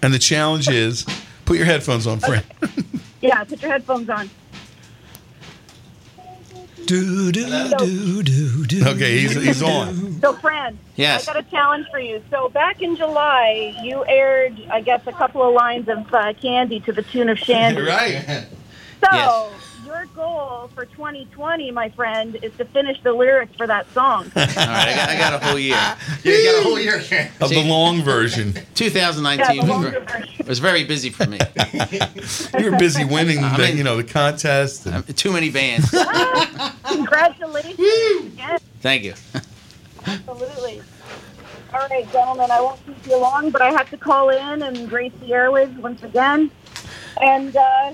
and 0.03 0.13
the 0.13 0.19
challenge 0.19 0.69
is 0.69 1.05
put 1.45 1.57
your 1.57 1.65
headphones 1.65 2.05
on, 2.07 2.19
Fran. 2.19 2.43
Yeah, 3.21 3.41
put 3.45 3.61
your 3.61 3.71
headphones 3.71 4.09
on. 4.09 4.29
Do, 6.85 7.31
do, 7.31 7.69
do, 7.77 8.21
do, 8.23 8.65
do. 8.65 8.85
Okay, 8.89 9.19
he's, 9.19 9.33
he's 9.41 9.63
on. 9.63 10.19
So, 10.19 10.33
Fran, 10.33 10.77
Yes. 10.97 11.25
I 11.29 11.33
got 11.33 11.45
a 11.47 11.49
challenge 11.49 11.87
for 11.89 11.99
you. 11.99 12.21
So, 12.29 12.49
back 12.49 12.81
in 12.81 12.97
July, 12.97 13.73
you 13.81 14.03
aired, 14.05 14.61
I 14.69 14.81
guess, 14.81 15.07
a 15.07 15.13
couple 15.13 15.41
of 15.47 15.53
lines 15.53 15.87
of 15.87 16.13
uh, 16.13 16.33
Candy 16.33 16.81
to 16.81 16.91
the 16.91 17.01
tune 17.03 17.29
of 17.29 17.39
Shandy. 17.47 17.81
right. 17.81 18.45
So, 19.01 19.07
Yes. 19.13 19.49
Your 20.03 20.13
goal 20.15 20.69
for 20.75 20.85
2020, 20.85 21.71
my 21.71 21.89
friend, 21.89 22.37
is 22.41 22.53
to 22.57 22.65
finish 22.65 22.99
the 23.01 23.13
lyrics 23.13 23.55
for 23.55 23.67
that 23.67 23.91
song. 23.93 24.25
All 24.35 24.41
right, 24.43 24.57
I 24.57 24.95
got, 24.95 25.09
I 25.09 25.17
got 25.17 25.33
a 25.41 25.45
whole 25.45 25.59
year. 25.59 25.75
Yeah, 25.75 25.97
you 26.23 26.43
got 26.51 26.59
a 26.59 26.63
whole 26.63 26.79
year. 26.79 26.97
Of 27.41 27.49
the 27.49 27.63
long 27.65 28.01
version. 28.03 28.53
2019 28.75 29.55
Yeah, 29.55 29.77
was, 29.77 29.93
version. 29.93 30.45
was 30.47 30.59
very 30.59 30.83
busy 30.83 31.09
for 31.09 31.25
me. 31.27 31.39
You 32.59 32.71
were 32.71 32.77
busy 32.77 33.03
winning, 33.05 33.39
I 33.39 33.57
the, 33.57 33.71
you 33.75 33.83
know, 33.83 33.97
the 33.97 34.03
contest. 34.03 34.85
and- 34.85 35.15
Too 35.17 35.31
many 35.31 35.49
bands. 35.49 35.89
Congratulations. 36.85 37.77
Yes, 38.37 38.61
Thank 38.81 39.03
you. 39.03 39.13
absolutely. 40.05 40.81
All 41.73 41.87
right, 41.89 42.09
gentlemen, 42.11 42.51
I 42.51 42.61
won't 42.61 42.85
keep 42.85 43.07
you 43.07 43.17
long, 43.17 43.49
but 43.49 43.61
I 43.61 43.71
have 43.71 43.89
to 43.91 43.97
call 43.97 44.29
in 44.29 44.61
and 44.63 44.87
grace 44.89 45.11
the 45.21 45.31
airwaves 45.31 45.75
once 45.79 46.03
again. 46.03 46.51
And 47.21 47.55
uh, 47.55 47.93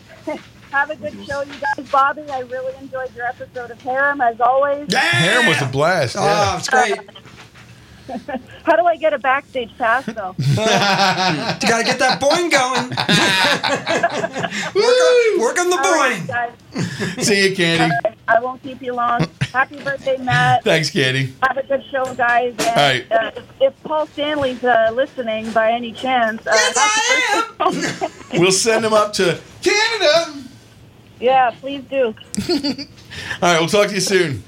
have 0.72 0.90
a 0.90 0.96
good 0.96 1.14
show, 1.26 1.42
you 1.42 1.54
guys. 1.54 1.90
Bobby, 1.92 2.24
I 2.30 2.40
really 2.42 2.74
enjoyed 2.82 3.14
your 3.16 3.26
episode 3.26 3.72
of 3.72 3.82
Harem, 3.82 4.22
as 4.22 4.40
always. 4.40 4.92
Harem 4.94 5.48
was 5.48 5.62
a 5.62 5.66
blast. 5.66 6.16
Oh, 6.20 6.56
it's 6.58 6.70
great. 6.70 6.98
How 8.64 8.76
do 8.76 8.86
I 8.86 8.96
get 8.98 9.14
a 9.14 9.20
backstage 9.20 9.70
pass, 9.78 10.06
though? 10.06 10.36
You 10.40 11.68
got 11.68 11.80
to 11.80 11.84
get 11.84 12.00
that 12.00 12.20
boing 12.20 12.50
going. 12.50 12.90
work, 14.76 15.00
on, 15.06 15.42
work 15.42 15.60
on 15.60 15.70
the 15.70 15.78
All 15.78 15.94
right, 15.94 16.20
boing. 16.20 16.28
guys. 16.28 17.26
See 17.26 17.50
you, 17.50 17.56
Candy. 17.56 17.94
I 18.28 18.40
won't 18.40 18.62
keep 18.64 18.82
you 18.82 18.94
long. 18.94 19.28
Happy 19.54 19.78
birthday, 19.84 20.18
Matt. 20.18 20.64
Thanks, 20.64 20.90
Candy. 20.90 21.34
Have 21.44 21.58
a 21.58 21.64
good 21.68 21.84
show, 21.92 22.04
guys. 22.16 22.54
And, 22.60 22.68
All 22.68 22.76
right. 22.76 23.12
uh, 23.12 23.32
if, 23.36 23.44
if 23.62 23.84
Paul 23.84 24.08
Stanley's 24.08 24.64
uh, 24.64 24.92
listening 24.94 25.52
by 25.52 25.72
any 25.72 25.92
chance, 25.92 26.46
uh, 26.48 26.52
Yes, 26.54 26.78
happy 26.78 27.72
birthday. 27.72 28.40
We'll 28.40 28.52
send 28.52 28.86
him 28.86 28.94
up 28.94 29.14
to 29.14 29.40
Canada. 29.62 30.34
Yeah, 31.20 31.52
please 31.60 31.84
do. 31.90 32.06
All 32.50 32.56
right, 33.42 33.60
we'll 33.60 33.68
talk 33.68 33.88
to 33.88 33.96
you 33.96 34.02
soon. 34.02 34.44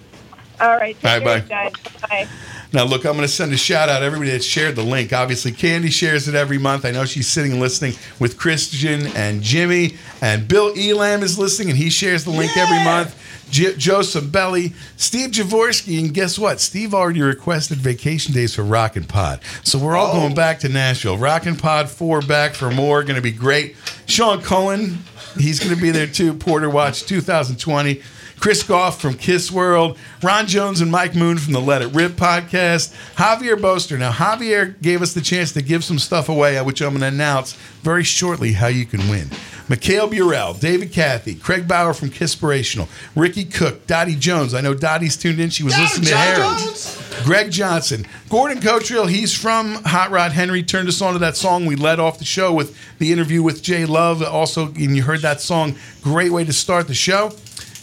All 0.60 0.78
right. 0.78 0.96
Take 1.00 1.24
All 1.24 1.28
right, 1.28 1.48
care, 1.48 1.70
bye. 1.70 1.70
guys. 1.72 2.02
Bye. 2.10 2.28
Now, 2.74 2.86
look, 2.86 3.04
I'm 3.06 3.14
going 3.14 3.28
to 3.28 3.28
send 3.28 3.52
a 3.52 3.58
shout 3.58 3.90
out 3.90 4.00
to 4.00 4.06
everybody 4.06 4.32
that 4.32 4.44
shared 4.44 4.78
the 4.78 4.84
link. 4.84 5.12
Obviously, 5.12 5.52
Candy 5.52 5.90
shares 5.90 6.30
it 6.30 6.36
every 6.36 6.58
month. 6.58 6.86
I 6.86 6.92
know 6.92 7.04
she's 7.04 7.28
sitting 7.28 7.52
and 7.52 7.60
listening 7.60 7.96
with 8.20 8.38
Christian 8.38 9.08
and 9.08 9.42
Jimmy, 9.42 9.98
and 10.22 10.48
Bill 10.48 10.74
Elam 10.78 11.22
is 11.22 11.38
listening, 11.38 11.70
and 11.70 11.78
he 11.78 11.90
shares 11.90 12.24
the 12.24 12.30
link 12.30 12.56
every 12.56 12.82
month. 12.86 13.18
J- 13.50 13.76
Joseph 13.76 14.32
Belly, 14.32 14.72
Steve 14.96 15.32
Javorsky, 15.32 16.00
and 16.00 16.14
guess 16.14 16.40
what? 16.40 16.62
Steve 16.62 16.94
already 16.94 17.22
requested 17.22 17.80
vacation 17.80 18.34
days 18.34 18.56
for 18.56 18.64
Rockin' 18.64 19.04
Pod. 19.04 19.42
So 19.64 19.78
we're 19.78 19.98
all 19.98 20.12
oh. 20.12 20.22
going 20.22 20.34
back 20.34 20.60
to 20.60 20.70
Nashville. 20.70 21.18
Rockin' 21.18 21.58
Pod 21.58 21.90
4 21.90 22.22
back 22.22 22.54
for 22.54 22.72
more. 22.72 23.04
Going 23.04 23.18
to 23.18 23.22
be 23.22 23.34
great. 23.34 23.76
Sean 24.06 24.42
Cohen, 24.42 25.00
he's 25.38 25.60
going 25.60 25.76
to 25.76 25.82
be 25.82 25.92
there 25.92 26.08
too. 26.08 26.34
Porter 26.34 26.70
Watch 26.70 27.04
2020. 27.04 28.02
Chris 28.42 28.64
Goff 28.64 29.00
from 29.00 29.14
Kiss 29.14 29.52
World, 29.52 30.00
Ron 30.24 30.48
Jones 30.48 30.82
and 30.82 30.90
Mike 30.90 31.14
Moon 31.14 31.38
from 31.38 31.54
the 31.54 31.62
Let 31.62 31.84
It 31.84 31.94
Rip 31.94 32.14
podcast, 32.14 32.92
Javier 33.14 33.62
Boster. 33.62 34.00
Now, 34.00 34.12
Javier 34.12 34.82
gave 34.82 35.04
us 35.04 35.14
the 35.14 35.22
chance 35.22 35.52
to 35.52 35.62
give 35.62 35.84
some 35.84 36.00
stuff 36.00 36.28
away, 36.28 36.60
which 36.64 36.82
I'm 36.82 36.90
going 36.90 37.02
to 37.02 37.08
announce 37.08 37.54
very 37.84 38.04
shortly 38.04 38.54
how 38.54 38.66
you 38.66 38.88
can 38.88 39.08
win. 39.12 39.30
Mikhail 39.70 40.10
Burrell, 40.10 40.56
David 40.56 40.92
Cathy, 40.92 41.36
Craig 41.36 41.68
Bauer 41.68 41.94
from 41.94 42.10
Kisspirational, 42.10 42.90
Ricky 43.16 43.46
Cook, 43.46 43.86
Dottie 43.86 44.16
Jones. 44.16 44.56
I 44.56 44.62
know 44.62 44.74
Dottie's 44.74 45.18
tuned 45.18 45.40
in. 45.40 45.52
She 45.52 45.64
was 45.64 45.78
listening 45.78 46.08
to 46.10 46.18
Harry. 46.18 46.91
Greg 47.24 47.52
Johnson, 47.52 48.06
Gordon 48.30 48.60
Cotrill. 48.60 49.10
He's 49.10 49.34
from 49.34 49.84
Hot 49.84 50.12
Rod 50.12 50.32
Henry. 50.32 50.64
Turned 50.64 50.88
us 50.88 51.02
on 51.02 51.14
to 51.14 51.20
that 51.20 51.36
song. 51.36 51.66
We 51.66 51.76
led 51.76 52.00
off 52.00 52.20
the 52.20 52.26
show 52.26 52.54
with 52.54 52.78
the 53.00 53.12
interview 53.12 53.44
with 53.44 53.62
Jay 53.62 53.86
Love. 53.86 54.22
Also, 54.24 54.68
and 54.68 54.96
you 54.96 55.04
heard 55.04 55.22
that 55.22 55.42
song. 55.42 55.76
Great 56.02 56.32
way 56.32 56.44
to 56.44 56.54
start 56.54 56.88
the 56.88 56.94
show. 56.94 57.32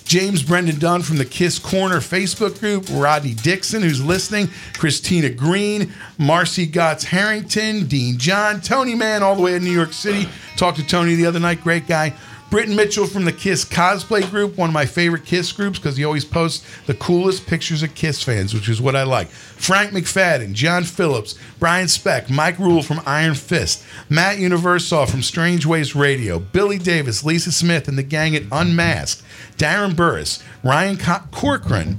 James 0.05 0.43
Brendan 0.43 0.79
Dunn 0.79 1.03
from 1.03 1.19
the 1.19 1.25
Kiss 1.27 1.59
Corner 1.59 1.99
Facebook 1.99 2.59
group, 2.61 2.87
Rodney 2.91 3.35
Dixon, 3.35 3.83
who's 3.83 4.03
listening, 4.03 4.49
Christina 4.79 5.29
Green, 5.29 5.93
Marcy 6.17 6.65
Gotts 6.65 7.05
Harrington, 7.05 7.87
Dean 7.87 8.17
John, 8.17 8.63
Tony 8.63 8.95
Mann, 8.95 9.23
all 9.23 9.37
the 9.37 9.43
way 9.43 9.55
in 9.55 9.63
New 9.63 9.71
York 9.71 9.93
City. 9.93 10.27
Talked 10.57 10.79
to 10.79 10.87
Tony 10.87 11.15
the 11.15 11.27
other 11.27 11.39
night, 11.39 11.63
great 11.63 11.87
guy. 11.87 12.15
Britton 12.51 12.75
Mitchell 12.75 13.07
from 13.07 13.27
the 13.27 13.33
Kiss 13.33 13.63
cosplay 13.63 14.29
group, 14.31 14.57
one 14.57 14.71
of 14.71 14.75
my 14.75 14.87
favorite 14.87 15.27
Kiss 15.27 15.53
groups 15.53 15.79
because 15.79 15.99
he 15.99 16.05
always 16.05 16.25
posts 16.25 16.65
the 16.87 16.95
coolest 16.95 17.47
pictures 17.47 17.83
of 17.83 17.95
Kiss 17.95 18.23
fans, 18.23 18.55
which 18.55 18.71
is 18.71 18.81
what 18.81 18.97
I 18.97 19.03
like. 19.03 19.29
Frank 19.29 19.93
McFadden, 19.93 20.55
John 20.55 20.85
Phillips, 20.85 21.35
Brian 21.59 21.89
Speck, 21.89 22.31
Mike 22.31 22.59
Rule 22.59 22.83
from 22.83 23.03
Iron 23.05 23.35
Fist, 23.35 23.85
Matt 24.09 24.39
Universal 24.39 25.07
from 25.07 25.23
Strange 25.23 25.67
Ways 25.67 25.95
Radio, 25.95 26.39
Billy 26.39 26.79
Davis, 26.79 27.23
Lisa 27.23 27.53
Smith, 27.53 27.87
and 27.87 27.99
the 27.99 28.03
gang 28.03 28.35
at 28.35 28.45
Unmasked, 28.51 29.23
Darren 29.59 29.95
Burris, 29.95 30.43
Ryan 30.65 30.97
Co- 30.97 31.21
Corcoran. 31.31 31.99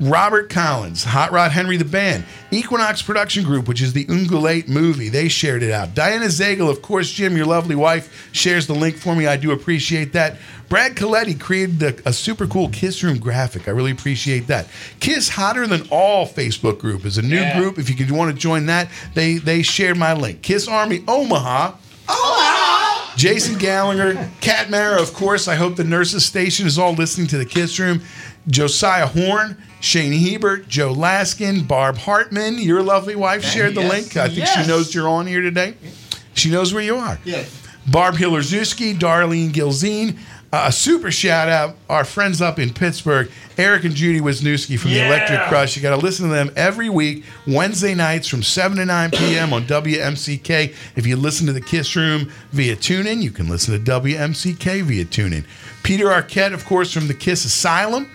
Robert 0.00 0.50
Collins, 0.50 1.04
Hot 1.04 1.30
Rod 1.30 1.52
Henry 1.52 1.76
the 1.76 1.84
Band, 1.84 2.24
Equinox 2.50 3.00
Production 3.00 3.44
Group, 3.44 3.68
which 3.68 3.80
is 3.80 3.92
the 3.92 4.04
Ungulate 4.06 4.68
movie, 4.68 5.08
they 5.08 5.28
shared 5.28 5.62
it 5.62 5.70
out. 5.70 5.94
Diana 5.94 6.26
Zagel, 6.26 6.68
of 6.68 6.82
course, 6.82 7.12
Jim, 7.12 7.36
your 7.36 7.46
lovely 7.46 7.76
wife, 7.76 8.28
shares 8.32 8.66
the 8.66 8.74
link 8.74 8.96
for 8.96 9.14
me. 9.14 9.26
I 9.28 9.36
do 9.36 9.52
appreciate 9.52 10.12
that. 10.14 10.36
Brad 10.68 10.96
Coletti 10.96 11.38
created 11.38 11.80
a, 11.82 12.08
a 12.08 12.12
super 12.12 12.46
cool 12.48 12.68
Kiss 12.70 13.04
Room 13.04 13.18
graphic. 13.18 13.68
I 13.68 13.70
really 13.70 13.92
appreciate 13.92 14.48
that. 14.48 14.66
Kiss 14.98 15.28
Hotter 15.28 15.66
Than 15.68 15.86
All 15.90 16.26
Facebook 16.26 16.78
group 16.80 17.04
is 17.04 17.16
a 17.18 17.22
new 17.22 17.36
Yeah. 17.36 17.60
group. 17.60 17.78
If 17.78 17.88
you 17.88 17.94
could 17.94 18.10
want 18.10 18.32
to 18.34 18.36
join 18.36 18.66
that, 18.66 18.88
they 19.14 19.34
they 19.34 19.62
shared 19.62 19.96
my 19.96 20.12
link. 20.14 20.42
Kiss 20.42 20.66
Army 20.66 21.04
Omaha. 21.06 21.74
Omaha. 22.08 23.16
Jason 23.16 23.56
Gallagher, 23.58 24.28
Kat 24.40 24.70
Mara, 24.70 25.00
of 25.00 25.14
course. 25.14 25.46
I 25.46 25.54
hope 25.54 25.76
the 25.76 25.84
nurses 25.84 26.24
station 26.24 26.66
is 26.66 26.78
all 26.78 26.94
listening 26.94 27.28
to 27.28 27.38
the 27.38 27.44
Kiss 27.44 27.78
Room. 27.78 28.02
Josiah 28.48 29.06
Horn, 29.06 29.56
Shane 29.84 30.12
Hebert, 30.18 30.66
Joe 30.66 30.94
Laskin, 30.94 31.68
Barb 31.68 31.98
Hartman. 31.98 32.56
Your 32.58 32.82
lovely 32.82 33.14
wife 33.14 33.44
shared 33.44 33.74
the 33.74 33.82
Yes. 33.82 33.92
link. 33.92 34.16
I 34.16 34.28
think 34.28 34.38
Yes. 34.38 34.62
she 34.62 34.66
knows 34.66 34.94
you're 34.94 35.08
on 35.08 35.26
here 35.26 35.42
today. 35.42 35.74
She 36.32 36.48
knows 36.50 36.72
where 36.72 36.82
you 36.82 36.96
are. 36.96 37.18
Yes. 37.22 37.50
Barb 37.86 38.16
Hillerzuski, 38.16 38.98
Darlene 38.98 39.52
Gilzine. 39.52 40.16
Uh, 40.50 40.64
a 40.68 40.72
super 40.72 41.10
shout 41.10 41.48
out, 41.50 41.76
our 41.90 42.04
friends 42.04 42.40
up 42.40 42.58
in 42.58 42.70
Pittsburgh, 42.72 43.28
Eric 43.58 43.84
and 43.84 43.94
Judy 43.94 44.20
Wisniewski 44.20 44.78
from 44.78 44.92
the 44.92 45.04
Electric 45.04 45.40
Crush. 45.48 45.76
You 45.76 45.82
got 45.82 45.90
to 45.90 46.00
listen 46.02 46.28
to 46.28 46.34
them 46.34 46.50
every 46.56 46.88
week, 46.88 47.24
Wednesday 47.46 47.92
nights 47.94 48.26
from 48.26 48.42
7 48.42 48.78
to 48.78 48.86
9 48.86 49.10
p.m. 49.10 49.52
on 49.52 49.66
WMCK. 49.66 50.72
If 50.96 51.06
you 51.06 51.16
listen 51.16 51.46
to 51.48 51.52
the 51.52 51.60
Kiss 51.60 51.94
Room 51.94 52.30
via 52.52 52.74
TuneIn, 52.76 53.20
you 53.20 53.32
can 53.32 53.48
listen 53.48 53.74
to 53.74 53.80
WMCK 54.00 54.80
via 54.82 55.04
TuneIn. 55.04 55.44
Peter 55.82 56.06
Arquette, 56.06 56.54
of 56.54 56.64
course, 56.64 56.90
from 56.92 57.08
the 57.08 57.14
Kiss 57.14 57.44
Asylum. 57.44 58.08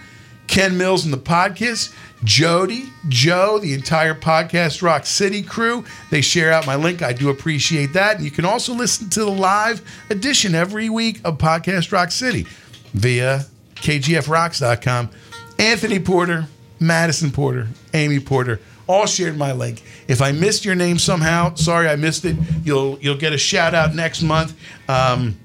Ken 0.50 0.78
Mills 0.78 1.06
and 1.06 1.14
the 1.14 1.18
podcast, 1.18 1.94
Jody, 2.24 2.86
Joe, 3.08 3.60
the 3.60 3.76
entire 3.76 4.16
Podcast 4.16 4.82
Rock 4.82 5.06
City 5.06 5.44
crew. 5.44 5.86
They 6.10 6.22
share 6.22 6.52
out 6.52 6.66
my 6.66 6.76
link. 6.76 7.04
I 7.04 7.14
do 7.14 7.30
appreciate 7.30 7.94
that. 7.94 8.16
And 8.16 8.26
you 8.26 8.32
can 8.32 8.46
also 8.46 8.74
listen 8.74 9.10
to 9.12 9.20
the 9.20 9.30
live 9.32 9.82
edition 10.10 10.56
every 10.56 10.90
week 10.90 11.22
of 11.24 11.38
Podcast 11.38 11.92
Rock 11.92 12.12
City 12.12 12.48
via 12.94 13.46
kgfrocks.com. 13.76 15.12
Anthony 15.60 16.00
Porter, 16.00 16.48
Madison 16.80 17.32
Porter, 17.32 17.68
Amy 17.94 18.20
Porter, 18.20 18.60
all 18.88 19.06
shared 19.06 19.38
my 19.38 19.52
link. 19.54 19.84
If 20.08 20.20
I 20.20 20.32
missed 20.32 20.66
your 20.66 20.74
name 20.74 20.98
somehow, 20.98 21.54
sorry 21.54 21.88
I 21.88 21.96
missed 21.96 22.26
it. 22.26 22.36
You'll 22.64 22.98
you'll 23.00 23.18
get 23.18 23.34
a 23.34 23.38
shout 23.38 23.76
out 23.76 23.94
next 23.94 24.24
month. 24.24 24.58
Um, 24.90 25.38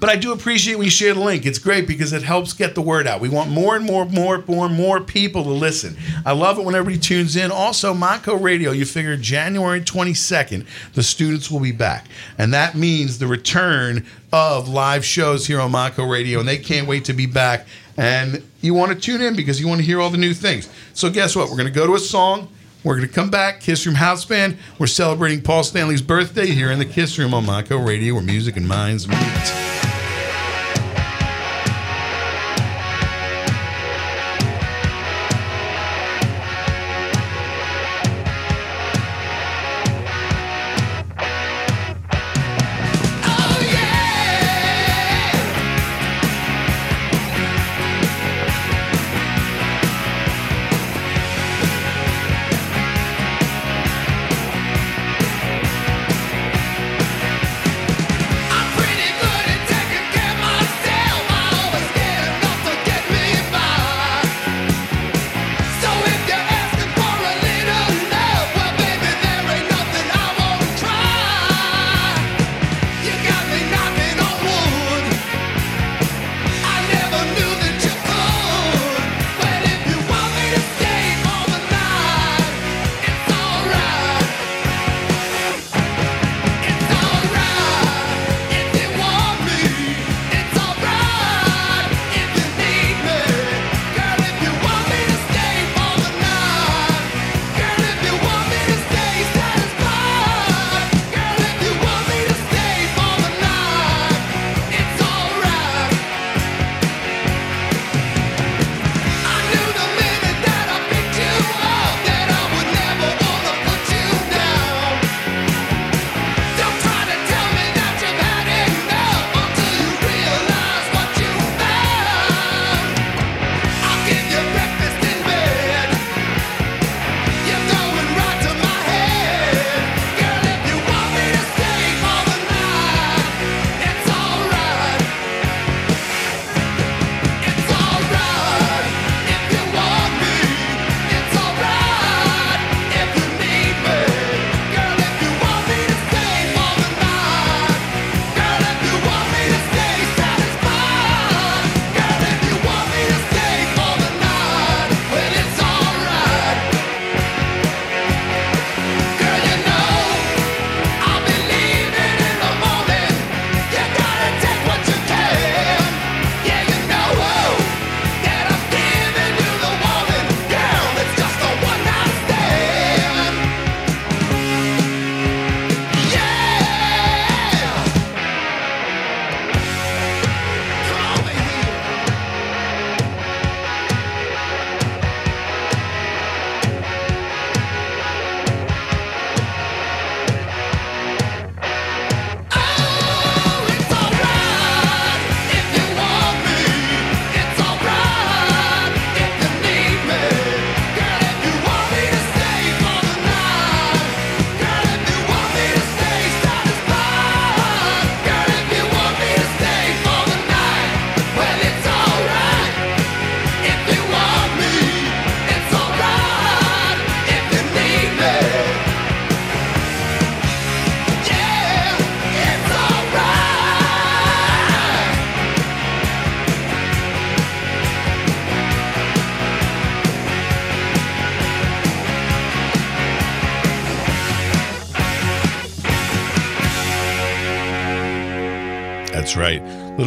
but 0.00 0.08
I 0.08 0.16
do 0.16 0.32
appreciate 0.32 0.76
when 0.76 0.84
you 0.84 0.90
share 0.90 1.14
the 1.14 1.20
link. 1.20 1.44
It's 1.44 1.58
great 1.58 1.88
because 1.88 2.12
it 2.12 2.22
helps 2.22 2.52
get 2.52 2.74
the 2.74 2.80
word 2.80 3.06
out. 3.06 3.20
We 3.20 3.28
want 3.28 3.50
more 3.50 3.76
and 3.76 3.84
more, 3.84 4.04
more, 4.06 4.42
more, 4.46 4.68
more 4.68 5.00
people 5.00 5.42
to 5.44 5.50
listen. 5.50 5.96
I 6.24 6.32
love 6.32 6.58
it 6.58 6.64
when 6.64 6.74
everybody 6.74 7.00
tunes 7.00 7.36
in. 7.36 7.50
Also, 7.50 7.92
Montco 7.92 8.40
Radio, 8.40 8.70
you 8.70 8.84
figure 8.84 9.16
January 9.16 9.80
22nd, 9.80 10.66
the 10.94 11.02
students 11.02 11.50
will 11.50 11.60
be 11.60 11.72
back. 11.72 12.06
And 12.38 12.54
that 12.54 12.74
means 12.74 13.18
the 13.18 13.26
return 13.26 14.06
of 14.32 14.68
live 14.68 15.04
shows 15.04 15.46
here 15.46 15.60
on 15.60 15.72
Montco 15.72 16.08
Radio. 16.08 16.38
And 16.38 16.48
they 16.48 16.58
can't 16.58 16.86
wait 16.86 17.04
to 17.06 17.12
be 17.12 17.26
back. 17.26 17.66
And 17.96 18.44
you 18.60 18.74
want 18.74 18.92
to 18.92 18.98
tune 18.98 19.20
in 19.20 19.34
because 19.34 19.60
you 19.60 19.66
want 19.66 19.80
to 19.80 19.86
hear 19.86 20.00
all 20.00 20.10
the 20.10 20.18
new 20.18 20.34
things. 20.34 20.68
So, 20.94 21.10
guess 21.10 21.34
what? 21.34 21.48
We're 21.50 21.56
going 21.56 21.66
to 21.66 21.72
go 21.72 21.86
to 21.86 21.94
a 21.94 22.00
song. 22.00 22.48
We're 22.88 22.96
going 22.96 23.06
to 23.06 23.14
come 23.14 23.28
back, 23.28 23.60
Kiss 23.60 23.84
Room 23.84 23.96
House 23.96 24.24
Band. 24.24 24.56
We're 24.78 24.86
celebrating 24.86 25.42
Paul 25.42 25.62
Stanley's 25.62 26.00
birthday 26.00 26.46
here 26.46 26.70
in 26.70 26.78
the 26.78 26.86
Kiss 26.86 27.18
Room 27.18 27.34
on 27.34 27.44
Montco 27.44 27.86
Radio, 27.86 28.14
where 28.14 28.22
music 28.22 28.56
and 28.56 28.66
minds 28.66 29.06
meet. 29.06 30.07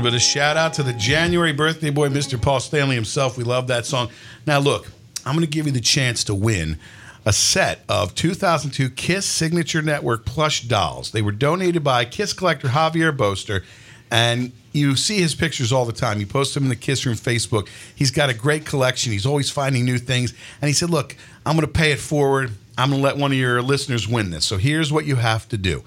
Little 0.02 0.18
bit 0.18 0.18
of 0.18 0.24
shout 0.24 0.58
out 0.58 0.74
to 0.74 0.82
the 0.82 0.94
January 0.94 1.54
birthday 1.54 1.92
boy, 1.92 2.10
Mr. 2.10 2.42
Paul 2.42 2.60
Stanley 2.60 2.96
himself. 2.96 3.38
We 3.38 3.44
love 3.44 3.68
that 3.68 3.86
song. 3.86 4.10
Now, 4.48 4.58
look, 4.58 4.88
I'm 5.28 5.36
going 5.36 5.46
to 5.46 5.52
give 5.52 5.68
you 5.68 5.72
the 5.72 5.80
chance 5.80 6.24
to 6.24 6.34
win 6.34 6.80
a 7.24 7.32
set 7.32 7.84
of 7.88 8.16
2002 8.16 8.90
Kiss 8.90 9.28
Signature 9.28 9.84
Network 9.84 10.26
plush 10.26 10.64
dolls. 10.64 11.12
They 11.12 11.22
were 11.22 11.32
donated 11.32 11.84
by 11.84 12.06
Kiss 12.06 12.34
collector 12.34 12.70
Javier 12.70 13.16
Boster, 13.16 13.64
and 14.10 14.52
you 14.72 14.96
see 14.96 15.20
his 15.20 15.36
pictures 15.36 15.72
all 15.72 15.86
the 15.86 15.94
time. 15.94 16.20
You 16.20 16.26
post 16.26 16.56
them 16.56 16.64
in 16.64 16.70
the 16.70 16.76
Kiss 16.76 17.06
Room 17.06 17.16
Facebook. 17.16 17.68
He's 17.96 18.10
got 18.10 18.32
a 18.32 18.34
great 18.34 18.66
collection. 18.66 19.12
He's 19.12 19.28
always 19.28 19.52
finding 19.52 19.86
new 19.86 20.00
things. 20.00 20.34
And 20.62 20.68
he 20.68 20.74
said, 20.74 20.90
Look, 20.90 21.16
I'm 21.46 21.56
going 21.56 21.68
to 21.68 21.72
pay 21.72 21.92
it 21.92 22.00
forward. 22.00 22.50
I'm 22.76 22.90
going 22.90 23.02
to 23.02 23.06
let 23.06 23.18
one 23.18 23.32
of 23.32 23.38
your 23.38 23.62
listeners 23.62 24.08
win 24.08 24.32
this. 24.32 24.46
So 24.46 24.58
here's 24.58 24.92
what 24.92 25.06
you 25.06 25.18
have 25.18 25.48
to 25.50 25.60
do 25.60 25.84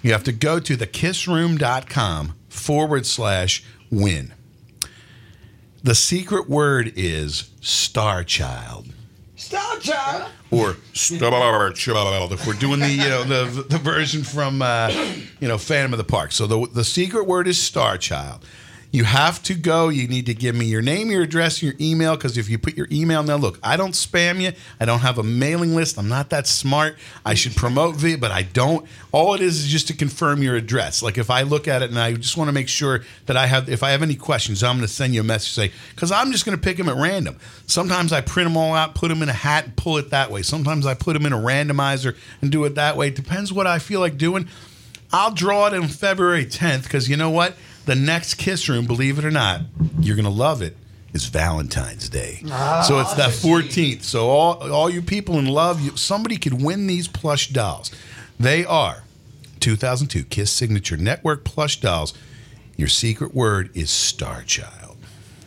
you 0.00 0.12
have 0.12 0.22
to 0.24 0.32
go 0.32 0.60
to 0.60 0.76
thekissroom.com 0.76 2.34
forward 2.58 3.06
slash 3.06 3.64
win. 3.90 4.34
The 5.82 5.94
secret 5.94 6.48
word 6.48 6.92
is 6.96 7.50
Star 7.60 8.24
Child 8.24 8.92
Star 9.38 9.78
Child. 9.78 10.30
or 10.50 10.76
Star 10.92 11.70
Child. 11.72 12.32
If 12.32 12.46
we're 12.46 12.54
doing 12.54 12.80
the 12.80 12.90
you 12.90 13.08
know 13.08 13.22
the 13.22 13.62
the 13.62 13.78
version 13.78 14.24
from 14.24 14.60
uh, 14.60 14.88
you 15.40 15.46
know 15.48 15.56
Phantom 15.58 15.92
of 15.92 15.98
the 15.98 16.04
Park, 16.04 16.32
so 16.32 16.46
the 16.46 16.66
the 16.72 16.84
secret 16.84 17.24
word 17.24 17.46
is 17.46 17.60
Star 17.60 17.96
Child. 17.96 18.44
You 18.90 19.04
have 19.04 19.42
to 19.42 19.54
go. 19.54 19.90
You 19.90 20.08
need 20.08 20.26
to 20.26 20.34
give 20.34 20.54
me 20.54 20.64
your 20.64 20.80
name, 20.80 21.10
your 21.10 21.22
address, 21.22 21.62
your 21.62 21.74
email. 21.78 22.16
Because 22.16 22.38
if 22.38 22.48
you 22.48 22.58
put 22.58 22.74
your 22.74 22.88
email 22.90 23.22
now, 23.22 23.36
look, 23.36 23.58
I 23.62 23.76
don't 23.76 23.92
spam 23.92 24.40
you. 24.40 24.52
I 24.80 24.86
don't 24.86 25.00
have 25.00 25.18
a 25.18 25.22
mailing 25.22 25.74
list. 25.74 25.98
I'm 25.98 26.08
not 26.08 26.30
that 26.30 26.46
smart. 26.46 26.96
I 27.24 27.34
should 27.34 27.54
promote 27.54 27.96
via, 27.96 28.16
but 28.16 28.30
I 28.30 28.42
don't. 28.42 28.86
All 29.12 29.34
it 29.34 29.42
is 29.42 29.60
is 29.60 29.66
just 29.66 29.88
to 29.88 29.94
confirm 29.94 30.42
your 30.42 30.56
address. 30.56 31.02
Like 31.02 31.18
if 31.18 31.30
I 31.30 31.42
look 31.42 31.68
at 31.68 31.82
it 31.82 31.90
and 31.90 31.98
I 31.98 32.14
just 32.14 32.38
want 32.38 32.48
to 32.48 32.52
make 32.52 32.68
sure 32.68 33.02
that 33.26 33.36
I 33.36 33.46
have, 33.46 33.68
if 33.68 33.82
I 33.82 33.90
have 33.90 34.02
any 34.02 34.14
questions, 34.14 34.62
I'm 34.62 34.76
going 34.76 34.86
to 34.86 34.92
send 34.92 35.12
you 35.12 35.20
a 35.20 35.24
message 35.24 35.52
say 35.52 35.70
because 35.94 36.10
I'm 36.10 36.32
just 36.32 36.46
going 36.46 36.56
to 36.56 36.62
pick 36.62 36.78
them 36.78 36.88
at 36.88 36.96
random. 36.96 37.38
Sometimes 37.66 38.14
I 38.14 38.22
print 38.22 38.48
them 38.48 38.56
all 38.56 38.72
out, 38.72 38.94
put 38.94 39.08
them 39.08 39.22
in 39.22 39.28
a 39.28 39.34
hat, 39.34 39.64
and 39.64 39.76
pull 39.76 39.98
it 39.98 40.08
that 40.10 40.30
way. 40.30 40.40
Sometimes 40.40 40.86
I 40.86 40.94
put 40.94 41.12
them 41.12 41.26
in 41.26 41.34
a 41.34 41.38
randomizer 41.38 42.16
and 42.40 42.50
do 42.50 42.64
it 42.64 42.74
that 42.76 42.96
way. 42.96 43.08
It 43.08 43.16
depends 43.16 43.52
what 43.52 43.66
I 43.66 43.80
feel 43.80 44.00
like 44.00 44.16
doing. 44.16 44.48
I'll 45.12 45.32
draw 45.32 45.66
it 45.66 45.74
on 45.74 45.88
February 45.88 46.44
10th 46.44 46.84
because 46.84 47.08
you 47.08 47.16
know 47.16 47.30
what? 47.30 47.54
The 47.88 47.94
next 47.94 48.34
Kiss 48.34 48.68
Room, 48.68 48.84
believe 48.84 49.18
it 49.18 49.24
or 49.24 49.30
not, 49.30 49.62
you're 49.98 50.14
going 50.14 50.26
to 50.26 50.30
love 50.30 50.60
it, 50.60 50.76
is 51.14 51.24
Valentine's 51.24 52.10
Day. 52.10 52.42
Ah, 52.50 52.84
so 52.86 53.00
it's 53.00 53.14
that 53.14 53.30
14th. 53.30 54.02
So 54.02 54.28
all, 54.28 54.70
all 54.70 54.90
you 54.90 55.00
people 55.00 55.38
in 55.38 55.46
love, 55.46 55.80
you, 55.80 55.96
somebody 55.96 56.36
could 56.36 56.60
win 56.60 56.86
these 56.86 57.08
plush 57.08 57.48
dolls. 57.48 57.90
They 58.38 58.62
are 58.66 59.04
2002 59.60 60.24
Kiss 60.24 60.52
Signature 60.52 60.98
Network 60.98 61.44
plush 61.44 61.80
dolls. 61.80 62.12
Your 62.76 62.88
secret 62.88 63.34
word 63.34 63.70
is 63.74 63.90
Star 63.90 64.42
Child. 64.42 64.98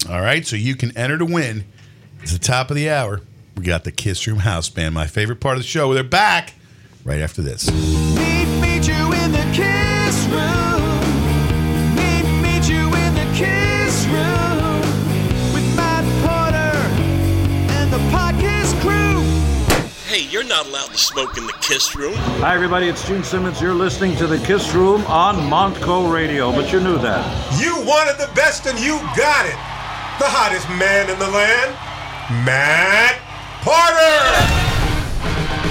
All 0.10 0.22
right, 0.22 0.44
so 0.44 0.56
you 0.56 0.76
can 0.76 0.98
enter 0.98 1.20
to 1.20 1.26
win. 1.26 1.66
It's 2.24 2.34
the 2.34 2.40
top 2.40 2.72
of 2.72 2.76
the 2.76 2.90
hour. 2.90 3.22
We 3.56 3.66
got 3.66 3.84
the 3.84 3.92
Kiss 3.92 4.26
Room 4.26 4.40
House 4.40 4.68
Band, 4.68 4.96
my 4.96 5.06
favorite 5.06 5.42
part 5.42 5.58
of 5.58 5.62
the 5.62 5.68
show. 5.68 5.94
They're 5.94 6.04
back 6.04 6.56
right 7.06 7.22
after 7.22 7.44
this. 7.44 7.70
Meet, 7.70 8.46
meet 8.62 8.88
you 8.88 9.14
in 9.14 9.32
the 9.32 9.48
kiss 9.54 10.26
room. 10.26 10.56
Meet, 10.56 10.61
not 20.52 20.68
allowed 20.68 20.92
to 20.92 20.98
smoke 20.98 21.38
in 21.38 21.48
the 21.48 21.54
kiss 21.62 21.96
room. 21.96 22.14
Hi, 22.44 22.54
everybody. 22.54 22.90
It's 22.90 23.08
Gene 23.08 23.24
Simmons. 23.24 23.62
You're 23.62 23.74
listening 23.74 24.18
to 24.18 24.28
the 24.28 24.38
Kiss 24.40 24.74
Room 24.74 25.02
on 25.06 25.38
Montco 25.50 26.14
Radio, 26.14 26.52
but 26.52 26.74
you 26.74 26.82
knew 26.82 26.98
that. 26.98 27.24
You 27.58 27.74
wanted 27.86 28.18
the 28.18 28.30
best 28.36 28.68
and 28.68 28.78
you 28.78 29.00
got 29.16 29.46
it. 29.46 29.56
The 30.20 30.28
hottest 30.28 30.68
man 30.72 31.10
in 31.10 31.18
the 31.20 31.30
land, 31.30 31.72
Matt 32.44 33.16
Porter. 33.64 35.71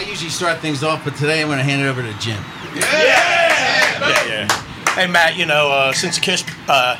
I 0.00 0.04
usually 0.04 0.30
start 0.30 0.60
things 0.60 0.82
off, 0.82 1.04
but 1.04 1.14
today 1.16 1.42
I'm 1.42 1.48
going 1.48 1.58
to 1.58 1.64
hand 1.64 1.82
it 1.82 1.84
over 1.84 2.00
to 2.00 2.10
Jim. 2.18 2.42
Yeah, 2.74 4.26
yeah. 4.26 4.48
Hey, 4.94 5.06
Matt, 5.06 5.36
you 5.36 5.44
know, 5.44 5.70
uh, 5.70 5.92
since 5.92 6.14
the 6.14 6.22
Kiss 6.22 6.42
uh, 6.68 6.96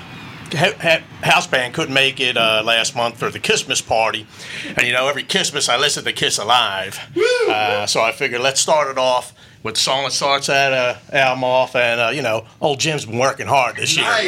ha- 0.52 0.74
ha- 0.78 1.02
house 1.22 1.46
band 1.46 1.72
couldn't 1.72 1.94
make 1.94 2.20
it 2.20 2.36
uh, 2.36 2.62
last 2.62 2.94
month 2.94 3.16
for 3.16 3.30
the 3.30 3.40
Christmas 3.40 3.80
party, 3.80 4.26
and 4.76 4.86
you 4.86 4.92
know, 4.92 5.08
every 5.08 5.22
Christmas 5.22 5.70
I 5.70 5.78
listen 5.78 6.04
to 6.04 6.12
Kiss 6.12 6.36
Alive. 6.36 6.98
Uh, 7.48 7.86
so 7.86 8.02
I 8.02 8.12
figured 8.12 8.42
let's 8.42 8.60
start 8.60 8.90
it 8.90 8.98
off 8.98 9.32
with 9.62 9.76
the 9.76 9.80
song 9.80 10.04
that 10.04 10.12
starts 10.12 10.48
that 10.48 10.74
uh, 10.74 10.96
album 11.16 11.42
off, 11.42 11.74
and 11.74 12.00
uh, 12.02 12.10
you 12.10 12.20
know, 12.20 12.44
old 12.60 12.80
Jim's 12.80 13.06
been 13.06 13.16
working 13.16 13.46
hard 13.46 13.76
this 13.76 13.96
year. 13.96 14.04
Get 14.04 14.26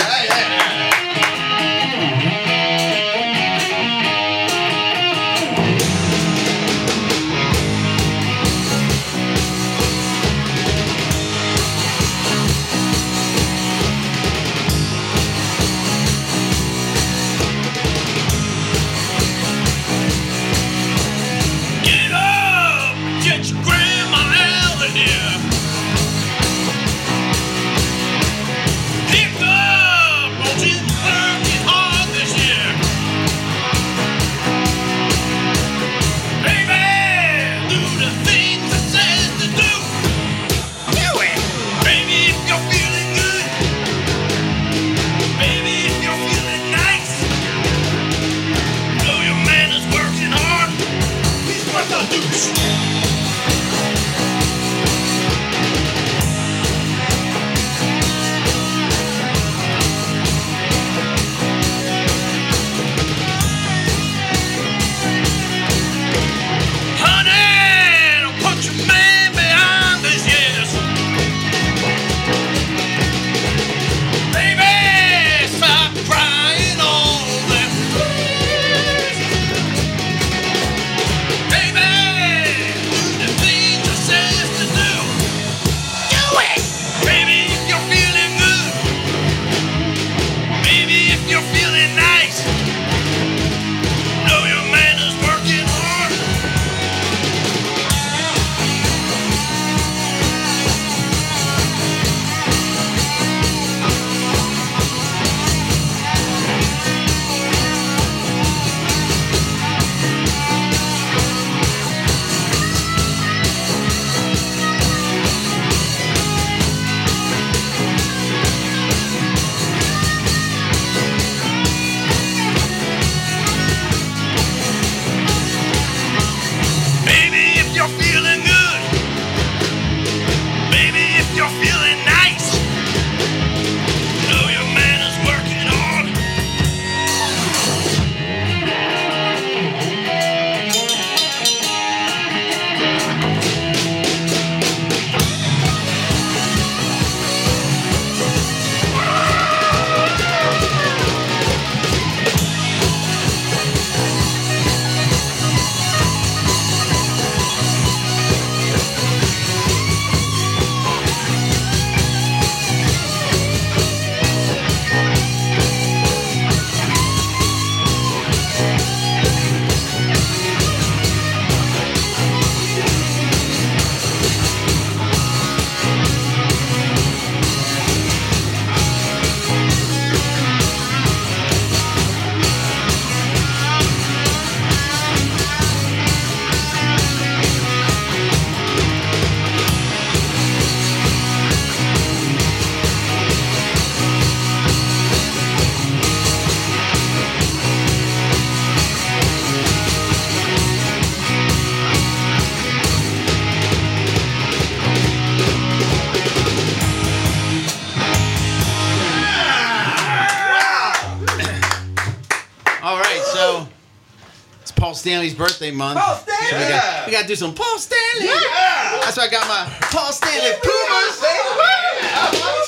Stanley's 215.03 215.35
birthday 215.35 215.73
month. 215.73 215.99
Paul 215.99 216.15
Stanley. 216.15 216.49
So 216.49 216.57
we, 216.59 216.69
got, 216.69 217.07
we 217.07 217.13
got 217.13 217.23
to 217.23 217.27
do 217.27 217.35
some 217.35 217.53
Paul 217.55 217.77
Stanley. 217.79 218.27
Yeah. 218.27 219.01
That's 219.03 219.17
why 219.17 219.25
I 219.25 219.29
got 219.29 219.49
my 219.49 219.67
Paul 219.91 220.13
Stanley 220.13 220.53
Pumas. 220.63 221.19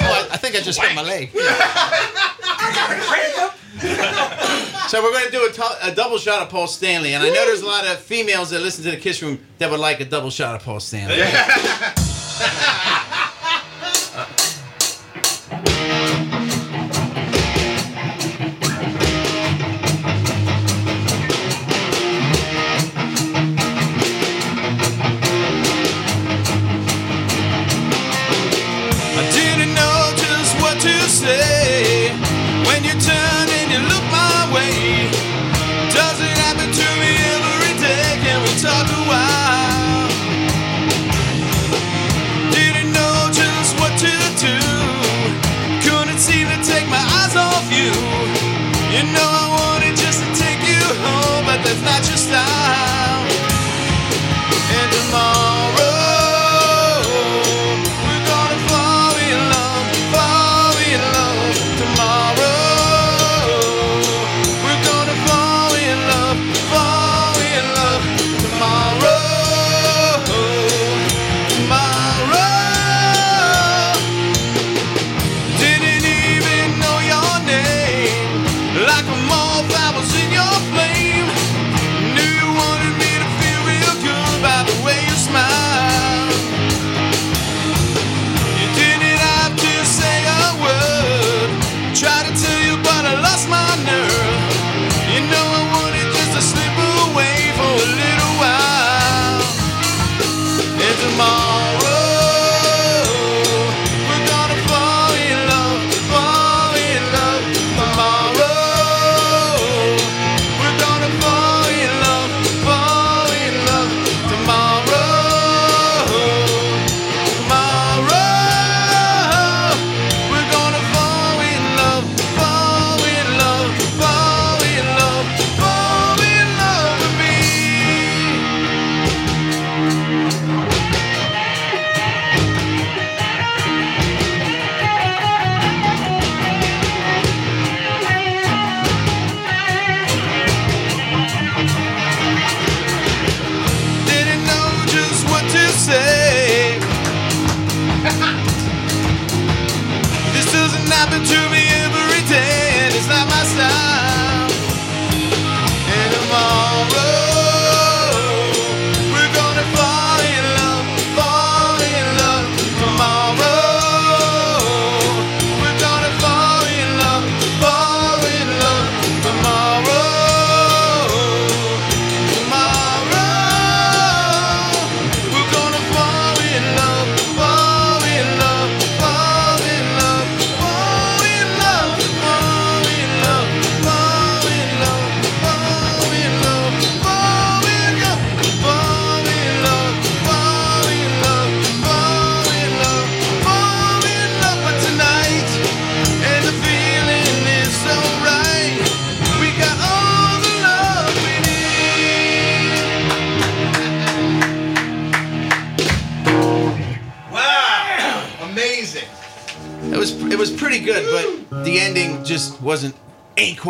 I, 0.02 0.26
I, 0.32 0.36
think 0.36 0.56
I 0.56 0.60
just 0.60 0.80
hit 0.80 0.92
my 0.96 1.02
leg. 1.02 1.30
so 4.88 5.00
we're 5.00 5.12
going 5.12 5.26
to 5.26 5.30
do 5.30 5.46
a, 5.46 5.52
t- 5.52 5.62
a 5.82 5.94
double 5.94 6.18
shot 6.18 6.42
of 6.42 6.48
Paul 6.48 6.66
Stanley, 6.66 7.14
and 7.14 7.22
I 7.22 7.28
know 7.28 7.46
there's 7.46 7.62
a 7.62 7.66
lot 7.66 7.86
of 7.86 8.00
females 8.00 8.50
that 8.50 8.62
listen 8.62 8.82
to 8.84 8.90
the 8.90 8.96
Kiss 8.96 9.22
Room 9.22 9.38
that 9.58 9.70
would 9.70 9.78
like 9.78 10.00
a 10.00 10.04
double 10.04 10.30
shot 10.30 10.56
of 10.56 10.64
Paul 10.64 10.80
Stanley. 10.80 11.18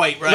quite 0.05 0.20
right. 0.20 0.34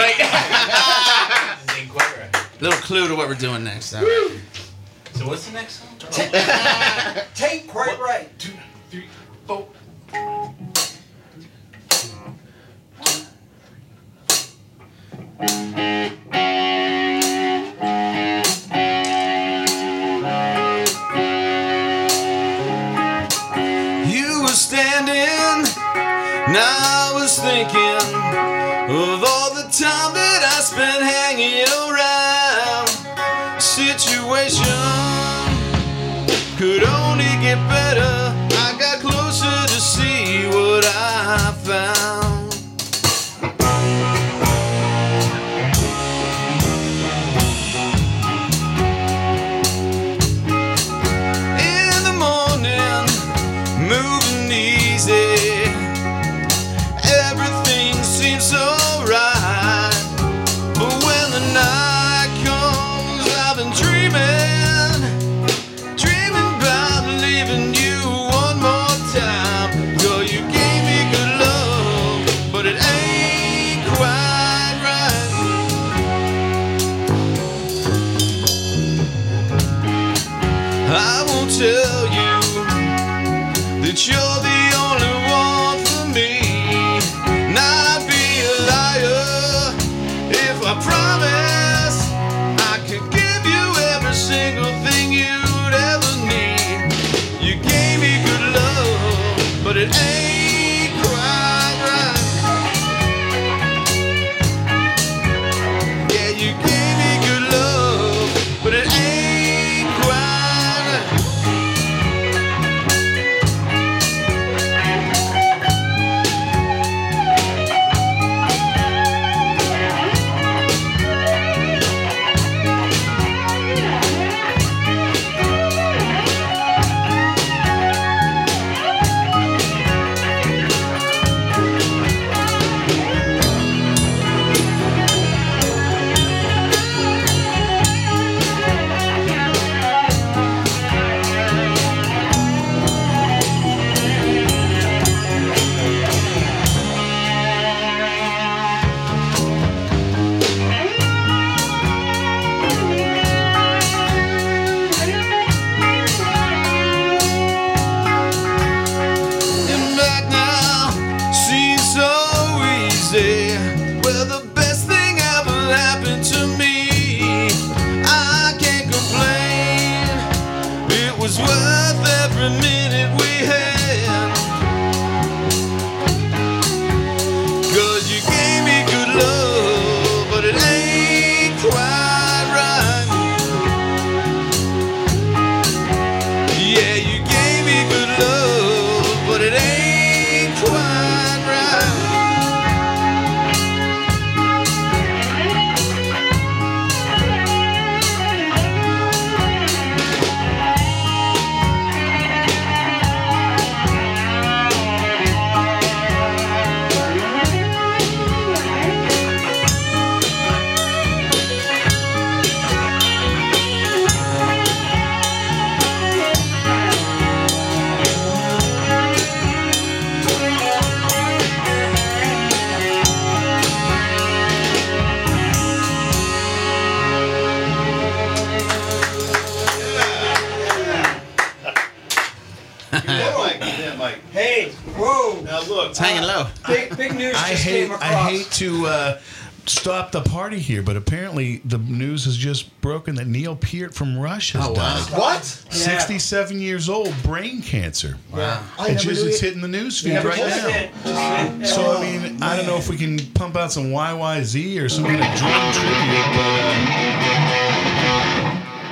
That 243.71 243.75
Neil 243.75 243.81
Peart 243.87 243.93
from 243.95 244.17
Rush 244.19 244.51
has 244.53 244.65
Oh, 244.67 244.71
wow. 244.73 244.75
died. 245.05 245.17
What? 245.17 245.43
67 245.45 246.59
years 246.59 246.89
old, 246.89 247.13
brain 247.23 247.61
cancer. 247.61 248.17
Wow. 248.31 248.63
I 248.77 248.87
It 248.87 248.91
never 248.93 248.99
just 249.03 249.21
knew 249.23 249.29
it's 249.29 249.37
it- 249.41 249.45
hitting 249.45 249.61
the 249.61 249.67
news 249.67 249.99
feed 250.01 250.23
right 250.23 250.37
now. 250.37 250.67
It. 250.67 251.67
So 251.67 251.97
I 251.97 252.01
mean, 252.01 252.41
I 252.43 252.55
don't 252.55 252.65
know 252.67 252.77
if 252.77 252.89
we 252.89 252.97
can 252.97 253.17
pump 253.33 253.55
out 253.55 253.71
some 253.71 253.91
YYZ 253.91 254.79
or 254.81 254.89
some 254.89 255.05
kind 255.05 255.21
of 255.21 255.37
drum 255.37 255.73
tribute, 255.73 256.25
but 256.35 256.49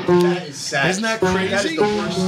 uh, 0.10 0.22
That 0.22 0.48
is 0.48 0.56
sad. 0.56 0.90
Isn't 0.92 1.04
that 1.04 1.20
That 1.22 1.36
is 1.44 1.62
crazy? 1.62 1.76
the 1.76 1.82
worst. 1.84 2.20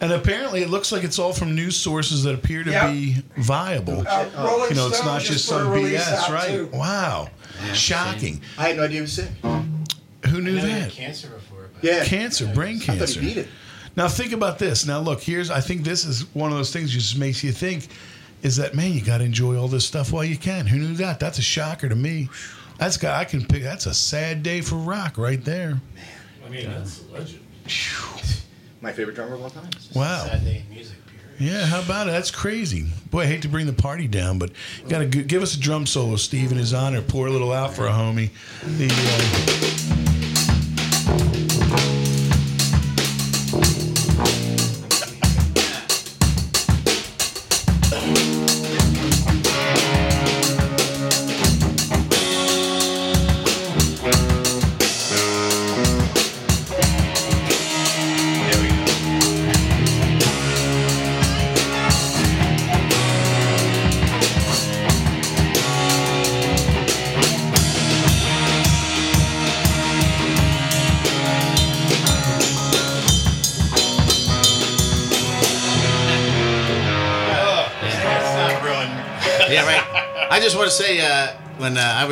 and 0.00 0.12
apparently 0.12 0.62
it 0.62 0.70
looks 0.70 0.90
like 0.92 1.04
it's 1.04 1.18
all 1.18 1.32
from 1.32 1.54
news 1.54 1.76
sources 1.76 2.22
that 2.24 2.34
appear 2.34 2.62
to 2.64 2.70
Yep. 2.70 2.90
be 2.90 3.22
viable. 3.36 4.04
Uh, 4.06 4.26
Rolling 4.36 4.70
You 4.70 4.76
know, 4.76 4.88
it's 4.88 4.96
Stone 4.98 5.06
not 5.06 5.22
just 5.22 5.48
put 5.48 5.56
a 5.56 5.58
some 5.60 5.70
release 5.70 6.00
BS, 6.04 6.18
out, 6.24 6.30
right? 6.30 6.48
too. 6.50 6.68
Wow, 6.72 7.28
shocking. 7.72 8.40
I 8.58 8.68
had 8.68 8.76
no 8.76 8.84
idea 8.84 8.96
he 8.96 9.00
was 9.02 9.12
sick. 9.12 9.30
Who 9.42 10.40
knew 10.40 10.60
that? 10.60 10.90
cancer 10.92 11.28
before. 11.28 11.51
But 11.82 11.90
Yeah. 11.90 12.04
Cancer, 12.04 12.46
brain 12.46 12.76
I 12.82 12.84
cancer. 12.84 13.20
he 13.20 13.26
beat 13.26 13.36
it. 13.38 13.48
Now 13.96 14.08
think 14.08 14.32
about 14.32 14.58
this. 14.58 14.86
Now 14.86 15.00
look, 15.00 15.20
here's 15.20 15.50
I 15.50 15.60
think 15.60 15.84
this 15.84 16.04
is 16.06 16.22
one 16.34 16.50
of 16.50 16.56
those 16.56 16.72
things 16.72 16.92
that 16.92 16.98
just 16.98 17.18
makes 17.18 17.44
you 17.44 17.52
think 17.52 17.88
is 18.42 18.56
that 18.56 18.74
man, 18.74 18.92
you 18.92 19.00
got 19.02 19.18
to 19.18 19.24
enjoy 19.24 19.56
all 19.56 19.68
this 19.68 19.84
stuff 19.84 20.12
while 20.12 20.24
you 20.24 20.36
can. 20.36 20.66
Who 20.66 20.78
knew 20.78 20.94
that? 20.94 21.20
That's 21.20 21.38
a 21.38 21.42
shocker 21.42 21.88
to 21.88 21.94
me. 21.94 22.28
That's 22.78 22.96
got 22.96 23.14
I 23.20 23.24
can 23.24 23.44
pick. 23.46 23.62
That's 23.62 23.86
a 23.86 23.94
sad 23.94 24.42
day 24.42 24.60
for 24.62 24.76
rock 24.76 25.18
right 25.18 25.44
there. 25.44 25.70
Man, 25.74 25.80
I 26.46 26.48
mean, 26.48 26.70
that's 26.70 27.02
a 27.02 27.12
legend. 27.12 27.40
My 28.80 28.92
favorite 28.92 29.14
drummer 29.14 29.34
of 29.34 29.42
all 29.42 29.50
time. 29.50 29.68
Wow. 29.94 30.24
Sad 30.24 30.44
day 30.44 30.64
in 30.68 30.74
music. 30.74 30.96
Period. 31.06 31.52
Yeah, 31.54 31.66
how 31.66 31.80
about 31.82 32.08
it? 32.08 32.10
That's 32.10 32.32
crazy. 32.32 32.86
Boy, 33.10 33.20
I 33.22 33.26
hate 33.26 33.42
to 33.42 33.48
bring 33.48 33.66
the 33.66 33.72
party 33.72 34.08
down, 34.08 34.38
but 34.40 34.50
you 34.82 34.88
got 34.88 34.98
to 35.00 35.06
give 35.06 35.42
us 35.42 35.54
a 35.54 35.60
drum 35.60 35.86
solo, 35.86 36.16
Steve, 36.16 36.50
in 36.50 36.58
his 36.58 36.74
honor. 36.74 37.00
Pour 37.02 37.28
a 37.28 37.30
little 37.30 37.52
out 37.52 37.72
for 37.74 37.86
a 37.86 37.90
homie. 37.92 38.30
The, 38.78 38.88
uh, 38.90 39.81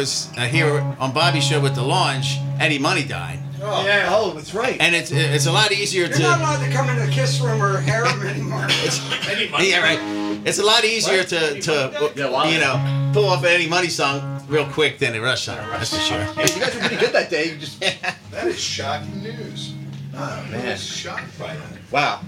was 0.01 0.31
uh, 0.39 0.47
here 0.47 0.81
on 0.98 1.12
Bobby's 1.12 1.44
show 1.44 1.60
with 1.60 1.74
the 1.74 1.82
launch, 1.82 2.39
Eddie 2.59 2.78
Money 2.78 3.05
died. 3.05 3.39
Oh, 3.62 3.85
yeah. 3.85 4.09
oh, 4.10 4.31
that's 4.32 4.55
right. 4.55 4.81
And 4.81 4.94
it's 4.94 5.10
it's 5.12 5.44
a 5.44 5.52
lot 5.52 5.70
easier 5.70 6.06
You're 6.06 6.16
to. 6.16 6.22
not 6.22 6.39
allowed 6.40 6.64
to 6.64 6.72
come 6.72 6.89
into 6.89 7.05
the 7.05 7.12
kiss 7.12 7.39
room 7.40 7.62
or 7.62 7.78
harem 7.78 8.22
anymore. 8.27 8.66
Any 9.31 9.51
money. 9.51 9.68
Yeah, 9.70 9.82
right. 9.82 10.01
It's 10.47 10.59
a 10.59 10.64
lot 10.64 10.85
easier 10.86 11.22
to 11.24 11.60
to 11.60 12.12
you 12.16 12.59
know 12.60 13.10
pull 13.12 13.27
off 13.27 13.44
any 13.44 13.66
money 13.68 13.89
song 13.89 14.43
real 14.48 14.64
quick 14.64 14.98
than 14.98 15.14
a 15.14 15.20
Rush 15.20 15.43
song. 15.43 15.59
That's 15.72 15.94
for 15.94 16.01
sure. 16.01 16.18
Yeah, 16.18 16.31
you 16.55 16.60
guys 16.60 16.74
were 16.74 16.81
pretty 16.81 16.97
good 16.97 17.12
that 17.12 17.28
day. 17.28 17.52
You 17.52 17.59
just 17.59 17.78
that 18.31 18.47
is 18.47 18.59
shocking 18.59 19.22
news. 19.22 19.74
Oh 20.14 20.18
I 20.18 20.51
man. 20.51 20.66
was 20.70 20.82
shocked 20.82 21.39
by 21.39 21.55
that. 21.55 21.93
Wow. 21.93 22.22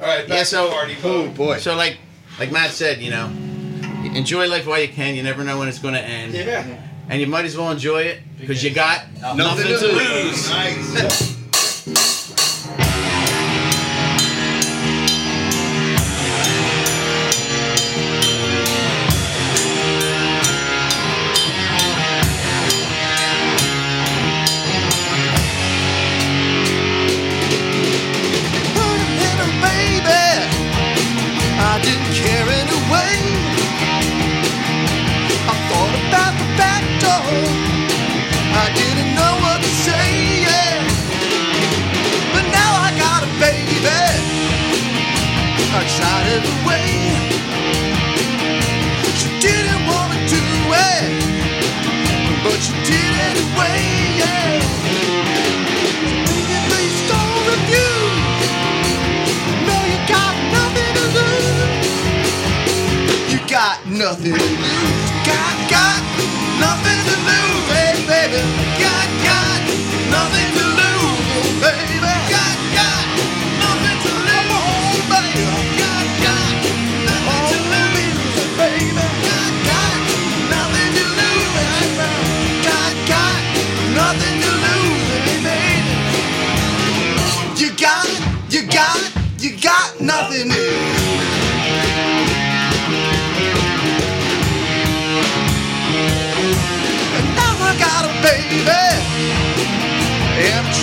All 0.00 0.06
right, 0.08 0.26
Yeah, 0.28 0.42
so 0.42 0.68
Oh 1.04 1.28
boy. 1.28 1.58
so 1.58 1.76
like 1.76 1.98
like 2.40 2.50
Matt 2.50 2.70
said, 2.72 2.98
you 3.00 3.10
know, 3.12 3.28
enjoy 4.04 4.48
life 4.48 4.66
while 4.66 4.80
you 4.80 4.88
can. 4.88 5.14
You 5.14 5.22
never 5.22 5.44
know 5.44 5.58
when 5.58 5.68
it's 5.68 5.78
going 5.78 5.94
to 5.94 6.02
end. 6.02 6.32
Yeah. 6.34 6.64
And 7.08 7.20
you 7.20 7.26
might 7.26 7.44
as 7.44 7.56
well 7.56 7.70
enjoy 7.70 8.02
it 8.02 8.20
because 8.38 8.62
you 8.64 8.70
got 8.70 9.04
nothing, 9.20 9.38
Nothing 9.38 9.66
to 9.66 9.78
to 9.78 9.86
lose. 9.86 10.50
Nice. 10.50 11.36
nothing 63.98 64.34
to 64.34 64.40
lose. 64.40 64.50
You 64.50 64.58
got, 65.24 65.24
got 65.26 65.56
got, 65.70 66.02
nothing 66.60 67.00
to 67.08 67.16
lose, 67.26 67.66
hey, 67.72 67.94
baby. 68.06 68.42
Got, 68.78 69.08
got 69.24 69.60
nothing 70.10 70.50
to 70.58 70.75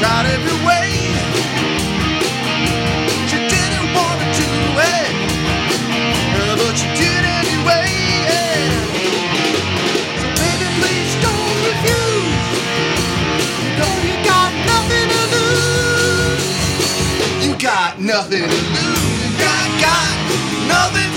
tried 0.03 0.25
every 0.35 0.57
way. 0.67 0.89
She 3.29 3.37
didn't 3.55 3.87
want 3.95 4.19
to 4.19 4.27
do 4.41 4.51
it. 4.95 5.11
But 6.59 6.75
she 6.75 6.87
did 6.99 7.23
anyway. 7.39 7.87
So 10.19 10.27
baby, 10.43 10.67
please 10.79 11.13
don't 11.23 11.57
refuse. 11.69 12.47
You 13.63 13.71
know 13.79 13.93
you 14.09 14.15
got 14.27 14.51
nothing 14.71 15.07
to 15.15 15.21
lose. 15.35 16.47
You 17.45 17.51
got 17.55 17.91
nothing 18.13 18.43
to 18.53 18.61
lose. 18.75 19.19
You 19.23 19.31
got, 19.39 19.67
got 19.87 20.15
nothing 20.75 21.12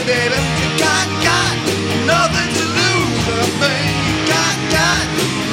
Oh, 0.00 0.06
baby. 0.06 0.38
You 0.62 0.68
got, 0.78 1.06
got 1.26 1.58
nothing 2.06 2.50
to 2.54 2.64
lose. 2.78 3.26
Oh, 3.34 3.50
baby. 3.58 3.98
You 4.06 4.14
got, 4.30 4.54
got 4.70 5.06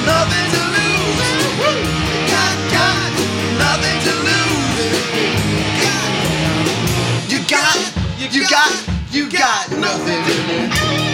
nothing 0.05 0.47
to 0.53 0.61
lose. 0.76 1.17
Uh, 1.65 1.81
you 2.13 2.19
got, 2.30 2.53
got 2.69 3.09
nothing 3.57 3.99
to 4.05 4.13
lose. 4.22 4.77
Uh, 5.81 5.97
you 7.27 7.39
got, 7.49 7.77
you 8.19 8.41
got, 8.47 8.72
you 9.11 9.23
got 9.31 9.72
nothing 9.72 10.22
to 10.26 10.34
lose. 10.47 11.05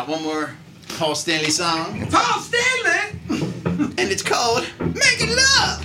Got 0.00 0.08
one 0.08 0.22
more 0.22 0.50
Paul 0.96 1.14
Stanley 1.14 1.50
song. 1.50 2.06
Paul 2.10 2.40
Stanley! 2.40 3.20
And 3.98 4.10
it's 4.10 4.22
called 4.22 4.66
Making 4.78 5.36
Love. 5.36 5.84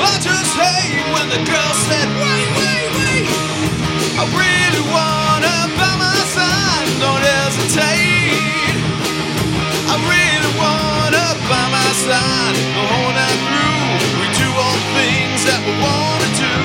I 0.00 0.18
just 0.22 0.56
hate 0.56 1.04
when 1.12 1.28
the 1.28 1.44
girl 1.44 1.72
said, 1.84 2.08
wait, 2.16 2.48
wait, 2.56 2.88
wait. 2.96 3.28
I 4.16 4.24
really 4.32 4.82
wanna 4.90 5.27
side 12.08 12.56
the 12.56 12.84
whole 12.88 13.12
night 13.12 13.40
through. 13.44 13.84
We 14.20 14.26
do 14.40 14.48
all 14.48 14.80
things 14.96 15.40
that 15.44 15.60
we 15.60 15.72
wanna 15.76 16.30
do. 16.40 16.56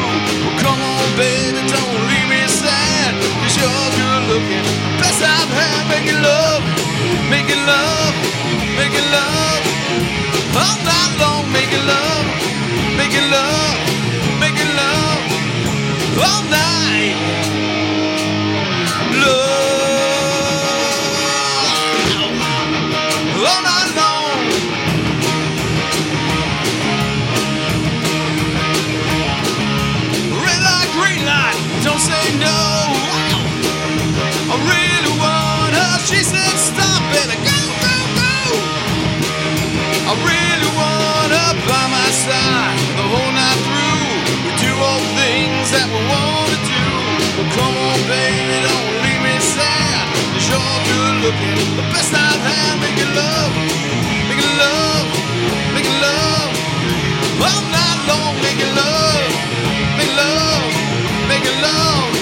Well, 0.43 0.57
come 0.63 0.79
on, 0.79 1.07
baby, 1.19 1.59
don't 1.67 1.99
leave 2.07 2.27
me 2.31 2.41
sad. 2.47 3.11
Cause 3.43 3.55
you're 3.59 3.89
good 3.99 4.23
looking. 4.31 4.63
Best 5.03 5.19
I've 5.19 5.51
had, 5.59 5.83
making 5.91 6.19
love, 6.23 6.63
making 7.27 7.61
love, 7.67 8.13
making 8.79 9.07
love. 9.11 9.61
All 10.63 10.77
night 10.87 11.13
long, 11.19 11.43
making 11.51 11.83
love, 11.91 12.25
making 12.95 13.27
love, 13.35 13.77
making 14.39 14.71
love. 14.79 15.19
All 16.23 16.43
night. 16.47 17.52
That 45.73 45.87
we 45.89 45.99
want 46.05 46.47
to 46.53 46.59
do. 46.69 46.85
Well, 47.37 47.49
come 47.57 47.73
on, 47.73 47.99
baby, 48.05 48.55
don't 48.61 48.93
leave 49.01 49.21
me 49.25 49.35
sad. 49.41 50.05
Cause 50.33 50.45
you're 50.49 50.79
good 50.85 51.15
looking. 51.25 51.57
The 51.77 51.85
best 51.89 52.13
I've 52.13 52.43
had 52.45 52.73
making 52.77 53.11
love, 53.17 53.53
making 54.29 54.53
love, 54.61 55.07
making 55.73 55.97
love. 55.97 56.51
All 57.41 57.63
night 57.73 57.99
long, 58.09 58.33
making 58.45 58.71
love, 58.77 59.31
making 59.97 60.15
love, 60.15 60.71
making 61.27 61.57
love. 61.61 62.12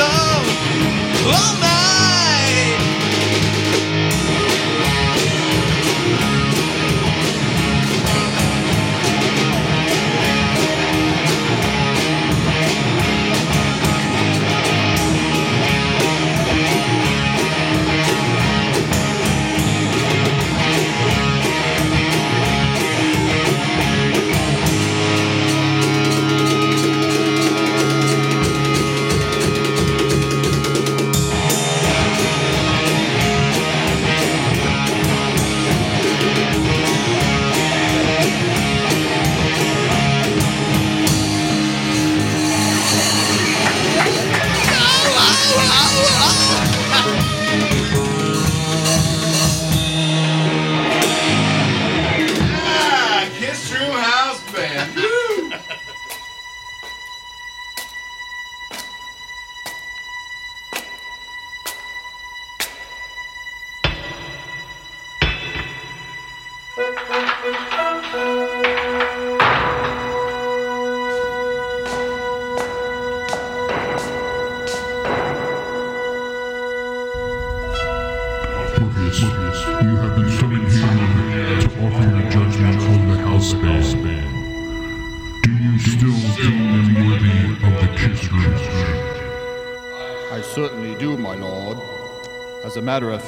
love 0.00 0.46
all 1.26 1.60
night. 1.60 1.99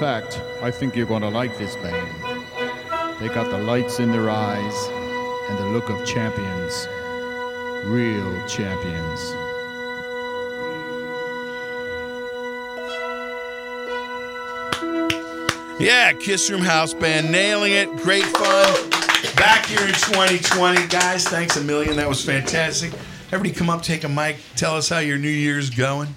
Fact, 0.02 0.42
I 0.60 0.72
think 0.72 0.96
you're 0.96 1.06
going 1.06 1.22
to 1.22 1.28
like 1.28 1.56
this 1.58 1.76
band. 1.76 2.08
They 3.20 3.28
got 3.28 3.48
the 3.52 3.58
lights 3.58 4.00
in 4.00 4.10
their 4.10 4.30
eyes 4.30 4.88
and 5.48 5.56
the 5.56 5.66
look 5.66 5.90
of 5.90 6.04
champions. 6.04 6.88
Real 7.84 8.44
champions. 8.48 9.20
Yeah, 15.80 16.12
Kiss 16.14 16.50
Room 16.50 16.62
House 16.62 16.94
Band, 16.94 17.30
nailing 17.30 17.74
it. 17.74 17.88
Great 17.98 18.24
fun. 18.24 18.90
Back 19.36 19.66
here 19.66 19.86
in 19.86 19.94
2020. 19.94 20.88
Guys, 20.88 21.28
thanks 21.28 21.56
a 21.56 21.62
million. 21.62 21.94
That 21.94 22.08
was 22.08 22.24
fantastic. 22.24 22.92
Everybody 23.30 23.52
come 23.52 23.70
up, 23.70 23.82
take 23.82 24.02
a 24.02 24.08
mic, 24.08 24.38
tell 24.56 24.74
us 24.74 24.88
how 24.88 24.98
your 24.98 25.18
New 25.18 25.28
Year's 25.28 25.70
going. 25.70 26.08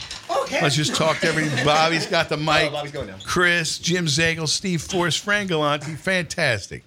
Okay. 0.56 0.64
Let's 0.64 0.76
just 0.76 0.96
talk 0.96 1.20
to 1.20 1.28
everybody. 1.28 1.64
Bobby's 1.64 2.06
got 2.08 2.30
the 2.30 2.38
mic. 2.38 2.70
Oh, 2.70 2.72
Bobby's 2.72 2.92
going 2.92 3.08
now. 3.08 3.18
Chris, 3.26 3.78
Jim 3.78 4.06
Zagel, 4.06 4.48
Steve 4.48 4.82
Forrest, 4.82 5.20
Fran 5.20 5.48
Galante. 5.48 5.96
Fantastic. 5.96 6.84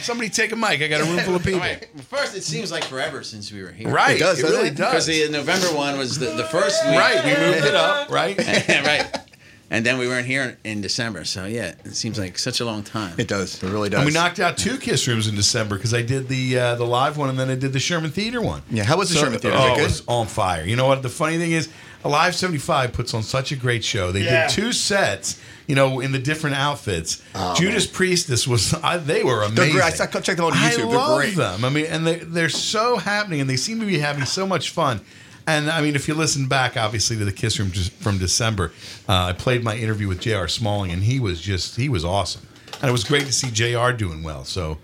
Somebody 0.00 0.28
take 0.28 0.52
a 0.52 0.56
mic. 0.56 0.82
I 0.82 0.88
got 0.88 1.00
a 1.00 1.04
room 1.04 1.18
full 1.20 1.36
of 1.36 1.42
people. 1.44 1.60
Right. 1.60 1.88
First, 2.10 2.36
it 2.36 2.42
seems 2.42 2.70
like 2.70 2.84
forever 2.84 3.22
since 3.22 3.50
we 3.50 3.62
were 3.62 3.70
here. 3.72 3.88
Right, 3.88 4.16
It 4.16 4.18
does, 4.18 4.40
it 4.40 4.44
really 4.44 4.68
it? 4.68 4.76
does. 4.76 4.90
Because 4.90 5.06
the 5.06 5.28
November 5.30 5.68
one 5.68 5.96
was 5.96 6.18
the, 6.18 6.26
the 6.26 6.44
first 6.44 6.84
week. 6.86 6.98
Right, 6.98 7.24
we 7.24 7.30
moved 7.30 7.64
it 7.64 7.74
up, 7.74 8.10
right? 8.10 8.36
right. 8.68 9.06
And 9.70 9.84
then 9.84 9.98
we 9.98 10.06
weren't 10.08 10.26
here 10.26 10.56
in 10.64 10.80
December. 10.80 11.24
So, 11.26 11.44
yeah, 11.44 11.74
it 11.84 11.94
seems 11.94 12.18
like 12.18 12.38
such 12.38 12.60
a 12.60 12.64
long 12.64 12.82
time. 12.82 13.14
It 13.18 13.28
does. 13.28 13.62
It 13.62 13.68
really 13.70 13.90
does. 13.90 13.98
And 14.00 14.06
we 14.06 14.14
knocked 14.14 14.40
out 14.40 14.56
two 14.56 14.78
Kiss 14.78 15.06
Rooms 15.06 15.28
in 15.28 15.34
December 15.34 15.76
because 15.76 15.92
I 15.92 16.00
did 16.00 16.28
the 16.28 16.58
uh, 16.58 16.74
the 16.76 16.86
live 16.86 17.18
one 17.18 17.28
and 17.28 17.38
then 17.38 17.50
I 17.50 17.54
did 17.54 17.74
the 17.74 17.78
Sherman 17.78 18.10
Theater 18.10 18.40
one. 18.40 18.62
Yeah, 18.70 18.84
how 18.84 18.96
was 18.96 19.10
the 19.10 19.16
Sherman 19.16 19.38
Theater? 19.38 19.56
Was 19.58 19.66
Oh, 19.70 19.74
it 19.74 19.80
it 19.80 19.82
was 19.84 20.02
on 20.08 20.26
fire. 20.26 20.64
You 20.64 20.76
know 20.76 20.86
what? 20.86 21.02
The 21.02 21.10
funny 21.10 21.36
thing 21.36 21.52
is, 21.52 21.68
Alive 22.04 22.34
75 22.34 22.92
puts 22.92 23.12
on 23.12 23.22
such 23.22 23.52
a 23.52 23.56
great 23.56 23.84
show. 23.84 24.10
They 24.12 24.22
Yeah. 24.22 24.46
did 24.46 24.54
two 24.54 24.72
sets, 24.72 25.38
you 25.66 25.74
know, 25.74 25.98
in 26.00 26.12
the 26.12 26.18
different 26.18 26.56
outfits. 26.56 27.20
Oh, 27.34 27.54
Judas 27.56 27.86
Priestess 27.88 28.46
was, 28.48 28.72
I, 28.84 28.96
they 28.98 29.22
were 29.24 29.40
They're 29.40 29.48
amazing. 29.64 29.72
great. 29.72 29.84
I 29.84 29.90
saw- 29.90 30.06
checked 30.06 30.24
them 30.38 30.46
out 30.46 30.52
on 30.52 30.58
I 30.58 30.70
YouTube. 30.70 30.76
They're 30.76 30.86
love 30.96 31.18
great. 31.18 31.36
them. 31.36 31.64
I 31.64 31.68
mean, 31.70 31.86
and 31.86 32.06
they, 32.06 32.18
they're 32.20 32.48
so 32.48 32.96
happening 32.98 33.40
and 33.42 33.50
they 33.50 33.56
seem 33.56 33.80
to 33.80 33.86
be 33.86 33.98
having 33.98 34.24
so 34.24 34.46
much 34.46 34.70
fun. 34.70 35.00
And 35.48 35.70
I 35.70 35.80
mean, 35.80 35.96
if 35.96 36.06
you 36.08 36.12
listen 36.14 36.46
back, 36.46 36.76
obviously, 36.76 37.16
to 37.16 37.24
the 37.24 37.32
Kiss 37.32 37.58
Room 37.58 37.70
from 37.70 38.18
December, 38.18 38.70
uh, 39.08 39.14
I 39.14 39.32
played 39.32 39.64
my 39.64 39.76
interview 39.78 40.06
with 40.06 40.20
J.R. 40.20 40.46
Smalling, 40.46 40.90
and 40.90 41.02
he 41.02 41.18
was 41.18 41.40
just, 41.40 41.76
he 41.76 41.88
was 41.88 42.04
awesome. 42.04 42.46
And 42.82 42.90
it 42.90 42.92
was 42.92 43.02
great 43.02 43.24
to 43.24 43.32
see 43.32 43.50
J.R. 43.50 43.94
doing 43.94 44.22
well. 44.22 44.44
So, 44.44 44.76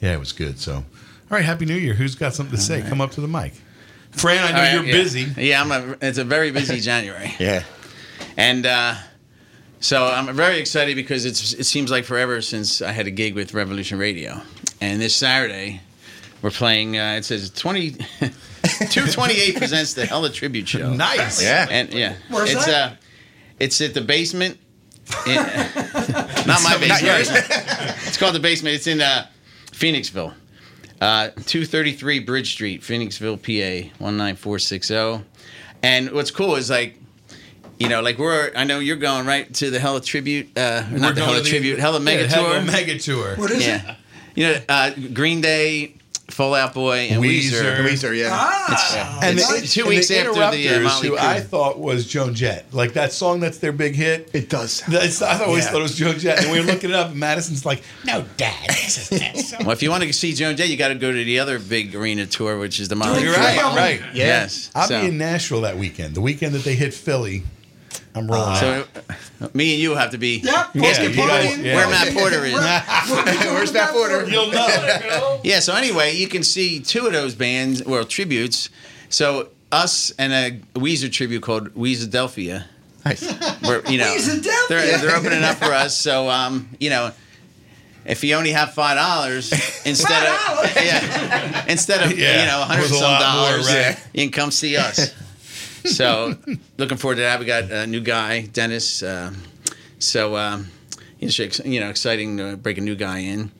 yeah, 0.00 0.12
it 0.12 0.20
was 0.20 0.30
good. 0.30 0.60
So, 0.60 0.74
all 0.76 0.84
right, 1.28 1.44
Happy 1.44 1.64
New 1.64 1.74
Year. 1.74 1.94
Who's 1.94 2.14
got 2.14 2.34
something 2.34 2.54
to 2.54 2.62
say? 2.62 2.82
Come 2.82 3.00
up 3.00 3.10
to 3.12 3.20
the 3.20 3.26
mic. 3.26 3.54
Fran, 4.12 4.44
I 4.44 4.50
know 4.52 4.58
All 4.58 4.62
right, 4.62 4.74
you're 4.74 4.84
yeah. 4.84 5.02
busy. 5.02 5.26
Yeah, 5.36 5.60
I'm 5.60 5.72
a, 5.72 5.96
it's 6.00 6.18
a 6.18 6.24
very 6.24 6.52
busy 6.52 6.78
January. 6.80 7.34
yeah. 7.40 7.64
And 8.36 8.64
uh, 8.64 8.94
so 9.80 10.06
I'm 10.06 10.32
very 10.36 10.60
excited 10.60 10.94
because 10.94 11.24
it's, 11.24 11.52
it 11.52 11.64
seems 11.64 11.90
like 11.90 12.04
forever 12.04 12.40
since 12.42 12.80
I 12.80 12.92
had 12.92 13.08
a 13.08 13.10
gig 13.10 13.34
with 13.34 13.54
Revolution 13.54 13.98
Radio. 13.98 14.40
And 14.80 15.02
this 15.02 15.16
Saturday, 15.16 15.80
we're 16.42 16.50
playing, 16.50 16.96
uh, 16.96 17.14
it 17.18 17.24
says 17.24 17.50
20. 17.50 17.96
228 18.78 19.56
presents 19.56 19.94
the 19.94 20.06
Hella 20.06 20.30
Tribute 20.30 20.68
Show. 20.68 20.92
Nice. 20.92 21.42
Yeah. 21.42 21.66
And 21.70 21.92
yeah. 21.92 22.16
Where's 22.28 22.52
it's 22.52 22.66
that? 22.66 22.92
uh 22.92 22.96
it's 23.58 23.80
at 23.80 23.94
the 23.94 24.00
basement. 24.00 24.58
In, 25.26 25.34
not 25.36 26.62
my 26.62 26.70
Not 26.70 26.80
basement. 26.80 27.02
yours. 27.02 27.28
it's 28.06 28.16
called 28.16 28.34
the 28.34 28.40
basement. 28.40 28.74
It's 28.76 28.86
in 28.86 29.00
uh, 29.00 29.26
Phoenixville. 29.72 30.34
Uh, 31.00 31.28
233 31.28 32.20
Bridge 32.20 32.52
Street, 32.52 32.82
Phoenixville, 32.82 33.36
PA 33.36 33.88
19460. 34.04 34.94
oh. 34.94 35.22
And 35.82 36.12
what's 36.12 36.30
cool 36.30 36.54
is 36.56 36.70
like 36.70 36.98
you 37.78 37.88
know, 37.88 38.00
like 38.00 38.18
we're 38.18 38.52
I 38.56 38.64
know 38.64 38.78
you're 38.78 38.96
going 38.96 39.26
right 39.26 39.52
to 39.54 39.70
the 39.70 39.80
Hella 39.80 40.00
Tribute 40.00 40.56
uh 40.56 40.82
not 40.90 41.14
the 41.14 41.20
going 41.20 41.30
Hella 41.30 41.42
Tribute, 41.42 41.78
Hella 41.78 41.98
yeah, 41.98 42.04
Mega 42.04 42.28
Hella 42.28 42.54
Tour. 42.54 42.62
Mega 42.62 42.98
Tour. 42.98 43.36
What 43.36 43.50
is 43.50 43.66
yeah. 43.66 43.92
it? 43.92 43.96
You 44.34 44.44
know, 44.46 44.60
uh, 44.68 44.90
Green 45.12 45.40
Day, 45.40 45.94
Fall 46.32 46.54
Out 46.54 46.74
Boy, 46.74 47.08
and 47.10 47.22
Weezer. 47.22 47.76
Weezer. 47.76 47.84
Weezer, 47.86 48.18
yeah. 48.18 48.28
Ah, 48.32 49.20
And 49.22 49.38
It's 49.38 49.60
the, 49.60 49.66
two 49.66 49.80
and 49.82 49.88
weeks 49.90 50.08
the 50.08 50.18
after 50.18 50.32
the, 50.32 50.68
uh, 50.68 50.80
Motley 50.80 51.08
who 51.08 51.16
Crue. 51.16 51.18
I 51.20 51.40
thought 51.40 51.78
was 51.78 52.06
Joan 52.06 52.34
Jett. 52.34 52.72
Like 52.72 52.94
that 52.94 53.12
song 53.12 53.40
that's 53.40 53.58
their 53.58 53.72
big 53.72 53.94
hit. 53.94 54.30
It 54.32 54.48
does. 54.48 54.82
That's, 54.88 55.20
I 55.22 55.44
always 55.44 55.64
Yeah. 55.64 55.70
thought 55.70 55.78
it 55.80 55.82
was 55.82 55.96
Joan 55.96 56.18
Jett. 56.18 56.42
And 56.42 56.50
we 56.50 56.58
were 56.60 56.66
looking 56.66 56.90
it 56.90 56.96
up, 56.96 57.10
and 57.10 57.20
Madison's 57.20 57.64
like, 57.66 57.82
no, 58.06 58.24
Dad, 58.36 58.66
this 58.68 59.10
is 59.12 59.20
that 59.20 59.36
song. 59.44 59.60
Well, 59.60 59.72
if 59.72 59.82
you 59.82 59.90
want 59.90 60.02
to 60.04 60.12
see 60.12 60.32
Joan 60.32 60.56
Jett, 60.56 60.68
you 60.68 60.76
got 60.76 60.88
to 60.88 60.94
go 60.94 61.12
to 61.12 61.24
the 61.24 61.38
other 61.38 61.58
big 61.58 61.94
arena 61.94 62.26
tour, 62.26 62.58
which 62.58 62.80
is 62.80 62.88
the 62.88 62.96
Motley 62.96 63.22
You're 63.24 63.34
Crue. 63.34 63.38
right, 63.38 63.76
right. 63.76 64.02
Yes. 64.14 64.70
I'll 64.74 64.88
so, 64.88 65.00
be 65.02 65.08
in 65.08 65.18
Nashville 65.18 65.60
that 65.62 65.76
weekend. 65.76 66.14
The 66.14 66.20
weekend 66.22 66.54
that 66.54 66.64
they 66.64 66.74
hit 66.74 66.94
Philly, 66.94 67.42
I'm 68.14 68.30
rolling 68.30 68.50
out. 68.50 68.58
so 68.58 68.84
me 69.54 69.72
and 69.74 69.82
you 69.82 69.94
have 69.94 70.10
to 70.10 70.18
be 70.18 70.38
Yep. 70.40 70.70
Yeah, 70.74 70.86
asking 70.86 71.10
you 71.10 71.16
guys- 71.16 71.58
yeah. 71.58 71.74
where 71.76 71.88
Matt 71.88 72.12
Porter 72.14 72.44
is. 72.44 72.54
Where's 73.52 73.72
Matt 73.72 73.90
Porter? 73.92 74.28
You'll 74.28 74.50
know. 74.52 75.40
yeah. 75.44 75.60
So 75.60 75.74
anyway, 75.74 76.14
you 76.14 76.28
can 76.28 76.42
see 76.42 76.80
two 76.80 77.06
of 77.06 77.12
those 77.12 77.34
bands, 77.34 77.82
well, 77.84 78.04
tributes. 78.04 78.68
So 79.08 79.48
us 79.70 80.12
and 80.18 80.32
a 80.32 80.78
Weezer 80.78 81.10
tribute 81.10 81.42
called 81.42 81.70
Weezer 81.74 82.06
Delphia. 82.10 82.66
Nice. 83.04 83.22
We're, 83.62 83.82
you 83.86 83.98
know, 83.98 84.14
they're, 84.68 84.98
they're 84.98 85.16
opening 85.16 85.42
up 85.42 85.56
for 85.56 85.72
us. 85.72 85.96
So, 85.96 86.28
um, 86.30 86.68
you 86.78 86.90
know, 86.90 87.10
if 88.04 88.22
you 88.22 88.34
only 88.34 88.50
have 88.52 88.74
five 88.74 88.96
dollars 88.96 89.50
instead 89.86 90.22
of 90.22 90.36
$5? 90.36 90.84
yeah, 90.84 91.64
instead 91.68 92.02
of 92.02 92.16
Yeah, 92.18 92.40
you 92.42 92.46
know 92.46 92.60
a 92.62 92.64
hundred 92.64 92.88
some 92.88 93.00
lot 93.00 93.36
more, 93.36 93.48
dollars, 93.50 93.66
right. 93.68 93.96
you 94.12 94.24
can 94.24 94.32
come 94.32 94.50
see 94.50 94.76
us. 94.76 95.14
So, 95.84 96.36
looking 96.78 96.96
forward 96.96 97.16
to 97.16 97.22
that. 97.22 97.40
We 97.40 97.46
got 97.46 97.70
a 97.70 97.86
new 97.86 98.00
guy, 98.00 98.46
Dennis. 98.46 99.02
Uh, 99.02 99.32
so, 99.98 100.36
um, 100.36 100.68
you 101.18 101.80
know, 101.80 101.88
exciting 101.88 102.36
to 102.38 102.56
break 102.56 102.78
a 102.78 102.80
new 102.80 102.96
guy 102.96 103.18
in. 103.18 103.50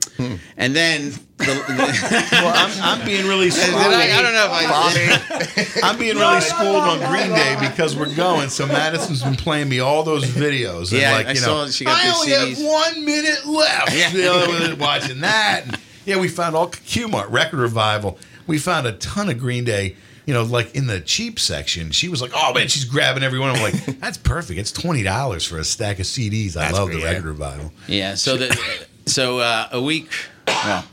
And 0.57 0.77
then, 0.77 1.11
the, 1.39 1.47
the, 1.47 2.28
Well, 2.32 2.53
I'm, 2.55 3.01
I'm 3.01 3.07
being 3.07 3.27
really 3.27 3.51
schooled. 3.51 3.81
I, 3.81 4.16
I 4.16 4.23
don't 4.23 4.32
know 4.32 4.47
if 4.47 5.81
I 5.82 5.89
I'm 5.89 5.99
being 5.99 6.16
really 6.16 6.40
schooled 6.40 6.85
on 6.85 6.99
Green 7.11 7.31
Day 7.31 7.57
because 7.61 7.97
we're 7.97 8.15
going. 8.15 8.49
So 8.49 8.66
Madison's 8.66 9.23
been 9.23 9.35
playing 9.35 9.69
me 9.69 9.81
all 9.81 10.05
those 10.05 10.24
videos. 10.24 10.93
And 10.93 11.01
Yeah, 11.01 11.12
like, 11.12 11.27
I 11.27 11.32
you 11.32 11.40
know, 11.40 11.65
saw 11.65 11.66
she 11.69 11.85
got 11.85 12.05
I 12.05 12.11
only 12.15 12.28
CDs. 12.31 12.57
have 12.59 12.66
one 12.66 13.05
minute 13.05 13.47
left. 13.47 13.97
Yeah. 13.97 14.12
You 14.12 14.23
know, 14.69 14.77
watching 14.78 15.20
that. 15.20 15.62
And, 15.66 15.78
yeah, 16.05 16.20
we 16.20 16.28
found 16.28 16.55
all 16.55 16.69
Q-Mart 16.69 17.31
Record 17.31 17.59
Revival. 17.59 18.19
We 18.47 18.59
found 18.59 18.86
a 18.86 18.93
ton 18.93 19.28
of 19.28 19.39
Green 19.39 19.65
Day 19.65 19.97
you 20.27 20.32
know, 20.35 20.43
like 20.44 20.74
in 20.74 20.86
the 20.86 21.01
cheap 21.01 21.39
section, 21.40 21.90
she 21.90 22.09
was 22.09 22.23
like, 22.23 22.31
"Oh 22.35 22.53
man, 22.55 22.69
she's 22.69 22.85
grabbing 22.85 23.23
everyone." 23.23 23.51
I'm 23.51 23.62
like, 23.62 23.74
"That's 24.01 24.19
perfect. 24.19 24.59
It's 24.59 24.73
twenty 24.73 25.03
dollars 25.03 25.44
for 25.44 25.59
a 25.59 25.65
stack 25.65 25.99
of 25.99 26.07
CDs." 26.07 26.57
I 26.57 26.62
That's 26.66 26.74
love 26.74 26.89
great, 26.89 26.97
the 26.99 27.03
yeah. 27.03 27.09
record 27.11 27.24
revival. 27.24 27.73
Yeah. 27.89 28.15
So 28.15 28.36
the 28.36 28.59
so 29.07 29.39
uh, 29.40 29.69
a 29.73 29.81
week, 29.82 30.11
well, 30.47 30.85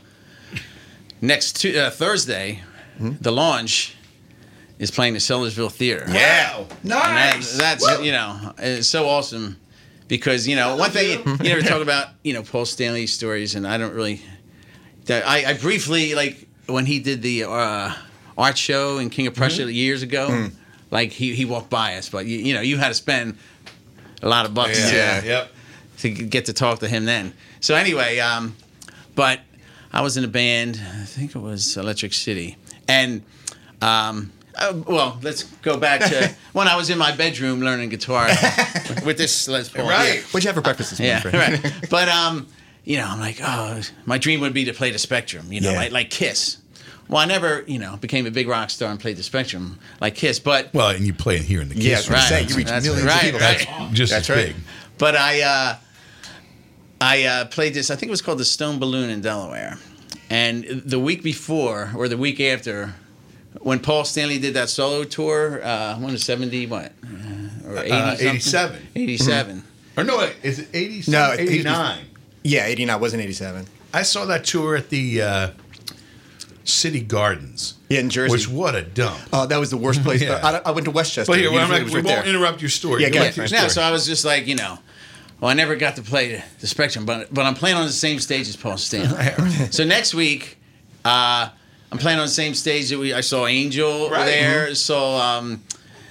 next 1.20 1.60
tu- 1.60 1.78
uh, 1.78 1.90
Thursday, 1.90 2.62
the 2.98 3.30
launch 3.32 3.94
is 4.78 4.90
playing 4.90 5.12
the 5.14 5.18
Sellersville 5.20 5.70
Theater. 5.72 6.04
Yeah. 6.08 6.64
Nice. 6.82 7.56
That, 7.58 7.80
that's 7.80 8.02
you 8.02 8.12
know 8.12 8.52
it's 8.58 8.88
so 8.88 9.06
awesome 9.08 9.56
because 10.08 10.48
you 10.48 10.56
know 10.56 10.76
one 10.76 10.90
thing 10.90 11.20
you, 11.24 11.32
you 11.42 11.54
never 11.54 11.62
talk 11.62 11.82
about 11.82 12.08
you 12.24 12.32
know 12.32 12.42
Paul 12.42 12.64
Stanley 12.66 13.06
stories 13.06 13.54
and 13.54 13.66
I 13.66 13.78
don't 13.78 13.94
really. 13.94 14.22
that- 15.06 15.26
I, 15.26 15.50
I 15.50 15.52
briefly 15.54 16.14
like 16.14 16.48
when 16.66 16.86
he 16.86 16.98
did 17.00 17.22
the 17.22 17.44
uh, 17.44 17.92
art 18.40 18.58
show 18.58 18.98
in 18.98 19.10
King 19.10 19.26
of 19.26 19.34
Prussia 19.34 19.70
years 19.72 20.02
ago. 20.02 20.48
Like 20.90 21.12
he, 21.12 21.34
he 21.36 21.44
walked 21.44 21.70
by 21.70 21.94
us, 21.96 22.08
but 22.08 22.26
you, 22.26 22.38
you 22.38 22.54
know 22.54 22.60
you 22.62 22.76
had 22.76 22.88
to 22.88 22.94
spend 22.94 23.38
a 24.22 24.28
lot 24.28 24.44
of 24.46 24.54
bucks 24.54 24.78
Yeah. 24.92 25.20
to, 25.20 25.26
Yep. 25.26 25.50
to 25.98 26.10
get 26.10 26.46
to 26.46 26.52
talk 26.52 26.80
to 26.80 26.88
him 26.88 27.04
then. 27.04 27.32
So 27.60 27.74
anyway, 27.76 28.18
um, 28.18 28.56
but 29.14 29.40
I 29.92 30.02
was 30.02 30.16
in 30.16 30.24
a 30.24 30.28
band. 30.28 30.80
I 30.82 31.04
think 31.04 31.36
it 31.36 31.38
was 31.38 31.76
Electric 31.76 32.12
City, 32.12 32.56
and 32.88 33.22
um, 33.82 34.32
uh, 34.56 34.74
well, 34.86 35.18
let's 35.22 35.44
go 35.62 35.76
back 35.76 36.00
to 36.00 36.34
when 36.52 36.66
I 36.66 36.74
was 36.76 36.90
in 36.90 36.98
my 36.98 37.14
bedroom 37.14 37.60
learning 37.60 37.90
guitar 37.90 38.26
with 39.04 39.16
this 39.16 39.46
Les 39.48 39.68
Paul. 39.68 39.88
Right. 39.88 40.22
What'd 40.32 40.42
you 40.44 40.48
have 40.48 40.56
for 40.56 40.60
breakfast 40.62 40.90
this 40.90 41.00
morning? 41.00 41.20
Yeah, 41.32 41.50
right. 41.64 41.88
But 41.88 42.08
um, 42.08 42.48
you 42.84 42.96
know, 42.98 43.06
I'm 43.06 43.20
like, 43.20 43.38
oh, 43.42 43.80
my 44.06 44.18
dream 44.18 44.40
would 44.40 44.54
be 44.54 44.64
to 44.64 44.72
play 44.74 44.90
the 44.90 44.98
Spectrum. 44.98 45.52
You 45.52 45.60
know, 45.60 45.70
Yeah. 45.70 45.78
like 45.78 45.92
like 45.92 46.10
Kiss. 46.10 46.56
Well, 47.10 47.18
I 47.20 47.24
never, 47.26 47.64
you 47.66 47.78
know, 47.80 47.96
became 47.96 48.24
a 48.26 48.30
big 48.30 48.46
rock 48.48 48.70
star 48.70 48.88
and 48.90 48.98
played 49.00 49.16
the 49.16 49.22
Spectrum 49.24 49.78
like 50.00 50.14
Kiss, 50.14 50.38
but 50.38 50.72
Well, 50.72 50.90
and 50.90 51.04
you 51.04 51.12
play 51.12 51.36
it 51.36 51.42
here 51.42 51.60
in 51.60 51.68
the 51.68 51.74
Kiss. 51.74 51.84
Yeah, 51.84 51.96
Kiss 51.96 52.10
right. 52.10 52.40
Room. 52.40 52.48
You 52.48 52.56
reach 52.56 52.66
That's 52.68 52.84
millions 52.86 53.04
of 53.04 53.10
right, 53.14 53.20
people. 53.22 53.40
That's 53.40 53.64
just 53.92 54.12
That's 54.12 54.30
as 54.30 54.36
right. 54.36 54.46
big. 54.54 54.56
But 54.96 55.16
I 55.16 55.42
uh, 55.42 55.76
I 57.00 57.24
uh, 57.24 57.44
played 57.46 57.74
this. 57.74 57.90
I 57.90 57.96
think 57.96 58.08
it 58.08 58.10
was 58.10 58.22
called 58.22 58.38
the 58.38 58.44
Stone 58.44 58.78
Balloon 58.78 59.10
in 59.10 59.20
Delaware, 59.22 59.78
and 60.28 60.64
the 60.64 61.00
week 61.00 61.22
before 61.22 61.90
or 61.96 62.06
the 62.08 62.16
week 62.18 62.38
after, 62.40 62.94
when 63.60 63.80
Paul 63.80 64.04
Stanley 64.04 64.38
did 64.38 64.54
that 64.54 64.68
solo 64.68 65.04
tour, 65.04 65.64
uh, 65.64 65.96
when 65.98 66.12
was 66.12 66.22
seventy 66.22 66.66
what 66.66 66.92
uh, 67.04 67.68
or 67.70 67.78
80 67.78 67.90
Uh, 67.90 68.10
something? 68.16 68.28
87. 68.36 68.78
87. 68.94 69.64
Or 69.96 70.04
no, 70.04 70.18
wait, 70.18 70.36
is 70.42 70.60
it 70.60 70.68
80? 70.72 71.10
No, 71.10 71.34
89. 71.36 72.04
Yeah, 72.44 72.66
89 72.66 73.00
wasn't 73.00 73.22
87. 73.22 73.66
I 73.92 74.02
saw 74.02 74.24
that 74.26 74.44
tour 74.44 74.76
at 74.76 74.88
the 74.90 75.20
uh, 75.22 75.50
City 76.70 77.00
Gardens. 77.00 77.74
Yeah, 77.88 78.00
in 78.00 78.10
Jersey. 78.10 78.30
Which 78.32 78.48
what 78.48 78.74
a 78.74 78.82
dump. 78.82 79.18
Oh, 79.32 79.46
that 79.46 79.58
was 79.58 79.70
the 79.70 79.76
worst 79.76 80.02
place. 80.02 80.22
Yeah. 80.24 80.40
I, 80.64 80.68
I 80.68 80.70
went 80.72 80.84
to 80.86 80.90
Westchester. 80.90 81.30
But 81.32 81.38
here, 81.40 81.50
well, 81.50 81.60
I'm 81.60 81.82
Usually 81.82 81.84
not- 81.84 81.90
we 81.92 81.94
right 81.96 82.04
won't 82.16 82.24
there. 82.26 82.34
interrupt 82.34 82.60
your 82.62 82.68
story. 82.70 83.02
Yeah, 83.02 83.08
Go 83.10 83.14
go 83.18 83.22
ahead. 83.26 83.48
to 83.48 83.54
No, 83.54 83.68
so 83.68 83.82
I 83.82 83.90
was 83.90 84.06
just 84.06 84.24
like, 84.24 84.46
you 84.46 84.54
know, 84.54 84.78
well, 85.40 85.50
I 85.50 85.54
never 85.54 85.74
got 85.76 85.96
to 85.96 86.02
play 86.02 86.42
the 86.60 86.66
Spectrum, 86.66 87.04
but 87.06 87.32
but 87.32 87.46
I'm 87.46 87.54
playing 87.54 87.76
on 87.76 87.86
the 87.86 87.92
same 87.92 88.18
stage 88.20 88.48
as 88.48 88.56
Paul 88.56 88.76
Stanley. 88.76 89.24
so 89.70 89.84
next 89.84 90.14
week, 90.14 90.58
uh, 91.04 91.48
I'm 91.92 91.98
playing 91.98 92.18
on 92.18 92.26
the 92.26 92.32
same 92.32 92.54
stage 92.54 92.90
that 92.90 92.98
we 92.98 93.12
I 93.14 93.22
saw 93.22 93.46
Angel 93.46 94.10
Right. 94.10 94.26
there, 94.26 94.74
saw 94.74 95.38
um, 95.38 95.62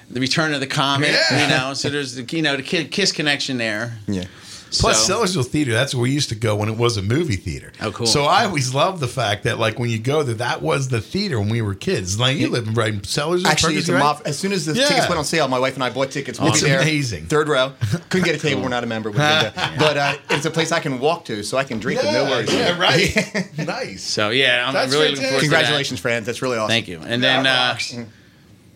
the 0.09 0.19
Return 0.19 0.53
of 0.55 0.59
the 0.61 0.67
Comet, 0.67 1.11
Yeah. 1.31 1.43
you 1.43 1.47
know. 1.49 1.73
So 1.75 1.89
there's 1.89 2.15
the 2.15 2.23
you 2.35 2.41
know 2.41 2.57
the 2.57 2.63
Kiss 2.63 3.11
connection 3.11 3.57
there. 3.57 3.97
Yeah. 4.07 4.25
Plus, 4.71 5.05
So- 5.07 5.23
Sellersville 5.23 5.45
Theater, 5.47 5.71
that's 5.71 5.95
where 5.95 6.03
we 6.03 6.11
used 6.11 6.29
to 6.29 6.35
go 6.35 6.55
when 6.55 6.69
it 6.69 6.77
was 6.77 6.97
a 6.97 7.01
movie 7.01 7.35
theater. 7.35 7.71
Oh, 7.81 7.91
cool. 7.91 8.05
So 8.05 8.25
I 8.25 8.45
always 8.45 8.73
loved 8.73 8.99
the 8.99 9.07
fact 9.07 9.43
that, 9.43 9.57
like, 9.57 9.79
when 9.79 9.89
you 9.89 9.97
go 9.99 10.21
there, 10.23 10.35
that 10.35 10.61
was 10.61 10.89
the 10.89 11.01
theater 11.01 11.39
when 11.39 11.49
we 11.49 11.61
were 11.61 11.73
kids. 11.73 12.19
Like, 12.19 12.37
you 12.37 12.49
live 12.49 12.77
right 12.77 12.93
in 12.93 13.01
Sellersville. 13.01 13.45
Actually, 13.45 13.77
it's 13.77 13.89
a 13.89 13.93
Perkins, 13.93 14.03
mob. 14.03 14.21
As 14.25 14.37
soon 14.37 14.51
as 14.51 14.65
the 14.65 14.73
Yeah. 14.75 14.87
tickets 14.87 15.07
went 15.09 15.17
on 15.17 15.25
sale, 15.25 15.47
my 15.47 15.57
wife 15.59 15.73
and 15.75 15.83
I 15.83 15.89
bought 15.89 16.11
tickets. 16.11 16.39
We'll 16.39 16.51
It's 16.51 16.61
be 16.61 16.69
there. 16.69 16.81
amazing. 16.81 17.25
Third 17.25 17.47
row. 17.47 17.73
Couldn't 18.09 18.25
get 18.25 18.35
a 18.35 18.39
table. 18.39 18.61
We're 18.63 18.69
not 18.69 18.83
a 18.83 18.87
member. 18.87 19.09
We 19.09 19.17
couldn't 19.17 19.55
but 19.79 19.97
uh, 19.97 20.15
it's 20.29 20.45
a 20.45 20.51
place 20.51 20.71
I 20.71 20.79
can 20.79 20.99
walk 20.99 21.25
to, 21.25 21.43
so 21.43 21.57
I 21.57 21.63
can 21.63 21.79
drink 21.79 22.01
with 22.03 22.11
no 22.11 22.25
worries. 22.25 22.53
yeah, 22.53 22.77
right. 22.79 23.57
nice. 23.57 24.03
So 24.03 24.29
yeah, 24.29 24.65
I'm 24.67 24.73
That's 24.73 24.91
really 24.93 25.09
looking 25.09 25.23
forward 25.23 25.39
to 25.41 25.49
that. 25.49 25.55
Congratulations, 25.55 25.99
friends. 25.99 26.25
That's 26.25 26.41
really 26.41 26.57
awesome. 26.57 26.69
Thank 26.69 26.87
you. 26.87 27.01
And 27.05 27.23
then 27.23 27.47
uh, 27.47 27.77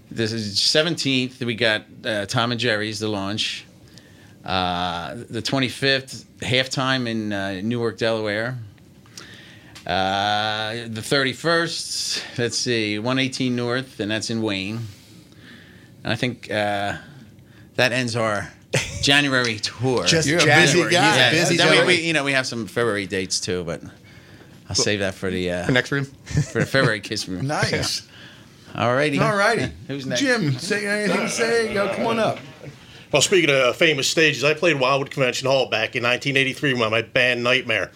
this 0.10 0.32
is 0.32 0.56
17th. 0.57 1.44
We 1.45 1.56
got 1.56 1.84
uh, 2.06 2.26
Tom 2.26 2.52
and 2.52 2.60
Jerry's 2.60 2.99
the 2.99 3.07
launch. 3.10 3.65
Uh, 4.44 5.15
the 5.30 5.41
25th 5.41 6.26
halftime 6.40 7.07
in 7.07 7.32
uh, 7.32 7.61
Newark, 7.64 7.98
Delaware. 7.98 8.57
Uh, 9.86 10.74
the 10.88 11.02
31st, 11.02 12.38
let's 12.38 12.57
see, 12.57 12.98
118 12.99 13.56
North, 13.56 13.99
and 13.99 14.10
that's 14.10 14.30
in 14.30 14.41
Wayne. 14.41 14.80
And 16.03 16.14
I 16.14 16.15
think 16.15 16.49
uh, 16.49 16.98
that 17.76 17.91
ends 17.91 18.15
our 18.15 18.49
January 19.02 19.60
tour. 19.60 20.06
Just 20.06 20.28
You're 20.28 20.40
a 20.40 20.45
busy 20.45 20.82
guy. 20.84 20.90
Yeah. 20.91 21.32
Busy 21.32 21.57
then 21.57 21.86
we, 21.86 21.95
we, 21.98 22.02
you 22.02 22.14
know, 22.14 22.24
we 22.24 22.32
have 22.32 22.48
some 22.48 22.65
February 22.65 23.07
dates 23.07 23.40
too, 23.41 23.64
but 23.65 23.82
I'll 24.70 24.76
save 24.76 24.99
that 24.99 25.15
for 25.15 25.30
the 25.30 25.52
uh, 25.52 25.65
For 25.65 25.72
next 25.74 25.91
room. 25.91 26.06
for 26.06 26.60
the 26.61 26.65
February 26.65 27.02
kiss 27.02 27.28
room. 27.28 27.48
Nice. 27.48 28.07
All 28.76 28.94
righty. 28.95 29.20
All 29.20 29.36
righty. 29.36 29.72
Who's 29.88 30.06
next? 30.06 30.22
Jim, 30.22 30.53
say 30.53 30.88
anything 30.88 31.22
to 31.22 31.30
say? 31.30 31.74
Yo, 31.74 31.94
come 31.94 32.07
on 32.07 32.20
up. 32.20 32.40
Well, 33.14 33.22
speaking 33.22 33.52
of 33.52 33.76
famous 33.76 34.07
stages, 34.10 34.44
I 34.44 34.56
played 34.56 34.80
Wildwood 34.80 35.11
Convention 35.11 35.48
Hall 35.48 35.68
back 35.68 35.95
in 35.95 36.02
1983 36.02 36.73
with 36.73 36.90
my 36.90 37.03
band 37.03 37.44
Nightmare. 37.44 37.91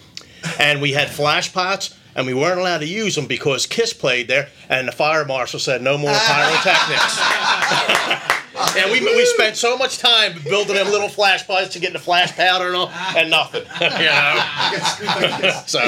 And 0.60 0.80
we 0.80 0.92
had 0.92 1.10
flash 1.10 1.52
pots, 1.52 1.98
and 2.16 2.28
we 2.28 2.36
weren't 2.36 2.60
allowed 2.60 2.82
to 2.82 2.86
use 2.86 3.16
them 3.16 3.26
because 3.26 3.66
Kiss 3.66 3.94
played 3.94 4.28
there, 4.28 4.50
and 4.70 4.88
the 4.88 4.92
fire 4.92 5.26
marshal 5.26 5.60
said 5.60 5.82
no 5.82 5.98
more 5.98 6.12
pyrotechnics. 6.14 7.20
and 8.78 8.92
we, 8.92 9.00
we 9.00 9.26
spent 9.26 9.58
so 9.58 9.76
much 9.76 9.98
time 9.98 10.40
building 10.44 10.76
them 10.76 10.86
little 10.92 11.10
flash 11.10 11.48
pots 11.48 11.70
to 11.70 11.80
get 11.80 11.94
the 11.94 12.00
flash 12.00 12.36
powder 12.36 12.68
and 12.68 12.76
all, 12.76 12.90
and 12.90 13.32
nothing. 13.32 13.64
you 13.82 13.90
know? 13.90 15.64
so 15.66 15.80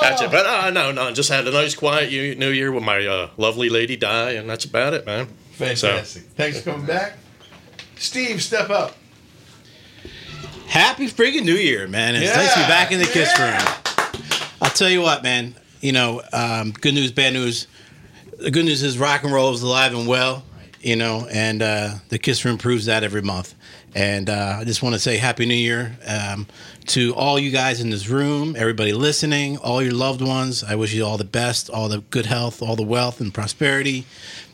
that's 0.00 0.20
it. 0.20 0.32
But 0.32 0.46
uh, 0.46 0.70
no, 0.70 0.90
no, 0.90 1.12
just 1.12 1.30
had 1.30 1.46
a 1.46 1.52
nice, 1.52 1.76
quiet 1.76 2.10
New 2.10 2.50
Year 2.50 2.72
with 2.72 2.82
my 2.82 3.06
uh, 3.06 3.30
lovely 3.36 3.68
lady 3.68 3.96
Di, 3.96 4.32
and 4.32 4.50
that's 4.50 4.64
about 4.64 4.94
it, 4.94 5.06
man. 5.06 5.28
Fantastic. 5.52 6.24
Thanks 6.34 6.58
for 6.60 6.72
coming 6.72 6.86
back. 6.86 7.18
Steve, 7.98 8.42
step 8.42 8.70
up. 8.70 8.96
Happy 10.66 11.08
freaking 11.08 11.44
New 11.44 11.54
Year, 11.54 11.88
man. 11.88 12.14
It's 12.14 12.34
nice 12.34 12.54
to 12.54 12.60
be 12.60 12.66
back 12.66 12.92
in 12.92 12.98
the 12.98 13.06
Kiss 13.06 13.36
Room. 13.38 13.58
I'll 14.60 14.70
tell 14.70 14.88
you 14.88 15.00
what, 15.00 15.22
man. 15.22 15.54
You 15.80 15.92
know, 15.92 16.22
um, 16.32 16.72
good 16.72 16.94
news, 16.94 17.10
bad 17.10 17.32
news. 17.32 17.66
The 18.38 18.50
good 18.50 18.64
news 18.64 18.82
is 18.82 18.98
rock 18.98 19.24
and 19.24 19.32
roll 19.32 19.52
is 19.52 19.62
alive 19.62 19.94
and 19.94 20.06
well, 20.06 20.44
you 20.80 20.94
know, 20.94 21.26
and 21.30 21.62
uh, 21.62 21.94
the 22.08 22.18
Kiss 22.18 22.44
Room 22.44 22.58
proves 22.58 22.86
that 22.86 23.02
every 23.02 23.22
month. 23.22 23.54
And 23.94 24.30
uh, 24.30 24.58
I 24.60 24.64
just 24.64 24.82
want 24.82 24.94
to 24.94 24.98
say 25.00 25.16
Happy 25.16 25.46
New 25.46 25.54
Year 25.54 25.96
um, 26.06 26.46
to 26.88 27.14
all 27.14 27.38
you 27.38 27.50
guys 27.50 27.80
in 27.80 27.90
this 27.90 28.08
room, 28.08 28.54
everybody 28.56 28.92
listening, 28.92 29.56
all 29.58 29.82
your 29.82 29.94
loved 29.94 30.20
ones. 30.20 30.62
I 30.62 30.76
wish 30.76 30.92
you 30.92 31.04
all 31.04 31.16
the 31.16 31.24
best, 31.24 31.70
all 31.70 31.88
the 31.88 32.00
good 32.10 32.26
health, 32.26 32.62
all 32.62 32.76
the 32.76 32.82
wealth 32.84 33.20
and 33.20 33.32
prosperity, 33.34 34.06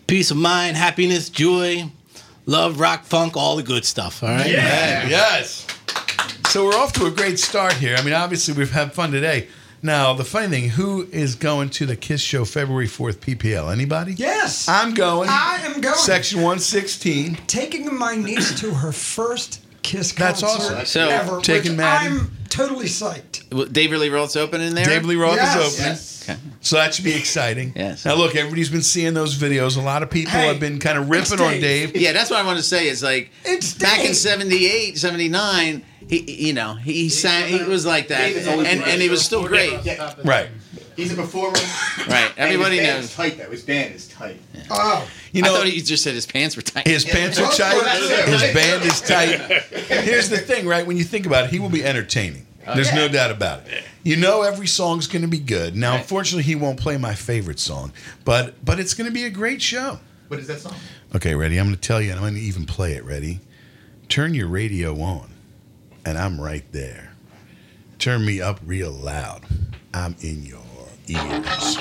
peace 0.06 0.30
of 0.30 0.36
mind, 0.36 0.76
happiness, 0.76 1.28
joy, 1.28 1.90
love, 2.46 2.80
rock, 2.80 3.04
funk, 3.04 3.36
all 3.36 3.56
the 3.56 3.62
good 3.62 3.84
stuff. 3.84 4.22
All 4.22 4.28
right? 4.30 4.50
Yeah. 4.50 5.08
Yes. 5.08 5.66
So 6.48 6.64
we're 6.64 6.76
off 6.76 6.92
to 6.94 7.06
a 7.06 7.10
great 7.10 7.38
start 7.38 7.74
here. 7.74 7.96
I 7.96 8.02
mean, 8.02 8.14
obviously 8.14 8.54
we've 8.54 8.70
had 8.70 8.92
fun 8.92 9.10
today. 9.10 9.48
Now, 9.82 10.14
the 10.14 10.24
funny 10.24 10.48
thing, 10.48 10.68
who 10.70 11.06
is 11.12 11.34
going 11.34 11.68
to 11.70 11.84
the 11.84 11.94
Kiss 11.94 12.22
Show 12.22 12.46
February 12.46 12.86
4th 12.86 13.16
PPL? 13.16 13.70
Anybody? 13.70 14.14
Yes. 14.14 14.66
I'm 14.66 14.94
going. 14.94 15.28
I 15.30 15.60
am 15.62 15.82
going. 15.82 15.96
Section 15.96 16.38
116. 16.38 17.36
Taking 17.46 17.94
my 17.94 18.16
niece 18.16 18.58
to 18.60 18.72
her 18.72 18.92
first 18.92 19.60
Kiss 19.84 20.12
That's 20.12 20.40
concert 20.40 20.74
awesome. 20.74 20.86
So, 20.86 21.08
ever. 21.08 21.40
taking 21.40 21.72
which 21.72 21.78
Madden. 21.78 22.18
I'm 22.20 22.30
totally 22.48 22.86
psyched. 22.86 23.52
Well, 23.52 23.66
David 23.66 24.00
Lee 24.00 24.08
Roth's 24.08 24.34
opening 24.34 24.74
there. 24.74 24.84
Dave 24.86 25.04
Lee 25.04 25.14
Roth 25.16 25.36
Yes. 25.36 25.54
is 25.56 25.74
opening. 25.74 25.92
Yes. 25.92 26.10
Okay. 26.30 26.38
So 26.62 26.76
that 26.76 26.94
should 26.94 27.04
be 27.04 27.14
exciting. 27.14 27.74
Yes. 27.76 28.06
Now, 28.06 28.14
look, 28.14 28.34
everybody's 28.34 28.70
been 28.70 28.80
seeing 28.82 29.12
those 29.12 29.36
videos. 29.36 29.76
A 29.76 29.82
lot 29.82 30.02
of 30.02 30.10
people 30.10 30.32
Hey, 30.32 30.46
have 30.46 30.58
been 30.58 30.78
kind 30.80 30.96
of 30.96 31.10
it's 31.12 31.30
ripping 31.30 31.44
on 31.44 31.52
Dave. 31.60 31.92
Dave. 31.92 32.00
Yeah, 32.02 32.12
that's 32.12 32.30
what 32.30 32.40
I 32.40 32.46
want 32.46 32.56
to 32.56 32.64
say. 32.64 32.88
Is 32.88 33.02
like 33.02 33.30
It's 33.44 33.74
back 33.74 34.02
in 34.02 34.14
78, 34.14 34.96
79, 34.96 35.84
he, 36.08 36.46
you 36.46 36.52
know, 36.54 36.74
he 36.76 37.10
sang, 37.10 37.48
he 37.48 37.62
was 37.64 37.84
like 37.84 38.08
that, 38.08 38.32
and, 38.32 38.82
and 38.82 39.02
he 39.02 39.10
was 39.10 39.22
still 39.22 39.46
great. 39.46 39.72
Right. 40.24 40.48
He's 40.96 41.12
a 41.12 41.16
performer. 41.16 41.58
Right. 42.08 42.32
Everybody 42.38 42.78
and 42.78 42.86
his 42.86 42.86
band 42.86 42.96
knows. 43.00 43.04
is 43.10 43.14
tight, 43.14 43.38
though. 43.38 43.50
His 43.50 43.62
band 43.62 43.94
is 43.94 44.08
tight. 44.08 44.40
Oh, 44.70 45.06
You 45.34 45.42
I 45.42 45.48
know, 45.48 45.56
thought 45.56 45.66
he 45.66 45.80
just 45.82 46.04
said 46.04 46.14
his 46.14 46.26
pants 46.26 46.54
were 46.54 46.62
tight. 46.62 46.86
His 46.86 47.04
pants 47.04 47.40
are 47.40 47.50
tight. 47.56 48.26
His 48.28 48.54
band 48.54 48.84
is 48.84 49.00
tight. 49.00 49.30
Here's 50.04 50.28
the 50.30 50.38
thing, 50.38 50.64
right? 50.66 50.86
When 50.86 50.96
you 50.96 51.02
think 51.02 51.26
about 51.26 51.46
it, 51.46 51.50
he 51.50 51.58
will 51.58 51.68
be 51.68 51.84
entertaining. 51.84 52.46
Oh, 52.66 52.74
There's 52.76 52.94
no 52.94 53.08
doubt 53.08 53.32
about 53.32 53.66
it. 53.66 53.82
You 54.04 54.16
know 54.16 54.42
every 54.42 54.68
song's 54.68 55.06
going 55.08 55.22
to 55.22 55.28
be 55.28 55.38
good. 55.40 55.74
Now, 55.74 55.96
unfortunately, 55.96 56.44
he 56.44 56.54
won't 56.54 56.78
play 56.78 56.96
my 56.98 57.14
favorite 57.14 57.58
song, 57.58 57.92
but 58.24 58.64
but 58.64 58.78
it's 58.78 58.94
going 58.94 59.08
to 59.08 59.12
be 59.12 59.24
a 59.24 59.30
great 59.30 59.60
show. 59.60 59.98
What 60.28 60.38
is 60.38 60.46
that 60.46 60.60
song? 60.60 60.74
Okay, 61.16 61.34
ready? 61.34 61.58
I'm 61.58 61.66
going 61.66 61.74
to 61.74 61.80
tell 61.80 62.00
you, 62.00 62.10
and 62.10 62.18
I'm 62.20 62.22
going 62.24 62.34
to 62.36 62.40
even 62.40 62.64
play 62.64 62.92
it. 62.92 63.04
Ready? 63.04 63.40
Turn 64.08 64.34
your 64.34 64.46
radio 64.48 64.98
on, 65.00 65.30
and 66.06 66.16
I'm 66.16 66.40
right 66.40 66.64
there. 66.72 67.12
Turn 67.98 68.24
me 68.24 68.40
up 68.40 68.60
real 68.64 68.92
loud. 68.92 69.42
I'm 69.92 70.14
in 70.20 70.44
your 70.44 70.62
ears. 71.08 71.76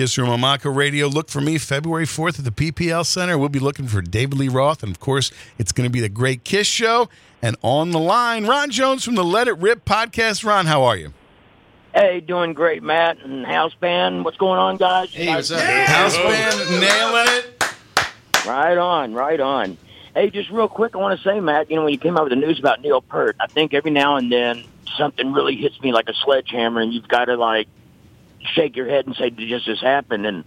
Kiss 0.00 0.16
Room 0.16 0.30
on 0.30 0.40
Montco 0.40 0.74
Radio. 0.74 1.08
Look 1.08 1.28
for 1.28 1.42
me 1.42 1.58
February 1.58 2.06
4th 2.06 2.38
at 2.38 2.46
the 2.46 2.50
PPL 2.50 3.04
Center. 3.04 3.36
We'll 3.36 3.50
be 3.50 3.58
looking 3.58 3.86
for 3.86 4.00
David 4.00 4.38
Lee 4.38 4.48
Roth. 4.48 4.82
And 4.82 4.90
of 4.90 4.98
course, 4.98 5.30
it's 5.58 5.72
going 5.72 5.86
to 5.86 5.92
be 5.92 6.00
the 6.00 6.08
Great 6.08 6.42
Kiss 6.42 6.66
Show. 6.66 7.10
And 7.42 7.54
on 7.60 7.90
the 7.90 7.98
line, 7.98 8.46
Ron 8.46 8.70
Jones 8.70 9.04
from 9.04 9.14
the 9.14 9.22
Let 9.22 9.46
It 9.46 9.58
Rip 9.58 9.84
podcast. 9.84 10.42
Ron, 10.42 10.64
how 10.64 10.84
are 10.84 10.96
you? 10.96 11.12
Hey, 11.94 12.20
doing 12.20 12.54
great, 12.54 12.82
Matt 12.82 13.18
and 13.22 13.44
House 13.44 13.74
Band. 13.74 14.24
What's 14.24 14.38
going 14.38 14.58
on, 14.58 14.78
guys? 14.78 15.12
Hey, 15.12 15.28
what's 15.28 15.50
up? 15.50 15.60
House 15.60 16.16
Band 16.16 16.80
nailing 16.80 17.26
it. 17.36 17.64
Right 18.46 18.78
on, 18.78 19.12
right 19.12 19.38
on. 19.38 19.76
Hey, 20.14 20.30
just 20.30 20.48
real 20.48 20.68
quick, 20.68 20.96
I 20.96 20.98
want 20.98 21.20
to 21.20 21.28
say, 21.28 21.40
Matt, 21.40 21.68
you 21.68 21.76
know, 21.76 21.84
when 21.84 21.92
you 21.92 21.98
came 21.98 22.16
out 22.16 22.24
with 22.24 22.30
the 22.30 22.36
news 22.36 22.58
about 22.58 22.80
Neil 22.80 23.02
Peart, 23.02 23.36
I 23.38 23.48
think 23.48 23.74
every 23.74 23.90
now 23.90 24.16
and 24.16 24.32
then 24.32 24.64
something 24.96 25.34
really 25.34 25.56
hits 25.56 25.78
me 25.82 25.92
like 25.92 26.08
a 26.08 26.14
sledgehammer, 26.14 26.80
and 26.80 26.90
you've 26.90 27.06
got 27.06 27.26
to 27.26 27.36
like 27.36 27.68
shake 28.54 28.76
your 28.76 28.88
head 28.88 29.06
and 29.06 29.14
say, 29.16 29.30
"Did 29.30 29.48
just 29.48 29.66
this 29.66 29.80
happen?" 29.80 30.24
And 30.26 30.44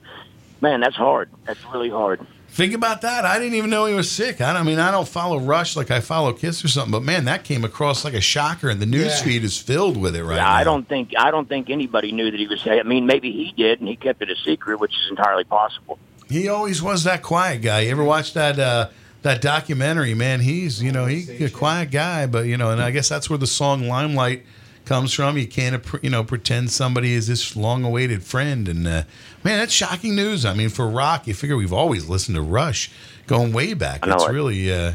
man, 0.61 0.79
that's 0.81 0.95
hard. 0.95 1.29
That's 1.45 1.63
really 1.73 1.89
hard. 1.89 2.25
Think 2.49 2.75
about 2.75 3.01
that. 3.01 3.25
I 3.25 3.39
didn't 3.39 3.55
even 3.55 3.71
know 3.71 3.85
he 3.87 3.95
was 3.95 4.11
sick. 4.11 4.39
I, 4.39 4.53
don't- 4.53 4.61
I 4.61 4.63
mean, 4.63 4.77
I 4.77 4.91
don't 4.91 5.07
follow 5.07 5.39
Rush 5.39 5.75
like 5.75 5.89
I 5.89 6.01
follow 6.01 6.33
Kiss 6.33 6.63
or 6.63 6.67
something, 6.67 6.91
but 6.91 7.01
man, 7.01 7.25
that 7.25 7.43
came 7.43 7.65
across 7.65 8.05
like 8.05 8.13
a 8.13 8.21
shocker, 8.21 8.69
and 8.69 8.79
the 8.79 8.85
news 8.85 9.05
Yeah. 9.17 9.23
feed 9.23 9.43
is 9.43 9.57
filled 9.57 9.97
with 9.97 10.15
it 10.15 10.23
right 10.23 10.35
Yeah, 10.35 10.43
now. 10.43 10.53
I 10.53 10.63
don't 10.63 10.87
think 10.87 11.13
I 11.17 11.31
don't 11.31 11.49
think 11.49 11.71
anybody 11.71 12.11
knew 12.11 12.29
that 12.29 12.39
he 12.39 12.45
was. 12.47 12.61
Sick. 12.61 12.79
I 12.79 12.87
mean, 12.87 13.07
maybe 13.07 13.31
he 13.31 13.51
did, 13.57 13.79
and 13.79 13.89
he 13.89 13.95
kept 13.95 14.21
it 14.21 14.29
a 14.29 14.35
secret, 14.35 14.79
which 14.79 14.91
is 14.93 15.09
entirely 15.09 15.45
possible. 15.45 15.97
He 16.29 16.47
always 16.47 16.81
was 16.81 17.03
that 17.05 17.23
quiet 17.23 17.61
guy. 17.63 17.81
You 17.81 17.91
ever 17.91 18.03
watch 18.03 18.33
that 18.33 18.59
uh, 18.59 18.89
that 19.23 19.41
documentary? 19.41 20.13
Man, 20.13 20.39
he's 20.39 20.81
you 20.83 20.91
know 20.91 21.05
he's 21.07 21.29
a 21.41 21.49
quiet 21.49 21.89
guy, 21.89 22.27
but 22.27 22.45
you 22.45 22.57
know, 22.57 22.69
and 22.69 22.79
I 22.81 22.91
guess 22.91 23.09
that's 23.09 23.31
where 23.31 23.39
the 23.39 23.47
song 23.47 23.87
"Limelight" 23.87 24.43
comes 24.85 25.13
from. 25.13 25.37
You 25.37 25.47
can't 25.47 25.83
you 26.01 26.09
know 26.09 26.23
pretend 26.23 26.71
somebody 26.71 27.13
is 27.13 27.27
this 27.27 27.55
long-awaited 27.55 28.23
friend, 28.23 28.67
and 28.67 28.87
uh, 28.87 29.03
man, 29.43 29.59
that's 29.59 29.73
shocking 29.73 30.15
news. 30.15 30.45
I 30.45 30.53
mean, 30.53 30.69
for 30.69 30.87
rock, 30.87 31.27
you 31.27 31.33
figure 31.33 31.55
we've 31.55 31.73
always 31.73 32.07
listened 32.09 32.35
to 32.35 32.41
Rush, 32.41 32.91
going 33.27 33.53
way 33.53 33.73
back. 33.73 34.05
It's 34.05 34.23
it. 34.23 34.31
really, 34.31 34.71
uh, 34.71 34.93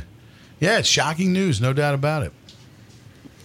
yeah, 0.61 0.79
it's 0.79 0.89
shocking 0.89 1.33
news, 1.33 1.61
no 1.61 1.73
doubt 1.73 1.95
about 1.95 2.23
it. 2.23 2.33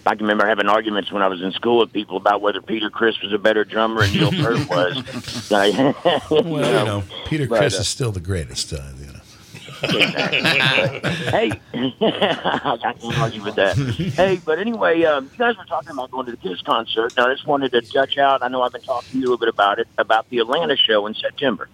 I 0.06 0.10
can 0.10 0.26
remember 0.26 0.46
having 0.46 0.68
arguments 0.68 1.10
when 1.10 1.22
I 1.22 1.28
was 1.28 1.40
in 1.40 1.52
school 1.52 1.78
with 1.78 1.92
people 1.92 2.18
about 2.18 2.42
whether 2.42 2.60
Peter 2.60 2.90
Criss 2.90 3.18
was 3.22 3.32
a 3.32 3.38
better 3.38 3.64
drummer 3.64 4.02
and 4.02 4.12
Neil 4.12 4.30
Peart 4.32 4.68
was. 4.68 5.50
Well, 6.30 6.44
you 6.44 6.86
know, 6.86 7.04
Peter 7.26 7.46
but, 7.46 7.58
Criss 7.58 7.76
uh, 7.76 7.80
is 7.80 7.88
still 7.88 8.12
the 8.12 8.20
greatest. 8.20 8.72
Uh. 8.72 8.78
Hey, 9.90 11.50
I 11.74 12.76
can't 12.80 13.18
argue 13.18 13.42
with 13.42 13.54
that. 13.56 13.76
Hey, 13.76 14.40
but 14.44 14.58
anyway, 14.58 15.02
um, 15.04 15.30
you 15.32 15.38
guys 15.38 15.56
were 15.56 15.64
talking 15.64 15.90
about 15.90 16.10
going 16.10 16.26
to 16.26 16.32
the 16.32 16.38
Kiss 16.38 16.60
concert. 16.62 17.14
Now, 17.16 17.26
I 17.28 17.34
just 17.34 17.46
wanted 17.46 17.72
to 17.72 17.80
touch 17.82 18.18
out. 18.18 18.42
I 18.42 18.48
know 18.48 18.62
I've 18.62 18.72
been 18.72 18.82
talking 18.82 19.10
to 19.10 19.18
you 19.18 19.22
a 19.22 19.26
little 19.30 19.38
bit 19.38 19.48
about 19.48 19.78
it, 19.78 19.88
about 19.98 20.28
the 20.30 20.38
Atlanta 20.38 20.76
show 20.76 21.06
in 21.06 21.14
September. 21.14 21.68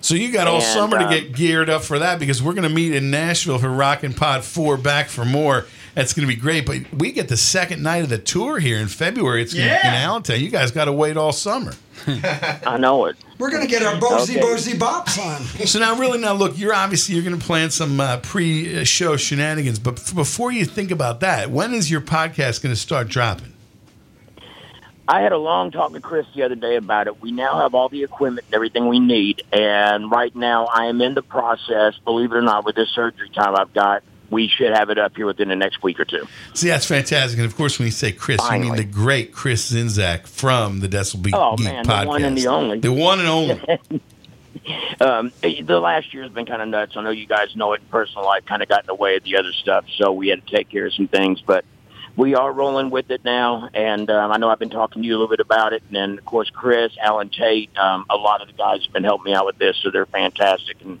So 0.00 0.14
you 0.14 0.32
got 0.32 0.46
all 0.46 0.56
And, 0.56 0.64
summer 0.64 0.98
to 0.98 1.04
um, 1.04 1.10
get 1.10 1.34
geared 1.34 1.68
up 1.68 1.82
for 1.82 1.98
that 1.98 2.18
because 2.18 2.42
we're 2.42 2.52
going 2.52 2.68
to 2.68 2.74
meet 2.74 2.94
in 2.94 3.10
Nashville 3.10 3.58
for 3.58 3.68
Rockin' 3.68 4.14
Pod 4.14 4.44
4 4.44 4.76
Back 4.76 5.08
for 5.08 5.24
More. 5.24 5.66
That's 5.96 6.12
going 6.12 6.28
to 6.28 6.32
be 6.32 6.38
great. 6.38 6.66
But 6.66 6.92
we 6.92 7.10
get 7.10 7.28
the 7.28 7.38
second 7.38 7.82
night 7.82 8.02
of 8.02 8.10
the 8.10 8.18
tour 8.18 8.58
here 8.58 8.76
in 8.76 8.86
February. 8.86 9.40
It's 9.40 9.54
gonna, 9.54 9.66
in 9.66 9.94
Allentown. 9.94 10.38
You 10.38 10.50
guys 10.50 10.70
got 10.70 10.84
to 10.84 10.92
wait 10.92 11.16
all 11.16 11.32
summer. 11.32 11.72
I 12.06 12.76
know 12.78 13.06
it. 13.06 13.16
We're 13.38 13.50
gonna 13.50 13.66
get 13.66 13.82
our 13.82 13.94
Bozy 13.94 14.36
Okay. 14.36 14.40
Bozy 14.40 14.78
Bops 14.78 15.18
on. 15.18 15.42
So 15.66 15.78
now, 15.78 15.96
really, 15.98 16.18
now 16.18 16.34
look, 16.34 16.58
you're 16.58 16.74
obviously 16.74 17.14
you're 17.14 17.24
going 17.24 17.38
to 17.38 17.44
plan 17.44 17.70
some 17.70 17.98
uh, 17.98 18.18
pre-show 18.18 19.16
shenanigans. 19.16 19.78
But 19.78 19.98
f- 19.98 20.14
before 20.14 20.52
you 20.52 20.66
think 20.66 20.90
about 20.90 21.20
that, 21.20 21.50
when 21.50 21.72
is 21.72 21.90
your 21.90 22.02
podcast 22.02 22.62
going 22.62 22.74
to 22.74 22.80
start 22.80 23.08
dropping? 23.08 23.54
I 25.08 25.22
had 25.22 25.32
a 25.32 25.38
long 25.38 25.70
talk 25.70 25.92
with 25.92 26.02
Chris 26.02 26.26
the 26.34 26.42
other 26.42 26.56
day 26.56 26.76
about 26.76 27.06
it. 27.06 27.22
We 27.22 27.32
now 27.32 27.58
have 27.60 27.74
all 27.74 27.88
the 27.88 28.02
equipment 28.02 28.44
and 28.48 28.54
everything 28.54 28.86
we 28.88 29.00
need, 29.00 29.42
and 29.50 30.10
right 30.10 30.34
now 30.36 30.66
I 30.66 30.86
am 30.86 31.00
in 31.00 31.14
the 31.14 31.22
process. 31.22 31.94
Believe 32.04 32.32
it 32.32 32.36
or 32.36 32.42
not, 32.42 32.66
with 32.66 32.76
this 32.76 32.90
surgery 32.90 33.30
time 33.30 33.54
I've 33.56 33.72
got, 33.72 34.02
we 34.30 34.48
should 34.48 34.72
have 34.72 34.90
it 34.90 34.98
up 34.98 35.16
here 35.16 35.26
within 35.26 35.48
the 35.48 35.56
next 35.56 35.82
week 35.82 36.00
or 36.00 36.04
two. 36.04 36.26
See, 36.54 36.68
that's 36.68 36.86
fantastic. 36.86 37.38
And 37.38 37.46
of 37.46 37.56
course, 37.56 37.78
when 37.78 37.86
you 37.86 37.92
say 37.92 38.12
Chris, 38.12 38.40
you 38.50 38.58
mean 38.58 38.76
the 38.76 38.84
great 38.84 39.32
Chris 39.32 39.72
Czynszak 39.72 40.26
from 40.26 40.80
the 40.80 40.88
Decibel 40.88 41.24
Geek 41.24 41.34
Oh, 41.34 41.56
man, 41.58 41.84
the 41.84 41.88
podcast. 41.88 42.06
one 42.06 42.24
and 42.24 42.36
the 42.36 42.46
only. 42.48 42.80
The 42.80 42.92
one 42.92 43.20
and 43.20 43.28
only. 43.28 43.60
um, 45.00 45.32
the 45.42 45.80
last 45.80 46.12
year's 46.12 46.30
been 46.30 46.46
kind 46.46 46.62
of 46.62 46.68
nuts. 46.68 46.96
I 46.96 47.02
know 47.02 47.10
you 47.10 47.26
guys 47.26 47.54
know 47.54 47.72
it. 47.72 47.88
Personal 47.90 48.24
life 48.24 48.44
kind 48.46 48.62
of 48.62 48.68
got 48.68 48.80
in 48.80 48.86
the 48.86 48.94
way 48.94 49.16
of 49.16 49.24
the 49.24 49.36
other 49.36 49.52
stuff, 49.52 49.84
so 49.96 50.12
we 50.12 50.28
had 50.28 50.46
to 50.46 50.56
take 50.56 50.68
care 50.70 50.86
of 50.86 50.94
some 50.94 51.08
things. 51.08 51.40
But 51.40 51.64
we 52.16 52.34
are 52.34 52.50
rolling 52.52 52.90
with 52.90 53.10
it 53.10 53.24
now, 53.24 53.68
and 53.74 54.10
um, 54.10 54.32
I 54.32 54.38
know 54.38 54.48
I've 54.48 54.58
been 54.58 54.70
talking 54.70 55.02
to 55.02 55.06
you 55.06 55.12
a 55.12 55.18
little 55.18 55.28
bit 55.28 55.40
about 55.40 55.72
it. 55.72 55.82
And 55.86 55.96
then, 55.96 56.18
of 56.18 56.24
course, 56.24 56.50
Chris, 56.50 56.92
Alan 57.00 57.28
Tate, 57.28 57.76
um, 57.76 58.06
a 58.08 58.16
lot 58.16 58.40
of 58.40 58.48
the 58.48 58.54
guys 58.54 58.82
have 58.84 58.92
been 58.92 59.04
helping 59.04 59.32
me 59.32 59.34
out 59.34 59.46
with 59.46 59.58
this, 59.58 59.76
so 59.82 59.90
they're 59.90 60.06
fantastic. 60.06 60.78
And 60.82 60.98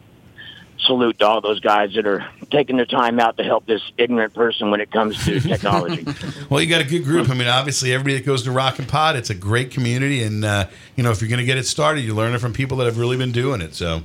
salute 0.86 1.18
to 1.18 1.26
all 1.26 1.40
those 1.40 1.60
guys 1.60 1.94
that 1.94 2.06
are 2.06 2.26
taking 2.50 2.76
their 2.76 2.86
time 2.86 3.20
out 3.20 3.36
to 3.36 3.44
help 3.44 3.66
this 3.66 3.82
ignorant 3.98 4.34
person 4.34 4.70
when 4.70 4.80
it 4.80 4.90
comes 4.90 5.22
to 5.24 5.40
technology. 5.40 6.06
Well, 6.48 6.60
you 6.60 6.68
got 6.68 6.80
a 6.80 6.84
good 6.84 7.04
group. 7.04 7.28
I 7.28 7.34
mean, 7.34 7.48
obviously, 7.48 7.92
everybody 7.92 8.18
that 8.18 8.26
goes 8.26 8.44
to 8.44 8.50
Rock 8.50 8.78
and 8.78 8.88
Pod, 8.88 9.16
it's 9.16 9.30
a 9.30 9.34
great 9.34 9.70
community, 9.70 10.22
and 10.22 10.44
uh, 10.44 10.68
you 10.94 11.02
know, 11.02 11.10
if 11.10 11.20
you're 11.20 11.28
going 11.28 11.40
to 11.40 11.44
get 11.44 11.58
it 11.58 11.66
started, 11.66 12.00
you 12.02 12.14
learn 12.14 12.34
it 12.34 12.38
from 12.38 12.52
people 12.52 12.78
that 12.78 12.84
have 12.84 12.98
really 12.98 13.16
been 13.16 13.32
doing 13.32 13.60
it. 13.60 13.74
So, 13.74 14.02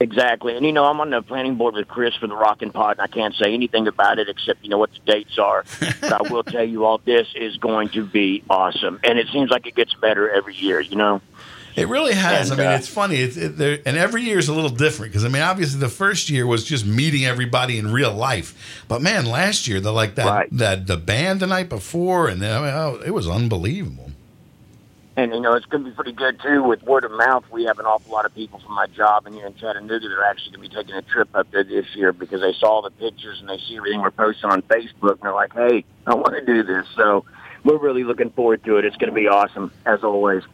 Exactly. 0.00 0.56
And, 0.56 0.64
you 0.64 0.72
know, 0.72 0.84
I'm 0.84 1.00
on 1.00 1.10
the 1.10 1.22
planning 1.22 1.56
board 1.56 1.74
with 1.74 1.88
Chris 1.88 2.14
for 2.14 2.28
the 2.28 2.36
Rockin' 2.36 2.70
Pod, 2.70 2.98
and 2.98 3.00
I 3.00 3.08
can't 3.08 3.34
say 3.34 3.52
anything 3.52 3.88
about 3.88 4.18
it 4.18 4.28
except, 4.28 4.62
you 4.62 4.70
know, 4.70 4.78
what 4.78 4.90
the 4.92 5.12
dates 5.12 5.38
are. 5.38 5.64
but 6.00 6.12
I 6.12 6.22
will 6.30 6.44
tell 6.44 6.62
you 6.62 6.84
all 6.84 6.98
this 6.98 7.26
is 7.34 7.56
going 7.56 7.88
to 7.90 8.04
be 8.04 8.44
awesome. 8.48 9.00
And 9.02 9.18
it 9.18 9.26
seems 9.32 9.50
like 9.50 9.66
it 9.66 9.74
gets 9.74 9.94
better 9.94 10.30
every 10.30 10.54
year, 10.54 10.80
you 10.80 10.96
know? 10.96 11.20
It 11.76 11.88
really 11.88 12.14
has. 12.14 12.50
And, 12.50 12.60
I 12.60 12.64
mean, 12.64 12.72
uh, 12.72 12.76
it's 12.76 12.88
funny. 12.88 13.16
It's 13.16 13.36
it, 13.36 13.56
there, 13.56 13.78
and 13.86 13.96
every 13.96 14.22
year 14.22 14.38
is 14.38 14.48
a 14.48 14.54
little 14.54 14.70
different 14.70 15.12
because 15.12 15.24
I 15.24 15.28
mean, 15.28 15.42
obviously, 15.42 15.80
the 15.80 15.88
first 15.88 16.30
year 16.30 16.46
was 16.46 16.64
just 16.64 16.86
meeting 16.86 17.24
everybody 17.24 17.78
in 17.78 17.92
real 17.92 18.12
life, 18.12 18.84
but 18.88 19.02
man, 19.02 19.26
last 19.26 19.66
year 19.68 19.80
the 19.80 19.92
like 19.92 20.14
that 20.16 20.48
that 20.52 20.86
the 20.86 20.96
band 20.96 21.40
the 21.40 21.46
night 21.46 21.68
before, 21.68 22.28
and 22.28 22.40
then, 22.40 22.56
I 22.56 22.64
mean, 22.64 22.74
oh, 22.74 23.02
it 23.04 23.12
was 23.12 23.28
unbelievable. 23.28 24.10
And, 25.16 25.34
you 25.34 25.40
know, 25.40 25.54
it's 25.54 25.66
going 25.66 25.82
to 25.82 25.90
be 25.90 25.96
pretty 25.96 26.12
good, 26.12 26.40
too. 26.40 26.62
With 26.62 26.84
word 26.84 27.02
of 27.02 27.10
mouth, 27.10 27.42
we 27.50 27.64
have 27.64 27.80
an 27.80 27.86
awful 27.86 28.12
lot 28.12 28.24
of 28.24 28.32
people 28.36 28.60
from 28.60 28.72
my 28.76 28.86
job 28.86 29.26
in 29.26 29.32
here 29.32 29.46
in 29.46 29.54
Chattanooga 29.56 30.08
that 30.08 30.14
are 30.14 30.22
actually 30.22 30.52
going 30.52 30.70
to 30.70 30.76
be 30.76 30.76
taking 30.76 30.94
a 30.94 31.02
trip 31.02 31.28
up 31.34 31.50
there 31.50 31.64
this 31.64 31.86
year 31.96 32.12
because 32.12 32.40
they 32.40 32.52
saw 32.52 32.82
the 32.82 32.92
pictures 32.92 33.40
and 33.40 33.48
they 33.48 33.58
see 33.58 33.76
everything 33.76 34.00
we're 34.00 34.12
posting 34.12 34.48
on 34.48 34.62
Facebook, 34.62 35.14
and 35.14 35.22
they're 35.22 35.34
like, 35.34 35.52
hey, 35.54 35.84
I 36.06 36.14
want 36.14 36.36
to 36.36 36.46
do 36.46 36.62
this. 36.62 36.86
So 36.94 37.24
we're 37.64 37.78
really 37.78 38.04
looking 38.04 38.30
forward 38.30 38.62
to 38.62 38.76
it. 38.76 38.84
It's 38.84 38.94
going 38.94 39.10
to 39.10 39.14
be 39.14 39.26
awesome, 39.26 39.72
as 39.84 40.04
always. 40.04 40.44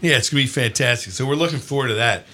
Yeah, 0.00 0.16
it's 0.16 0.30
gonna 0.30 0.42
be 0.42 0.46
fantastic. 0.48 1.12
So 1.12 1.26
we're 1.26 1.34
looking 1.36 1.58
forward 1.58 1.88
to 1.88 1.94
that. 1.94 2.24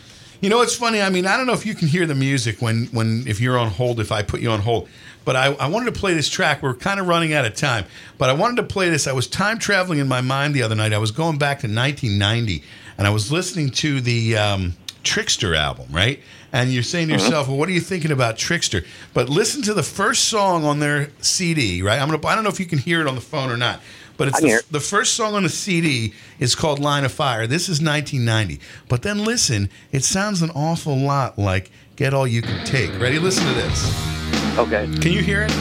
You 0.41 0.49
know, 0.51 0.61
it's 0.63 0.75
funny. 0.77 1.03
I 1.03 1.11
mean, 1.11 1.27
I 1.27 1.37
don't 1.37 1.47
know 1.47 1.53
if 1.53 1.67
you 1.67 1.75
can 1.75 1.89
hear 1.89 2.07
the 2.07 2.15
music 2.15 2.63
when 2.63 2.87
when 2.93 3.25
if 3.27 3.41
you're 3.41 3.59
on 3.59 3.71
hold. 3.71 4.01
If 4.01 4.13
I 4.13 4.23
put 4.23 4.41
you 4.41 4.51
on 4.51 4.61
hold, 4.61 4.89
but 5.25 5.35
I, 5.37 5.47
I 5.55 5.67
wanted 5.69 5.93
to 5.93 5.99
play 6.01 6.15
this 6.15 6.29
track. 6.29 6.63
We're 6.63 6.75
kind 6.75 7.01
of 7.01 7.09
running 7.09 7.35
out 7.35 7.45
of 7.45 7.55
time, 7.57 7.85
but 8.19 8.31
I 8.31 8.35
wanted 8.35 8.57
to 8.57 8.63
play 8.63 8.89
this. 8.89 9.07
I 9.07 9.13
was 9.13 9.27
time 9.27 9.59
traveling 9.59 9.99
in 9.99 10.07
my 10.09 10.21
mind 10.21 10.55
the 10.55 10.63
other 10.63 10.77
night. 10.77 10.93
I 10.93 10.99
was 10.99 11.11
going 11.11 11.39
back 11.39 11.59
to 11.61 11.67
1990, 11.67 12.63
and 12.97 13.07
I 13.07 13.11
was 13.11 13.33
listening 13.33 13.71
to 13.71 14.01
the 14.01 14.37
um, 14.37 14.75
Trixter 15.03 15.57
album, 15.57 15.87
right? 15.91 16.21
And 16.53 16.73
you're 16.73 16.83
saying 16.85 17.09
to 17.09 17.15
Mm-hmm. 17.15 17.25
yourself, 17.25 17.49
"Well, 17.49 17.57
what 17.59 17.69
are 17.69 17.73
you 17.73 17.81
thinking 17.81 18.13
about 18.13 18.39
Trixter?" 18.39 18.87
But 19.13 19.29
listen 19.29 19.61
to 19.63 19.75
the 19.75 19.83
first 19.83 20.27
song 20.27 20.65
on 20.65 20.79
their 20.79 21.11
CD, 21.21 21.83
right? 21.83 22.01
I'm 22.01 22.09
gonna. 22.09 22.25
I 22.27 22.35
don't 22.37 22.45
know 22.45 22.51
if 22.51 22.61
you 22.61 22.67
can 22.67 22.79
hear 22.79 23.01
it 23.01 23.07
on 23.09 23.17
the 23.17 23.21
phone 23.21 23.51
or 23.51 23.57
not. 23.57 23.81
But 24.19 24.29
it's 24.29 24.41
the, 24.41 24.63
the 24.73 24.81
first 24.81 25.15
song 25.15 25.35
on 25.35 25.45
the 25.45 25.49
CD 25.49 26.13
is 26.41 26.55
called 26.57 26.81
Line 26.81 27.05
of 27.05 27.13
Fire. 27.13 27.47
This 27.47 27.69
is 27.69 27.81
1990. 27.81 28.61
But 28.89 29.03
then 29.03 29.25
listen, 29.25 29.71
it 29.93 30.03
sounds 30.05 30.43
an 30.43 30.51
awful 30.51 30.97
lot 30.97 31.39
like 31.39 31.71
Get 31.95 32.13
All 32.13 32.27
You 32.27 32.43
Can 32.43 32.67
Take. 32.67 32.91
Ready? 33.01 33.21
Listen 33.21 33.47
to 33.47 33.55
this. 33.55 34.59
Okay. 34.59 34.87
Can 35.01 35.13
you 35.13 35.23
hear 35.23 35.43
it? 35.43 35.53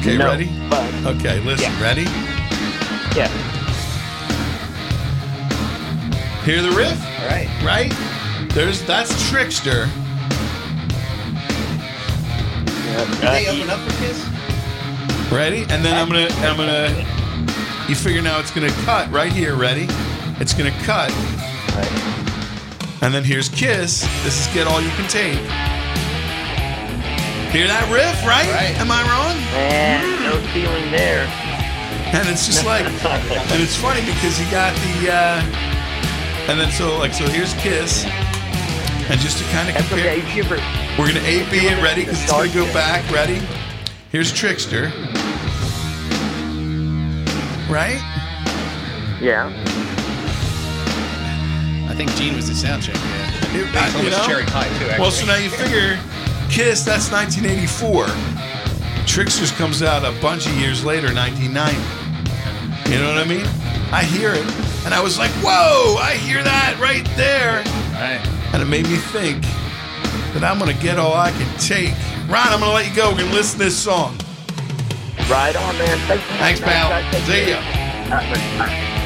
Okay, 0.00 0.16
Mm, 0.16 0.18
no, 0.18 0.26
ready? 0.26 0.48
Okay, 1.18 1.40
listen. 1.40 1.72
Ready? 1.80 2.02
Yeah. 3.16 3.28
Hear 6.44 6.62
the 6.62 6.70
riff? 6.70 6.98
Right. 7.26 7.48
Right? 7.64 7.92
There's 8.54 8.82
that's 8.82 9.10
Trixter. 9.30 9.86
Yeah. 12.86 13.04
They 13.32 13.48
open 13.48 13.70
up 13.70 13.80
for 13.80 13.96
Kiss? 14.02 14.39
Ready? 15.30 15.62
And 15.70 15.84
then 15.84 15.94
I'm 15.94 16.08
gonna 16.08 16.26
I'm 16.42 16.56
gonna 16.56 16.90
you 17.88 17.94
figure 17.94 18.20
now 18.20 18.40
it's 18.40 18.50
gonna 18.50 18.72
cut 18.84 19.10
right 19.12 19.32
here, 19.32 19.54
ready? 19.54 19.86
It's 20.40 20.52
gonna 20.52 20.74
cut. 20.82 21.12
And 23.00 23.14
then 23.14 23.22
here's 23.22 23.48
Kiss. 23.48 24.02
This 24.24 24.40
is 24.40 24.52
Get 24.52 24.66
All 24.66 24.80
You 24.80 24.90
Can 24.90 25.08
Take. 25.08 25.38
Hear 27.54 27.66
that 27.66 27.86
riff, 27.90 28.26
right? 28.26 28.46
Am 28.78 28.90
I 28.90 29.02
wrong? 29.06 29.38
Man, 29.54 30.02
no 30.22 30.34
feeling 30.50 30.90
there. 30.90 31.26
And 32.10 32.28
it's 32.28 32.46
just 32.46 32.66
like 32.66 32.84
and 33.06 33.62
it's 33.62 33.76
funny 33.76 34.00
because 34.02 34.38
you 34.38 34.50
got 34.50 34.74
the 34.74 35.14
uh 35.14 36.50
and 36.50 36.58
then 36.58 36.72
so 36.72 36.98
like 36.98 37.12
so 37.12 37.24
here's 37.28 37.54
Kiss. 37.54 38.04
And 39.10 39.18
just 39.20 39.38
to 39.38 39.44
kind 39.50 39.68
of 39.68 39.76
compare 39.76 40.10
okay. 40.10 40.18
If 40.18 40.34
you 40.34 40.42
ever, 40.42 40.56
We're 40.98 41.06
gonna 41.06 41.26
A 41.26 41.48
B 41.50 41.66
it 41.70 41.80
ready 41.82 42.02
because 42.02 42.20
it's 42.20 42.32
gonna 42.32 42.52
go 42.52 42.66
back. 42.72 43.08
Ready? 43.10 43.38
Here's 44.10 44.32
Trixter. 44.32 44.90
Right? 47.70 48.00
Yeah. 49.20 49.46
I 51.88 51.94
think 51.94 52.10
Gene 52.16 52.34
was 52.34 52.48
the 52.48 52.56
sound 52.56 52.82
check. 52.82 52.96
Yeah. 52.96 54.02
You 54.02 54.10
know? 54.10 54.26
Well, 54.98 55.12
so 55.12 55.26
now 55.26 55.36
you 55.36 55.48
figure 55.48 55.96
Kiss, 56.48 56.82
that's 56.82 57.12
1984. 57.12 58.06
Trixters 59.06 59.52
comes 59.52 59.80
out 59.80 60.04
a 60.04 60.10
bunch 60.20 60.46
of 60.48 60.54
years 60.54 60.84
later, 60.84 61.14
1990. 61.14 62.90
You 62.90 62.98
know 62.98 63.14
what 63.14 63.18
I 63.18 63.24
mean? 63.24 63.46
I 63.92 64.02
hear 64.02 64.32
it, 64.32 64.44
and 64.84 64.92
I 64.92 65.00
was 65.00 65.18
like, 65.18 65.30
whoa, 65.44 65.96
I 66.00 66.14
hear 66.14 66.42
that 66.42 66.80
right 66.80 67.04
there. 67.16 67.62
Right. 67.94 68.20
And 68.52 68.60
it 68.60 68.66
made 68.66 68.88
me 68.88 68.96
think 68.96 69.42
that 70.34 70.42
I'm 70.42 70.58
going 70.58 70.74
to 70.76 70.82
get 70.82 70.98
all 70.98 71.14
I 71.14 71.30
can 71.30 71.58
take. 71.60 71.94
Ron, 72.30 72.46
I'm 72.46 72.60
going 72.60 72.70
to 72.70 72.74
let 72.76 72.88
you 72.88 72.94
go. 72.94 73.10
We're 73.10 73.18
going 73.18 73.30
to 73.30 73.34
listen 73.34 73.58
to 73.58 73.64
this 73.64 73.76
song. 73.76 74.16
Right 75.28 75.56
on, 75.56 75.76
man. 75.78 75.98
Thanks, 76.06 76.24
Thanks, 76.38 76.60
pal. 76.60 77.02
See 77.26 77.50
ya. 77.50 78.99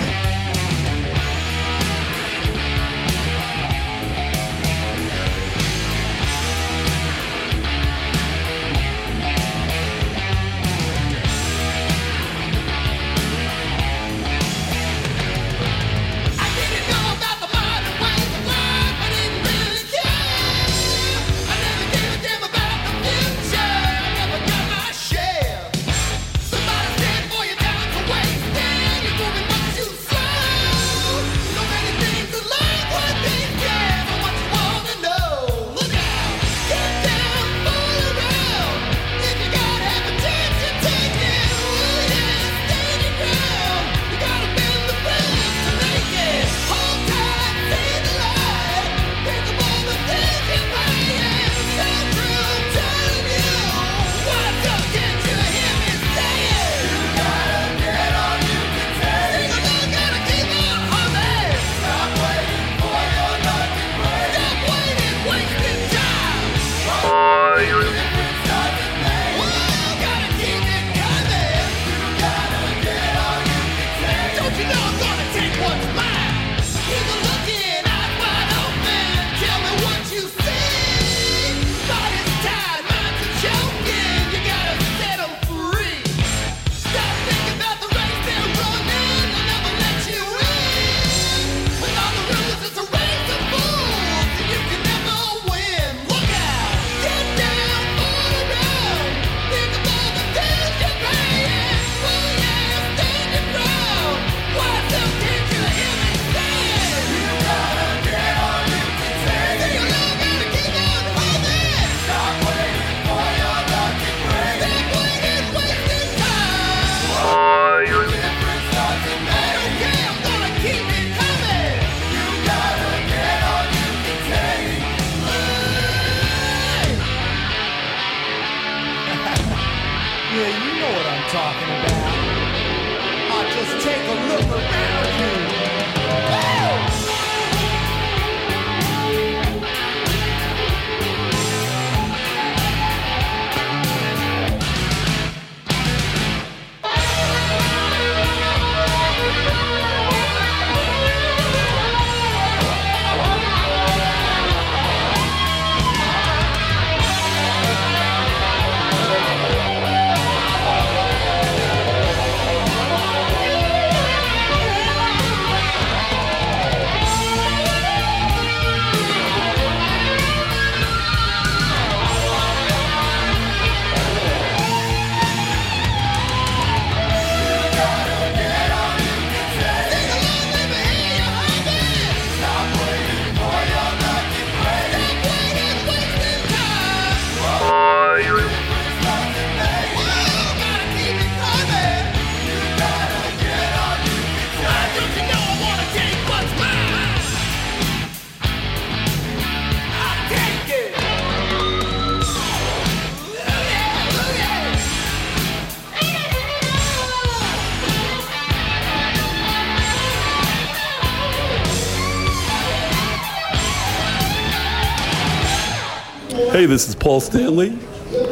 This 216.75 216.89
is 216.89 216.97
Paul 216.97 217.21
Stanley, 217.21 217.79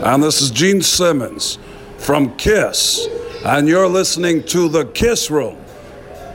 and 0.02 0.20
this 0.20 0.43
is 0.43 0.51
Gene 0.51 0.82
Simmons 0.82 1.60
from 1.98 2.35
Kiss, 2.35 3.06
and 3.44 3.69
you're 3.69 3.86
listening 3.86 4.43
to 4.47 4.69
The 4.69 4.86
Kiss 4.86 5.31
Room. 5.31 5.55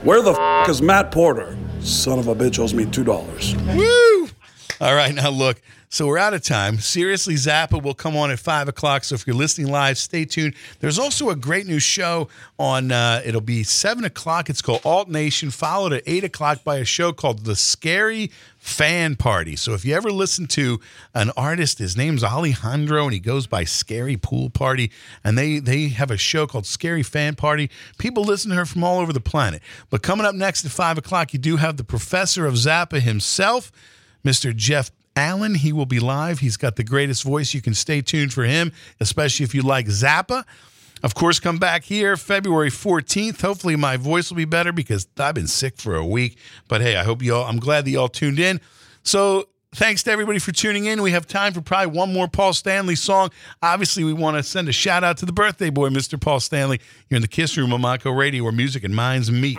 Where 0.04 0.22
the 0.22 0.32
f 0.32 0.70
is 0.70 0.82
Matt 0.82 1.12
Porter? 1.12 1.58
Son 1.82 2.18
of 2.18 2.30
a 2.30 2.34
bitch 2.34 2.60
owes 2.60 2.74
me 2.74 2.86
$2. 2.86 3.76
Woo! 3.78 4.30
All 4.80 4.96
right, 4.96 5.14
now 5.14 5.32
look. 5.32 5.62
So 5.98 6.06
we're 6.06 6.20
out 6.20 6.36
of 6.36 6.44
time. 6.44 6.78
Seriously, 6.78 7.34
Zappa 7.34 7.82
will 7.82 7.96
come 7.96 8.16
on 8.16 8.30
at 8.30 8.38
five 8.38 8.68
o'clock. 8.68 9.04
So 9.04 9.16
if 9.16 9.26
you're 9.26 9.36
listening 9.36 9.72
live, 9.72 9.98
stay 9.98 10.26
tuned. 10.26 10.54
There's 10.80 11.00
also 11.00 11.32
a 11.32 11.36
great 11.36 11.66
new 11.66 11.80
show 11.80 12.28
on. 12.60 12.92
Uh, 12.92 13.24
it'll 13.26 13.42
be 13.42 13.64
seven 13.64 14.06
o'clock. 14.06 14.48
It's 14.48 14.62
called 14.62 14.82
Alt 14.86 15.10
Nation, 15.10 15.50
followed 15.50 15.94
at 15.94 16.04
eight 16.06 16.24
o'clock 16.24 16.64
by 16.64 16.78
a 16.78 16.86
show 16.86 17.14
called 17.14 17.46
The 17.46 17.56
Scary 17.56 18.30
Fan 18.60 19.16
Party. 19.16 19.56
So 19.56 19.74
if 19.74 19.86
you 19.86 19.96
ever 19.96 20.12
listen 20.12 20.46
to 20.50 20.80
an 21.16 21.32
artist, 21.36 21.80
his 21.80 21.98
name's 21.98 22.24
Alejandro, 22.24 23.06
and 23.06 23.14
he 23.14 23.20
goes 23.20 23.48
by 23.48 23.64
Scary 23.64 24.18
Pool 24.18 24.52
Party, 24.52 24.92
and 25.24 25.36
they 25.36 25.58
they 25.58 25.88
have 25.88 26.12
a 26.12 26.18
show 26.18 26.46
called 26.46 26.68
Scary 26.68 27.02
Fan 27.02 27.34
Party. 27.34 27.72
People 27.98 28.24
listen 28.24 28.52
to 28.52 28.58
her 28.58 28.68
from 28.68 28.84
all 28.84 29.00
over 29.00 29.14
the 29.14 29.20
planet. 29.20 29.64
But 29.90 30.04
coming 30.04 30.28
up 30.28 30.36
next 30.36 30.64
at 30.64 30.70
five 30.70 31.00
o'clock, 31.00 31.34
you 31.34 31.40
do 31.40 31.58
have 31.58 31.78
the 31.78 31.84
professor 31.84 32.46
of 32.46 32.54
Zappa 32.54 33.00
himself. 33.00 33.72
Mr. 34.24 34.54
Jeff 34.54 34.92
Allen. 35.18 35.56
He 35.56 35.74
will 35.74 35.86
be 35.86 36.00
live. 36.00 36.40
He's 36.40 36.56
got 36.56 36.76
the 36.76 36.84
greatest 36.84 37.24
voice. 37.24 37.54
You 37.54 37.62
can 37.62 37.74
stay 37.74 38.02
tuned 38.02 38.32
for 38.32 38.44
him, 38.44 38.72
especially 39.00 39.44
if 39.44 39.56
you 39.56 39.64
like 39.64 39.88
Zappa. 39.88 40.46
Of 41.04 41.14
course, 41.16 41.40
come 41.40 41.58
back 41.58 41.84
here 41.84 42.16
February 42.18 42.70
14th. 42.70 43.42
Hopefully, 43.42 43.76
my 43.76 43.98
voice 43.98 44.30
will 44.30 44.38
be 44.38 44.46
better 44.46 44.72
because 44.72 45.08
I've 45.18 45.36
been 45.36 45.48
sick 45.48 45.78
for 45.78 45.96
a 45.96 46.06
week. 46.06 46.38
But 46.68 46.82
hey, 46.82 46.96
I 46.96 47.04
hope 47.04 47.22
you 47.22 47.36
all, 47.36 47.46
I'm 47.46 47.60
glad 47.60 47.86
that 47.86 47.92
y'all 47.92 48.08
tuned 48.08 48.40
in. 48.40 48.62
So, 49.04 49.48
thanks 49.74 50.04
to 50.04 50.12
everybody 50.12 50.40
for 50.40 50.52
tuning 50.52 50.86
in. 50.86 51.02
We 51.02 51.12
have 51.12 51.28
time 51.28 51.54
for 51.54 51.62
probably 51.62 51.96
one 51.96 52.14
more 52.14 52.28
Paul 52.28 52.54
Stanley 52.54 52.96
song. 52.96 53.30
Obviously, 53.62 54.04
we 54.04 54.14
want 54.14 54.38
to 54.38 54.44
send 54.44 54.70
a 54.70 54.72
shout 54.72 55.04
out 55.04 55.18
to 55.18 55.26
the 55.26 55.34
birthday 55.34 55.70
boy, 55.70 55.90
Mr. 55.90 56.20
Paul 56.20 56.40
Stanley. 56.40 56.80
You're 57.10 57.18
in 57.18 57.22
the 57.22 57.28
Kiss 57.28 57.58
Room 57.58 57.74
on 57.74 57.82
Montco 57.82 58.16
Radio 58.18 58.44
where 58.44 58.52
music 58.52 58.84
and 58.84 58.96
minds 58.96 59.32
meet. 59.32 59.58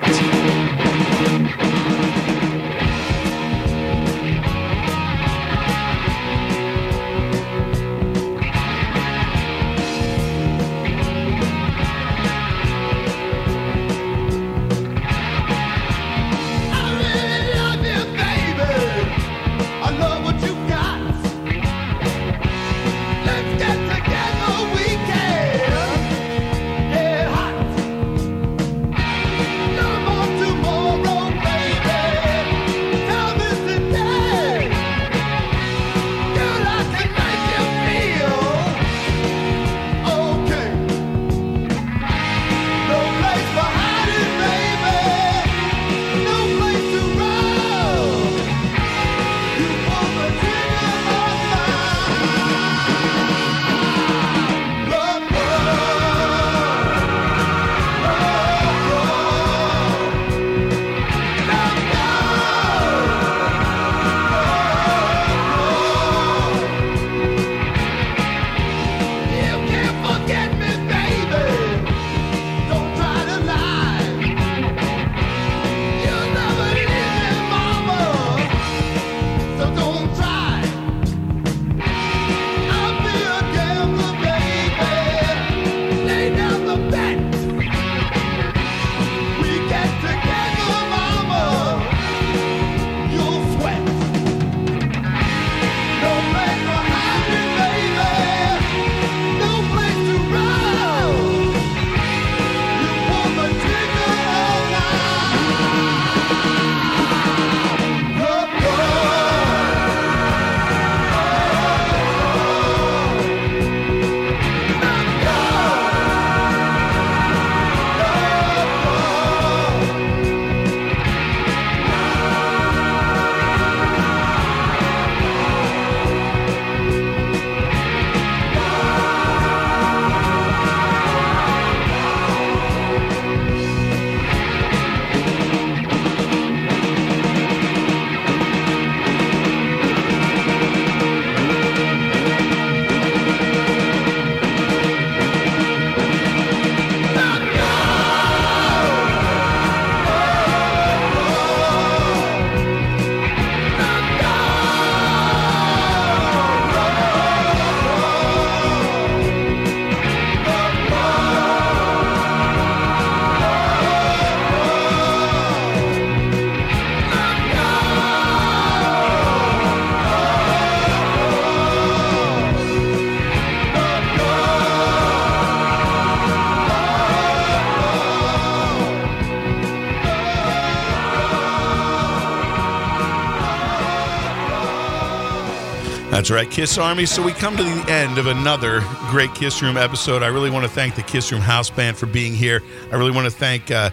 That's 186.18 186.32
right, 186.32 186.50
Kiss 186.50 186.78
Army. 186.78 187.06
So 187.06 187.22
we 187.22 187.30
come 187.30 187.56
to 187.56 187.62
the 187.62 187.84
end 187.88 188.18
of 188.18 188.26
another 188.26 188.80
great 189.08 189.32
Kiss 189.36 189.62
Room 189.62 189.76
episode. 189.76 190.20
I 190.24 190.26
really 190.26 190.50
want 190.50 190.66
to 190.66 190.68
thank 190.68 190.96
the 190.96 191.02
Kiss 191.02 191.30
Room 191.30 191.40
House 191.40 191.70
Band 191.70 191.96
for 191.96 192.06
being 192.06 192.34
here. 192.34 192.60
I 192.90 192.96
really 192.96 193.12
want 193.12 193.26
to 193.26 193.30
thank 193.30 193.70
uh, 193.70 193.90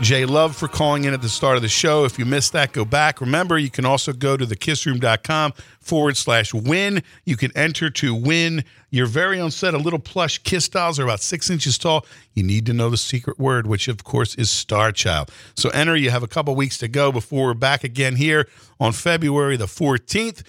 Jay 0.00 0.24
Love 0.24 0.56
for 0.56 0.66
calling 0.66 1.04
in 1.04 1.14
at 1.14 1.22
the 1.22 1.28
start 1.28 1.54
of 1.54 1.62
the 1.62 1.68
show. 1.68 2.04
If 2.04 2.18
you 2.18 2.24
missed 2.24 2.54
that, 2.54 2.72
go 2.72 2.84
back. 2.84 3.20
Remember, 3.20 3.56
you 3.56 3.70
can 3.70 3.84
also 3.84 4.12
go 4.12 4.36
to 4.36 4.44
thekissroom.com 4.44 5.52
forward 5.78 6.16
slash 6.16 6.52
win. 6.52 7.04
You 7.24 7.36
can 7.36 7.56
enter 7.56 7.88
to 7.88 8.16
win 8.16 8.64
your 8.90 9.06
very 9.06 9.38
own 9.38 9.52
set 9.52 9.72
of 9.72 9.82
little 9.82 10.00
plush 10.00 10.38
Kiss 10.38 10.68
dolls. 10.68 10.96
They're 10.96 11.06
about 11.06 11.20
six 11.20 11.50
inches 11.50 11.78
tall. 11.78 12.04
You 12.34 12.42
need 12.42 12.66
to 12.66 12.72
know 12.72 12.90
the 12.90 12.96
secret 12.96 13.38
word, 13.38 13.68
which 13.68 13.86
of 13.86 14.02
course 14.02 14.34
is 14.34 14.50
Star 14.50 14.90
Child. 14.90 15.30
So 15.54 15.70
enter. 15.70 15.94
You 15.94 16.10
have 16.10 16.24
a 16.24 16.28
couple 16.28 16.52
weeks 16.56 16.78
to 16.78 16.88
go 16.88 17.12
before 17.12 17.46
we're 17.46 17.54
back 17.54 17.84
again 17.84 18.16
here 18.16 18.48
on 18.80 18.90
February 18.90 19.56
the 19.56 19.66
14th. 19.66 20.42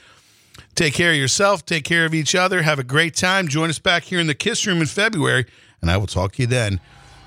Take 0.82 0.96
care 0.96 1.12
of 1.12 1.18
yourself. 1.18 1.64
Take 1.64 1.84
care 1.84 2.06
of 2.06 2.14
each 2.16 2.34
other. 2.34 2.64
Have 2.64 2.80
a 2.80 2.84
great 2.84 3.14
time. 3.14 3.48
Join 3.48 3.70
us 3.70 3.78
back 3.78 4.02
here 4.02 4.20
in 4.20 4.26
the 4.26 4.34
Kiss 4.34 4.66
Room 4.66 4.82
in 4.82 4.88
February, 4.88 5.46
and 5.80 5.92
I 5.92 5.98
will 5.98 6.08
talk 6.08 6.32
to 6.32 6.42
you 6.42 6.48
then. 6.48 6.82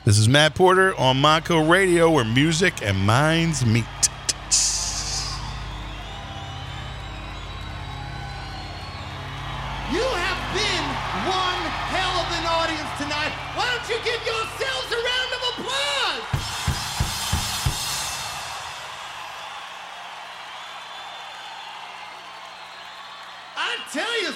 This 0.05 0.19
is 0.19 0.29
Matt 0.29 0.57
Porter 0.57 0.93
on 0.97 1.23
Montco 1.23 1.71
Radio, 1.71 2.11
where 2.11 2.25
music 2.25 2.83
and 2.83 2.99
minds 2.99 3.65
meet. 3.65 3.85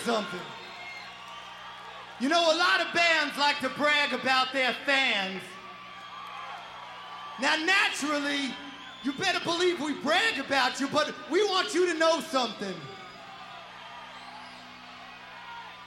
Something. 0.09 0.41
You 2.19 2.31
know, 2.31 2.41
a 2.41 2.57
lot 2.57 2.81
of 2.81 2.95
bands 2.95 3.37
like 3.37 3.59
to 3.59 3.69
brag 3.69 4.15
about 4.15 4.55
their 4.55 4.75
fans. 4.87 5.43
Now, 7.39 7.57
naturally, 7.57 8.55
you 9.03 9.13
better 9.13 9.39
believe 9.45 9.79
we 9.83 9.93
brag 9.93 10.39
about 10.39 10.81
you, 10.81 10.89
but 10.89 11.15
we 11.31 11.45
want 11.45 11.75
you 11.75 11.93
to 11.93 11.99
know 11.99 12.21
something. 12.21 12.75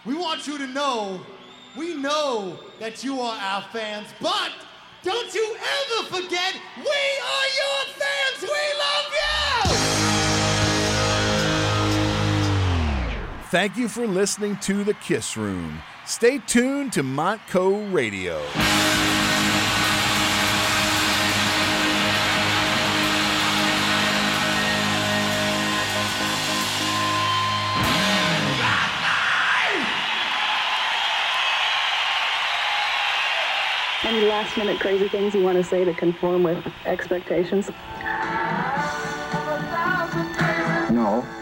We 0.06 0.14
want 0.14 0.46
you 0.46 0.60
to 0.60 0.68
know, 0.68 1.22
we 1.76 1.96
know 1.96 2.60
that 2.80 3.04
you 3.04 3.20
are 3.20 3.38
our 3.40 3.64
fans, 3.74 4.08
but 4.22 4.52
don't 5.02 5.34
you 5.34 5.58
ever 5.58 6.16
forget, 6.16 6.54
we 6.78 7.02
are 7.34 7.48
your 7.62 7.82
fans. 7.98 8.42
We 8.44 8.64
love 8.86 10.06
you. 10.06 10.11
Thank 13.52 13.76
you 13.76 13.90
for 13.90 14.08
listening 14.08 14.56
to 14.60 14.86
The 14.86 14.94
Kiss 14.94 15.36
Room. 15.36 15.80
Stay 16.06 16.38
tuned 16.38 16.94
to 16.94 17.04
Montco 17.04 17.94
Radio. 17.94 18.38
Any 34.06 34.28
last 34.30 34.56
minute 34.56 34.80
crazy 34.80 35.10
things 35.10 35.36
you 35.36 35.44
want 35.44 35.58
to 35.58 35.64
say 35.66 35.84
to 35.84 35.94
conform 35.94 36.44
with 36.44 36.66
expectations? 36.86 37.70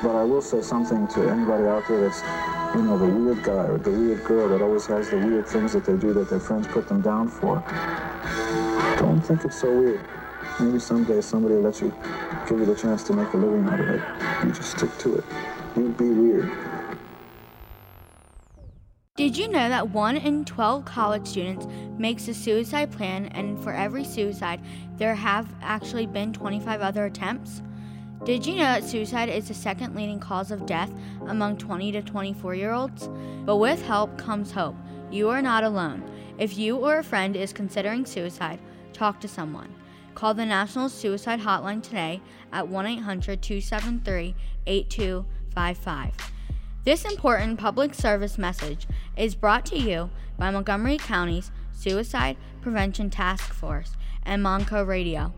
But 0.01 0.15
I 0.15 0.23
will 0.23 0.41
say 0.41 0.61
something 0.61 1.07
to 1.09 1.29
anybody 1.29 1.65
out 1.65 1.87
there 1.87 2.01
that's, 2.01 2.21
you 2.75 2.83
know, 2.83 2.97
the 2.97 3.05
weird 3.05 3.43
guy 3.43 3.65
or 3.65 3.77
the 3.77 3.91
weird 3.91 4.23
girl 4.23 4.47
that 4.49 4.61
always 4.61 4.85
has 4.85 5.09
the 5.09 5.17
weird 5.17 5.47
things 5.47 5.73
that 5.73 5.85
they 5.85 5.97
do 5.97 6.13
that 6.13 6.29
their 6.29 6.39
friends 6.39 6.67
put 6.67 6.87
them 6.87 7.01
down 7.01 7.27
for. 7.27 7.63
Don't 8.97 9.21
think 9.21 9.43
it's 9.43 9.59
so 9.59 9.77
weird. 9.77 10.05
Maybe 10.59 10.79
someday 10.79 11.21
somebody 11.21 11.55
will 11.55 11.61
let 11.61 11.81
you 11.81 11.93
give 12.47 12.59
you 12.59 12.65
the 12.65 12.75
chance 12.75 13.03
to 13.03 13.13
make 13.13 13.33
a 13.33 13.37
living 13.37 13.65
out 13.67 13.79
of 13.79 13.89
it. 13.89 14.01
You 14.45 14.51
just 14.51 14.77
stick 14.77 14.97
to 14.99 15.15
it. 15.15 15.25
You'd 15.75 15.97
be 15.97 16.09
weird. 16.09 16.51
Did 19.15 19.37
you 19.37 19.49
know 19.49 19.67
that 19.67 19.89
1 19.89 20.15
in 20.15 20.45
12 20.45 20.85
college 20.85 21.27
students 21.27 21.67
makes 21.97 22.29
a 22.29 22.33
suicide 22.33 22.89
plan, 22.89 23.25
and 23.27 23.61
for 23.61 23.73
every 23.73 24.05
suicide, 24.05 24.61
there 24.97 25.13
have 25.13 25.45
actually 25.61 26.07
been 26.07 26.31
25 26.31 26.79
other 26.79 27.05
attempts? 27.05 27.61
Did 28.25 28.45
you 28.45 28.55
know 28.55 28.63
that 28.63 28.83
suicide 28.83 29.29
is 29.29 29.47
the 29.47 29.53
second 29.53 29.95
leading 29.95 30.19
cause 30.19 30.51
of 30.51 30.65
death 30.65 30.91
among 31.27 31.57
20 31.57 31.93
to 31.93 32.01
24 32.01 32.53
year 32.53 32.73
olds? 32.73 33.09
But 33.45 33.57
with 33.57 33.81
help 33.81 34.17
comes 34.17 34.51
hope. 34.51 34.75
You 35.09 35.29
are 35.29 35.41
not 35.41 35.63
alone. 35.63 36.03
If 36.37 36.57
you 36.57 36.75
or 36.77 36.97
a 36.97 37.03
friend 37.03 37.35
is 37.35 37.53
considering 37.53 38.05
suicide, 38.05 38.59
talk 38.91 39.21
to 39.21 39.27
someone. 39.27 39.73
Call 40.15 40.33
the 40.33 40.45
National 40.45 40.89
Suicide 40.89 41.39
Hotline 41.39 41.81
today 41.81 42.21
at 42.51 42.67
1 42.67 42.85
800 42.85 43.41
273 43.41 44.35
8255. 44.67 46.13
This 46.83 47.05
important 47.05 47.57
public 47.57 47.93
service 47.93 48.37
message 48.37 48.85
is 49.15 49.33
brought 49.33 49.65
to 49.67 49.77
you 49.77 50.09
by 50.37 50.51
Montgomery 50.51 50.97
County's 50.97 51.51
Suicide 51.71 52.35
Prevention 52.61 53.09
Task 53.09 53.53
Force 53.53 53.95
and 54.23 54.43
Montco 54.43 54.85
Radio. 54.85 55.33